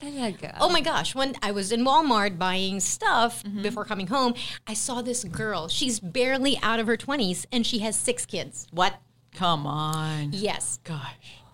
[0.01, 0.57] Talaga.
[0.61, 3.63] Oh my gosh, when I was in Walmart buying stuff Mm-hmm.
[3.63, 4.35] before coming home,
[4.67, 5.69] I saw this girl.
[5.69, 8.67] She's barely out of her 20s and she has six kids.
[8.73, 8.99] What?
[9.37, 10.33] Come on.
[10.33, 10.81] Yes.
[10.83, 11.45] Gosh.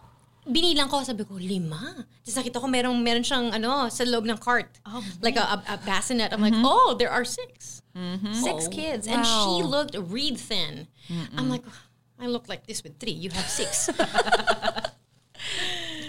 [0.42, 2.06] Binilang ko, sabi ko, lima.
[2.22, 4.70] Tapos nakita ko merong, meron siyang ano, sa loob ng cart.
[4.86, 6.32] Oh, like a, a, a bassinet.
[6.32, 6.66] I'm like, mm-hmm.
[6.66, 7.38] oh, there are 6
[7.94, 8.32] mm-hmm.
[8.32, 9.06] Six oh, kids.
[9.06, 10.86] And she looked reed thin.
[11.38, 11.82] I'm like, oh,
[12.22, 13.12] I look like this with three.
[13.12, 13.90] You have six.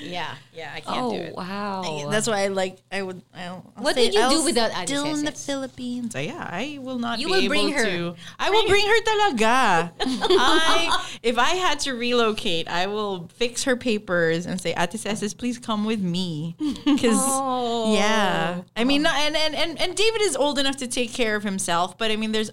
[0.03, 0.35] yeah.
[0.53, 0.71] Yeah.
[0.75, 1.35] I can't oh do it.
[1.35, 2.07] wow.
[2.11, 2.77] That's why I like.
[2.91, 3.21] I would.
[3.33, 6.13] I'll, I'll What say- did you I'll do without Ate Still in the Philippines.
[6.15, 7.19] Yeah, I will not.
[7.19, 7.83] You be will able bring her.
[7.85, 9.91] To, I will bring her talaga.
[9.99, 15.33] I if I had to relocate, I will fix her papers and say, Ate Ceces,
[15.33, 16.55] please come with me.
[16.85, 17.93] Because Oh.
[17.95, 21.35] yeah, I mean, not- and, and and and David is old enough to take care
[21.35, 21.97] of himself.
[21.97, 22.51] But I mean, there's.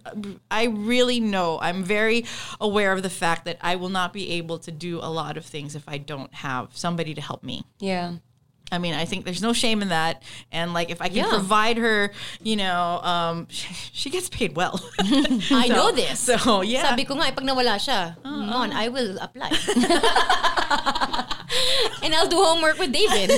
[0.50, 1.58] I really know.
[1.60, 2.24] I'm very
[2.60, 5.44] aware of the fact that I will not be able to do a lot of
[5.44, 7.64] things if I don't have somebody to help me.
[7.78, 8.16] yeah.
[8.72, 10.22] I mean, I think there's no shame in that.
[10.54, 11.28] And like, if I can Yeah.
[11.28, 14.78] provide her, you know, um, she gets paid well.
[15.50, 16.20] I know this.
[16.22, 19.50] So yeah, Sabi ko nga, eh, pag nawala siya, Mon, I will apply.
[22.02, 23.30] and I'll do homework with David.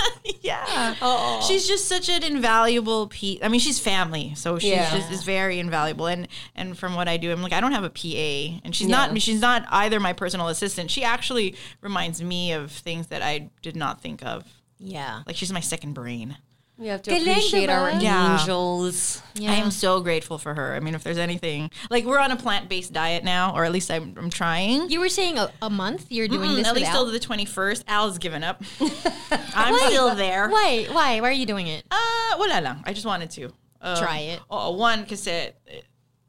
[0.42, 1.40] yeah.
[1.40, 3.38] She's just such an invaluable piece.
[3.42, 4.90] I mean, she's family, so she's Yeah.
[4.96, 6.06] just is very invaluable.
[6.06, 8.88] And and from what I do, I'm like, I don't have a PA, and she's
[8.88, 9.06] Yeah.
[9.06, 10.90] not she's not either my personal assistant.
[10.90, 14.44] She actually reminds me of things that I did not think of.
[14.78, 15.22] Yeah.
[15.26, 16.36] Like she's my second brain.
[16.80, 18.02] We have to Galing, appreciate our diba?
[18.02, 18.40] Yeah.
[18.40, 19.20] angels.
[19.38, 20.74] I am so grateful for her.
[20.74, 23.72] I mean, if there's anything, like we're on a plant based diet now, or at
[23.72, 24.88] least I'm, I'm trying.
[24.88, 27.04] You were saying a, a month you're doing Mm, this at least Al?
[27.04, 27.84] till the 21st.
[27.86, 28.62] Al's given up.
[29.54, 30.48] I'm still there.
[30.48, 30.86] Why?
[30.90, 31.20] Why?
[31.20, 31.84] Why are you doing it?
[31.90, 32.82] Uh, wala lang.
[32.86, 33.52] I just wanted to.
[33.82, 34.40] Uh, Try it.
[34.50, 35.84] Oh, one, because it, it,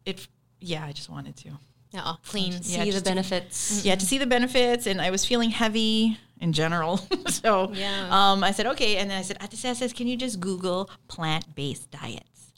[0.06, 0.28] it,
[0.60, 1.50] yeah, I just wanted to.
[1.96, 2.52] Oo, clean.
[2.54, 3.86] Yeah, See the just to- benefits.
[3.86, 6.98] Yeah, to see the benefits, and I was feeling heavy in general.
[7.28, 8.10] so Yeah.
[8.12, 8.98] um, I said, okay.
[8.98, 12.52] And then I said, Ate says, can you just Google plant based diets?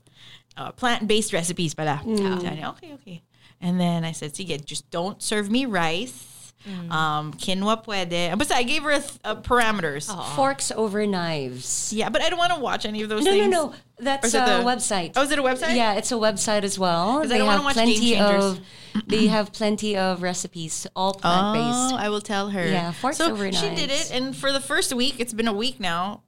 [0.58, 2.02] Uh, plant based recipes pala.
[2.06, 2.42] Mm.
[2.42, 3.22] Sabi niya, okay, okay.
[3.62, 6.54] And then I said, sige, just don't serve me rice.
[6.68, 6.92] Mm.
[6.92, 8.38] Um, quinoa pwede.
[8.38, 10.08] But I gave her a th- uh, parameters.
[10.36, 11.92] Forks over knives.
[11.92, 13.52] Yeah, but I don't want to watch any of those No, no, things.
[13.52, 13.74] no.
[14.04, 15.14] Or That's a the- website.
[15.16, 15.76] Oh, is it a website?
[15.76, 17.22] Yeah, it's a website as well.
[17.22, 18.60] 'Cause I They don't wanna have watch plenty Game of
[19.08, 22.04] they have plenty of recipes, all plant Oh, based.
[22.04, 22.66] I will tell her.
[22.68, 25.54] Yeah, forks so over she did it, and for the first week, it's been a
[25.54, 26.22] week now.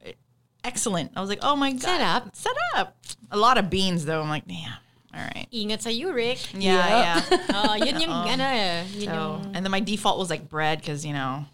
[0.64, 1.12] Excellent.
[1.16, 2.36] I was like, oh my god, Set up.
[2.36, 2.98] set up.
[3.30, 4.22] A lot of beans though.
[4.22, 4.74] I'm like, damn.
[5.14, 5.48] All right.
[5.54, 6.40] Ingat sa you, Rick.
[6.58, 7.38] Yeah, yeah.
[7.54, 8.84] Oh, yun yung, ano eh.
[8.98, 11.46] Yun So, yung, and then my default was like bread because you know,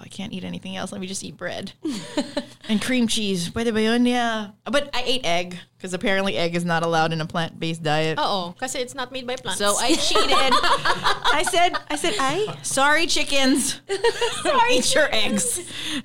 [0.00, 0.92] I can't eat anything else.
[0.92, 1.72] Let me just eat bread
[2.68, 3.50] and cream cheese.
[3.50, 4.06] Pwede ba yun?
[4.06, 4.50] Yeah.
[4.64, 8.20] But I ate egg because apparently egg is not allowed in a plant based diet.
[8.20, 9.56] oo, kasi it's not made by plants.
[9.56, 10.28] So I cheated.
[11.32, 13.80] I said, I said, I sorry chickens.
[14.70, 15.56] Eat your eggs.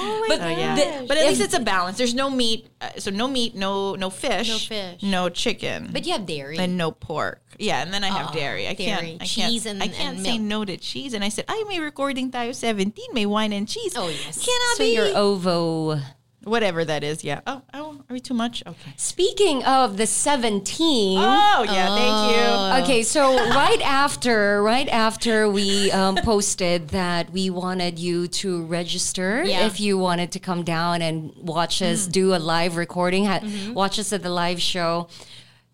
[0.00, 1.98] oh my So yeah, but at least it's a balance.
[1.98, 5.02] There's no meat, uh, so no meat, no no fish, No fish.
[5.04, 6.56] no chicken, But you have dairy.
[6.58, 7.40] and no pork.
[7.58, 8.64] Yeah, and then I have Oo, dairy.
[8.66, 10.48] I dairy, can't, I cheese can't, and- I can't and say milk.
[10.48, 11.12] no to cheese.
[11.12, 13.92] And I said, I may recording tayo 17, may wine and cheese.
[13.94, 14.40] Oh, yes.
[14.40, 16.00] cannot So be your ovo.
[16.44, 17.22] Whatever that is.
[17.24, 17.40] Yeah.
[17.46, 18.62] Oh, oh, are we too much?
[18.66, 18.92] Okay.
[18.96, 21.18] Speaking of the 17.
[21.18, 22.84] Oh yeah, thank you.
[22.84, 29.42] Okay, so right after, right after we um, posted that we wanted you to register
[29.44, 29.66] Yeah.
[29.66, 33.74] if you wanted to come down and watch us do a live recording, ha- Mm-hmm.
[33.74, 35.08] watch us at the live show.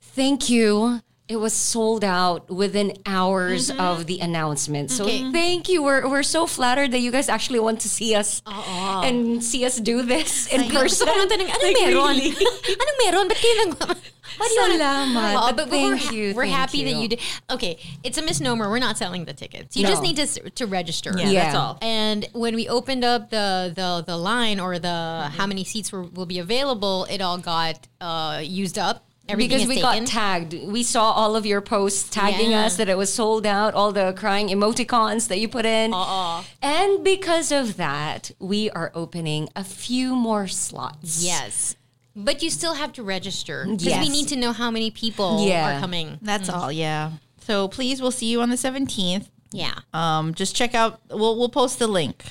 [0.01, 1.01] Thank you.
[1.29, 4.91] It was sold out within hours of the announcement.
[4.91, 5.29] So Mm-hmm.
[5.29, 5.33] Okay.
[5.33, 5.83] thank you.
[5.83, 9.79] We're, we're so flattered that you guys actually want to see us and see us
[9.79, 11.07] do this in person.
[11.07, 12.17] Lang tanong, anong Like, meron?
[12.81, 13.29] anong meron?
[13.29, 13.97] Ba't kayo.
[14.39, 15.35] Why do you Salamat.
[15.35, 17.01] Oo, But but, thank we're, you, We're happy that you.
[17.01, 17.21] you did.
[17.51, 18.69] Okay, it's a misnomer.
[18.71, 19.77] We're not selling the tickets.
[19.77, 19.89] You No.
[19.91, 21.13] just need to to register.
[21.17, 21.43] Yeah, Yeah.
[21.45, 21.79] that's all.
[21.83, 26.05] And when we opened up the the the line or the how many seats were,
[26.05, 29.05] will be available, it all got uh, used up.
[29.29, 30.05] Everything because we taken.
[30.05, 30.55] got tagged.
[30.67, 32.65] We saw all of your posts tagging Yeah.
[32.67, 35.93] us that it was sold out, all the crying emoticons that you put in.
[35.93, 36.43] Uh-uh.
[36.63, 41.23] And because of that, we are opening a few more slots.
[41.23, 41.77] Yes.
[42.17, 45.77] But you still have to register because we need to know how many people Yeah.
[45.77, 46.19] are coming.
[46.23, 46.73] That's all.
[46.73, 47.13] Yeah.
[47.47, 49.27] So please, we'll see you on the 17th.
[49.53, 49.75] Yeah.
[49.95, 51.01] Um, just check out.
[51.11, 52.25] We'll we'll post the link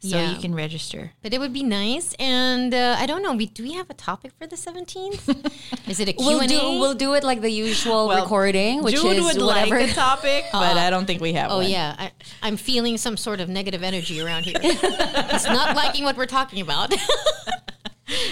[0.00, 0.32] so Yeah.
[0.32, 1.12] you can register.
[1.22, 2.14] But it would be nice.
[2.18, 5.88] And uh, I don't know, we, do we have a topic for the 17th?
[5.88, 6.36] Is it a Q&A?
[6.36, 9.78] We'll do we'll do it like the usual Well, recording, which Jude is would whatever.
[9.78, 11.50] like the topic, but I don't think we have.
[11.50, 11.70] Oh one.
[11.70, 12.10] yeah, I,
[12.42, 14.56] I'm feeling some sort of negative energy around here.
[14.62, 16.92] it's not liking what we're talking about.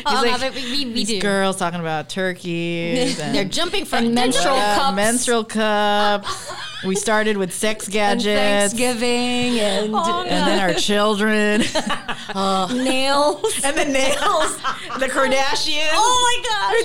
[0.07, 1.21] Oh, like, but we, we, we These do.
[1.21, 4.97] girls talking about turkeys and, They're jumping from And menstrual uh, cups.
[4.97, 6.53] menstrual cups.
[6.85, 13.65] we started with sex and gadgets, Thanksgiving and and then our children, nails.
[13.65, 14.57] and the nails,
[14.99, 15.91] the Kardashians.
[15.93, 16.83] Oh my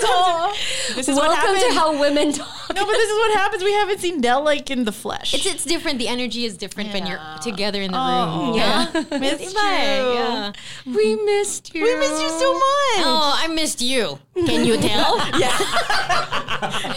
[0.54, 0.96] gosh!
[0.96, 2.48] This is what Welcome to how women talk.
[2.76, 3.64] no, but this is what happens.
[3.64, 5.34] We haven't seen Delle like in the flesh.
[5.34, 5.98] It's it's different.
[6.00, 8.56] The energy is different when you're together in the Oh, room.
[8.56, 8.88] yeah.
[8.94, 10.14] Yeah, Missed you.
[10.14, 10.52] yeah.
[10.86, 11.84] We missed you.
[11.84, 13.02] we missed you so much.
[13.06, 14.20] Oh, I missed you.
[14.36, 15.18] Can you tell?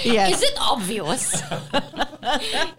[0.04, 0.34] yes.
[0.36, 1.42] Is it obvious?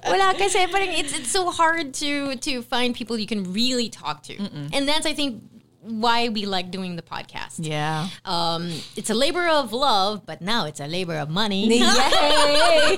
[0.08, 4.24] Wala kasi parang it's it's so hard to to find people you can really talk
[4.30, 4.36] to.
[4.72, 5.42] And that's I think
[5.84, 7.56] why we like doing the podcast.
[7.60, 8.08] Yeah.
[8.26, 11.68] Um, it's a labor of love, but now it's a labor of money.
[11.68, 11.80] Yay!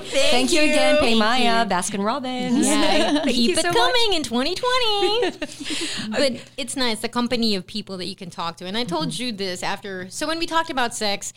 [0.30, 1.66] Thank, you again, Pay Thank Maya.
[1.66, 2.66] Baskin Robbins.
[2.66, 3.76] Yeah, Thank keep you it so much.
[3.76, 6.10] coming in 2020.
[6.10, 8.66] but it's nice, the company of people that you can talk to.
[8.66, 9.10] And I told Mm-hmm.
[9.10, 10.08] Jude this after.
[10.10, 11.32] So when we talked about sex,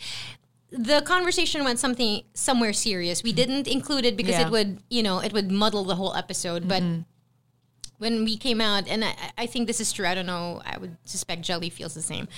[0.72, 3.22] the conversation went something somewhere serious.
[3.22, 4.46] We didn't include it because Yeah.
[4.46, 6.66] it would, you know, it would muddle the whole episode.
[6.68, 6.82] But
[8.00, 10.06] when we came out, and I, I think this is true.
[10.06, 10.62] I don't know.
[10.64, 12.28] I would suspect Jelly feels the same.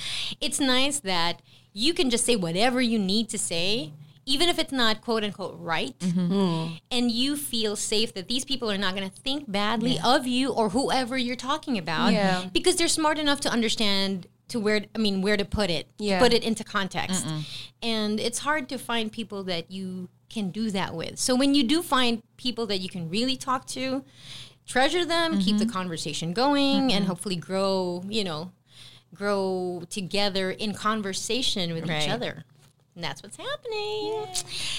[0.41, 1.41] It's nice that
[1.73, 3.93] you can just say whatever you need to say,
[4.27, 6.75] even if it's not quote unquote right, mm-hmm.
[6.91, 10.53] and you feel safe that these people are not going to think badly of you
[10.53, 12.45] or whoever you're talking about, Yeah.
[12.53, 16.19] because they're smart enough to understand to where I mean where to put it, Yeah.
[16.19, 17.25] put it into context,
[17.83, 21.19] and it's hard to find people that you can do that with.
[21.19, 24.05] So when you do find people that you can really talk to,
[24.73, 25.73] treasure them, keep the mm-hmm.
[25.73, 27.05] conversation going, and mm-hmm.
[27.05, 28.51] hopefully grow, you know,
[29.15, 32.45] grow together in conversation with each other.
[32.95, 34.29] And that's what's happening.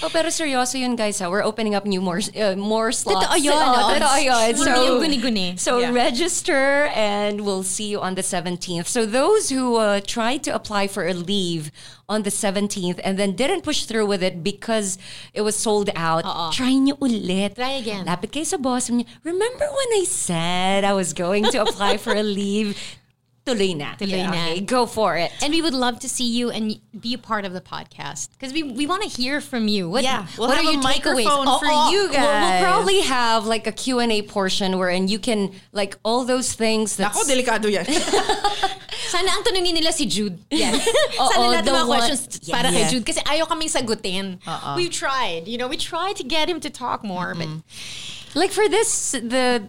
[0.00, 1.18] Oh, pero seryoso yun, guys.
[1.18, 1.28] Ha?
[1.28, 3.26] We're opening up new more uh, more slots.
[3.26, 3.98] Totoo yun, Oh, oh.
[3.98, 4.54] totoo yun.
[4.54, 5.58] So, guni-guni.
[5.58, 5.90] so Yeah.
[5.90, 8.86] register and we'll see you on the 17th.
[8.86, 11.72] So those who uh, tried to apply for a leave
[12.08, 14.96] on the 17th and then didn't push through with it because
[15.34, 16.22] it was sold out,
[16.54, 17.56] try nyo ulit.
[17.58, 18.06] Try again.
[18.06, 18.90] Lapit kayo sa boss.
[19.26, 22.78] Remember when I said I was going to apply for a leave?
[23.44, 23.94] Tuloy na.
[24.00, 24.30] Tuloy na.
[24.32, 25.30] Okay, go for it.
[25.42, 28.54] And we would love to see you and be a part of the podcast because
[28.54, 29.88] we, we want to hear from you.
[29.88, 31.24] What, Yeah, we'll what have are a your takeaways?
[31.28, 35.18] microphone oh, for oh, you We'll, we'll probably have like a Q&A portion wherein you
[35.18, 37.84] can like all those things that Ako, delikado yan.
[39.12, 40.40] Sana ang tanungin nila si Jude.
[40.50, 40.80] Yes.
[41.20, 43.04] Oo, Sana lahat the ng mga one- questions para kay Jude.
[43.04, 44.40] Kasi ayaw kaming sagutin.
[44.46, 44.72] Uh-uh.
[44.74, 45.46] We've tried.
[45.46, 47.36] You know, we tried to get him to talk more.
[47.36, 48.38] But mm-hmm.
[48.38, 49.68] like for this the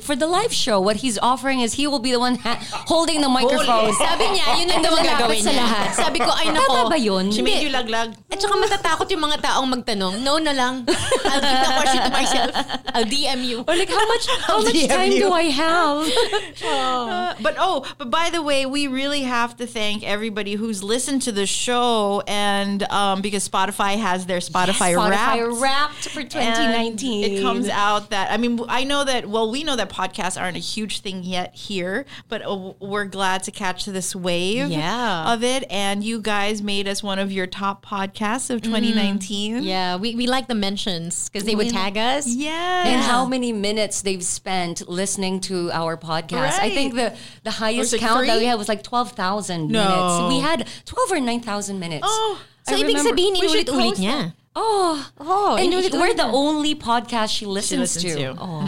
[0.00, 3.20] for the live show what he's offering is he will be the one ha- holding
[3.20, 3.92] the microphone.
[4.06, 5.92] sabi niya, yun ang daw gagawin sa lahat.
[5.94, 7.30] Sabi ko, ay Tama ba yun?
[7.30, 8.16] She made you laglag.
[8.32, 10.24] At saka matatakot yung mga taong magtanong.
[10.24, 10.88] No na lang.
[10.88, 12.50] I'll keep the question to myself.
[12.96, 13.58] I'll DM you.
[13.66, 15.28] Or like how much how much DM time you.
[15.28, 15.98] do I have?
[16.66, 21.22] Uh, but oh, but by the way, we really have to thank everybody who's listened
[21.22, 25.60] to the show, and um, because Spotify has their Spotify, Spotify Wrapped.
[25.60, 27.24] wrapped for 2019.
[27.24, 30.40] And It comes out that I mean I know that well we know that podcasts
[30.40, 35.32] aren't a huge thing yet here, but uh, we're glad to catch this wave Yeah.
[35.32, 35.64] of it.
[35.70, 39.62] And you guys made us one of your top podcasts of 2019.
[39.62, 42.26] Yeah, we, we like the mentions because they would tag us.
[42.26, 42.86] Yeah.
[42.86, 46.58] and how many minutes they've spent listening to our podcast.
[46.60, 47.14] I think the
[47.44, 49.82] the highest count that we had was like 12,000 No.
[49.82, 50.34] minutes.
[50.34, 52.06] We had 12 or 9,000 minutes.
[52.08, 54.32] Oh, So, I ibig remember- sabihin, inulit-ulit niya.
[54.58, 55.70] Oh, Oh, and
[56.00, 58.32] we're the only podcast she listens, listens to.
[58.32, 58.40] to.
[58.40, 58.64] Oh,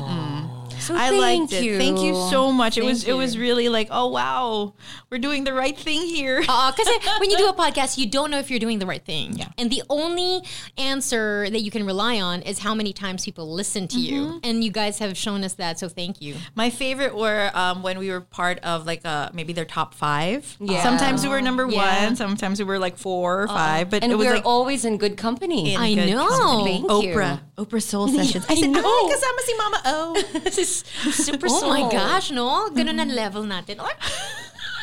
[0.88, 1.64] so I thank liked it.
[1.64, 1.76] you.
[1.78, 2.76] Thank you so much.
[2.76, 4.74] it Thank was it was really like, oh wow,
[5.10, 6.42] we're doing the right thing here.
[6.48, 6.90] Uh, kasi
[7.20, 9.36] when you do a podcast, you don't know if you're doing the right thing.
[9.36, 9.48] Yeah.
[9.58, 10.42] And the only
[10.76, 14.40] answer that you can rely on is how many times people listen to you.
[14.42, 16.36] And you guys have shown us that, so thank you.
[16.54, 20.56] My favorite were um, when we were part of like uh, maybe their top five.
[20.60, 20.82] Yeah.
[20.82, 22.06] Sometimes we were number Yeah.
[22.06, 22.16] one.
[22.16, 23.90] Sometimes we were like four or five.
[23.90, 25.74] But and it was we're like always in good company.
[25.74, 26.28] in I good know.
[26.28, 26.84] company.
[26.86, 27.14] Thank you.
[27.14, 28.46] Oprah, Oprah Soul Sessions.
[28.48, 28.80] I said, know.
[28.84, 30.22] "Ay, kasama si Mama O.
[31.04, 32.68] this is super Oh my gosh, no?
[32.70, 33.80] Ganun ang level natin.
[33.80, 33.90] Or,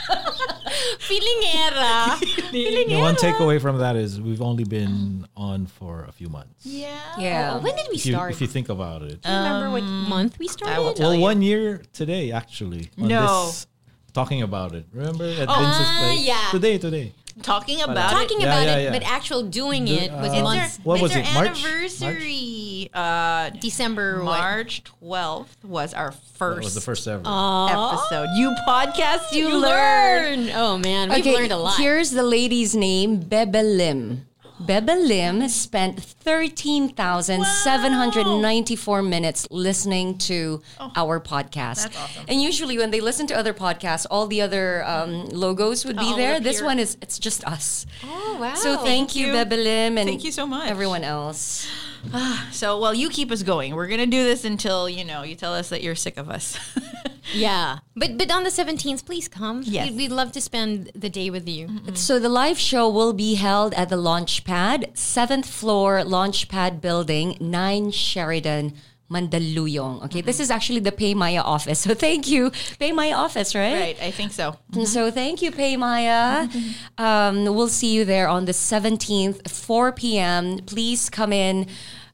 [1.00, 2.18] feeling era.
[2.52, 6.66] feeling The one takeaway from that is we've only been on for a few months.
[6.66, 6.94] Yeah.
[7.18, 7.58] Yeah.
[7.58, 8.32] When did we If you, start?
[8.32, 9.22] if you think about it.
[9.22, 10.82] Do you remember what month we started?
[10.82, 11.22] will tell well, you.
[11.22, 12.90] one year today, actually.
[13.00, 13.48] On No.
[13.48, 13.68] This,
[14.14, 14.86] talking about it.
[14.94, 16.22] Remember at Ah, Vince's place?
[16.28, 16.48] yeah.
[16.52, 17.14] Today, today.
[17.42, 18.92] Talking about Talking Yeah, about yeah, it, yeah.
[18.94, 20.80] but actual doing Do- it was uh, months.
[20.84, 21.66] What was our it, March?
[21.66, 22.90] anniversary.
[22.94, 24.24] Uh, December?
[24.24, 27.20] March 12th was our first, That was the first ever.
[27.20, 28.28] episode.
[28.38, 30.46] You podcast, you, You learn.
[30.48, 30.56] learn.
[30.56, 31.78] Oh man, we've learned a lot.
[31.78, 34.28] Here's the lady's name, Bebe Lim.
[34.64, 40.62] Bebe Lim spent 13,794 minutes listening to
[40.96, 41.92] our podcast.
[41.94, 42.00] Oh.
[42.04, 42.24] awesome.
[42.28, 46.06] And usually when they listen to other podcasts, all the other um, logos would be
[46.06, 46.40] All there.
[46.40, 47.86] This one is, it's just us.
[48.04, 48.54] oh wow.
[48.56, 49.34] So thank, you, you.
[49.34, 50.70] Bebe Lim, and Thank you so much.
[50.70, 51.68] everyone else.
[52.14, 53.76] Ah, so, well, you keep us going.
[53.76, 56.30] We're going to do this until, you know, you tell us that you're sick of
[56.30, 56.58] us.
[57.34, 59.64] Yeah, but but on the seventeenth, please come.
[59.66, 59.90] Yes.
[59.90, 61.68] We'd, we'd love to spend the day with you.
[61.96, 67.92] So the live show will be held at the Launchpad, 7th floor Launchpad building, 9
[67.92, 68.76] Sheridan,
[69.12, 70.04] Mandaluyong.
[70.06, 71.80] Okay, this is actually the Pay Maya office.
[71.86, 73.74] So thank you, Pay Maya office, right?
[73.80, 73.98] right.
[74.02, 74.58] I think so.
[74.86, 76.48] So thank you, Pay Maya.
[76.98, 80.60] Um, we'll see you there on the 17th, 4 p.m.
[80.66, 81.68] Please come in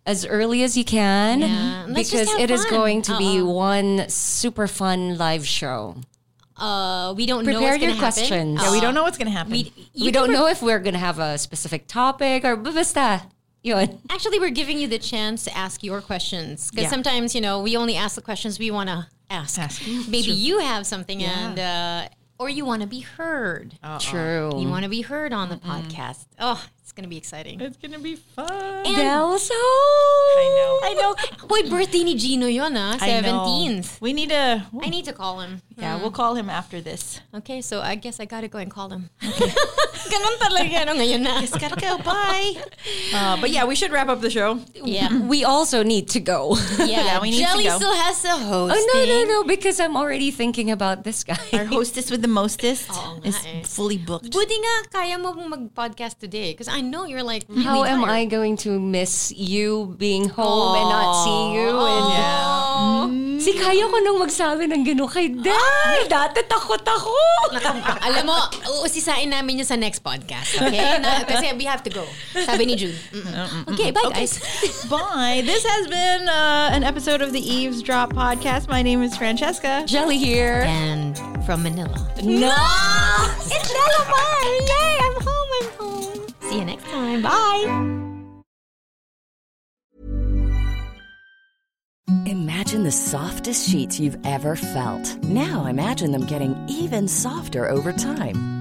[0.06, 1.86] as early as you can Yeah.
[1.94, 2.72] Because it is fun.
[2.74, 3.46] going to be Uh-uh.
[3.46, 5.96] one super fun live show.
[6.58, 8.00] Uh, we don't know Prepare what's your happen.
[8.00, 8.62] questions.
[8.62, 9.52] Yeah, we don't know what's gonna happen.
[9.54, 13.22] We, we don't re- know if we're gonna have a specific topic or basta.
[13.64, 14.00] Yun.
[14.10, 16.90] Actually, we're giving you the chance to ask your questions because Yeah.
[16.90, 19.60] sometimes you know we only ask the questions we want to ask.
[19.60, 19.82] Ask.
[20.08, 22.10] Maybe you have something and uh,
[22.42, 23.78] or you want to be heard.
[24.00, 24.50] True.
[24.58, 26.26] You want to be heard on the podcast.
[26.40, 27.62] Oh, it's gonna be exciting.
[27.62, 28.50] it's gonna be fun.
[28.52, 29.52] And Delso.
[29.54, 30.80] I know.
[30.84, 31.48] I know.
[31.48, 33.46] Boy, birthday ni Gino yun ah, I know.
[33.46, 34.02] 17th.
[34.02, 34.66] We need to.
[34.82, 35.62] I need to call him.
[35.78, 37.22] Yeah, we'll call him after this.
[37.34, 39.10] Okay, so I guess I gotta go and call him.
[39.22, 41.40] Ganun talaga no ngayon na.
[41.40, 41.98] Just gotta go.
[42.04, 42.60] Bye.
[43.14, 44.60] Uh, but yeah, we should wrap up the show.
[44.74, 45.08] Yeah.
[45.32, 46.58] We also need to go.
[46.76, 47.78] Yeah, Yeah, we need to Jelly go.
[47.78, 48.76] still has a host.
[48.76, 49.38] Oh no no no!
[49.48, 51.40] Because I'm already thinking about this guy.
[51.54, 53.62] Our hostess with the mostest Oo nga is eh.
[53.68, 54.32] fully booked.
[54.32, 58.24] Buti nga kaya mo mag-podcast today because I know you're like really How am I
[58.24, 58.32] tired.
[58.32, 61.70] going to miss you being home and not see you?
[61.76, 62.08] And
[62.82, 63.06] Oh.
[63.42, 66.06] Si kaya ko nang magsabi ng gano'n kay Dad.
[66.06, 67.10] Dati takot ako.
[68.06, 68.38] Alam mo,
[68.78, 71.02] uusisain namin yun sa next podcast, okay?
[71.02, 72.06] Na, kasi we have to go.
[72.38, 72.94] Sabi ni Jude.
[73.10, 73.74] Mm-mm.
[73.74, 74.38] Okay, bye guys.
[74.94, 75.42] Bye.
[75.42, 78.70] This has been uh, an episode of the Eavesdrop podcast.
[78.70, 79.90] My name is Francesca.
[79.90, 80.62] Jelly here.
[80.70, 81.98] And from Manila.
[82.24, 82.54] No!
[83.46, 84.44] It's Delamar!
[84.70, 84.98] Yay!
[85.02, 86.28] I'm home, I'm home.
[86.42, 87.22] See you next time.
[87.24, 87.98] Bye!
[92.28, 95.18] Imagine the softest sheets you've ever felt.
[95.24, 98.61] Now imagine them getting even softer over time.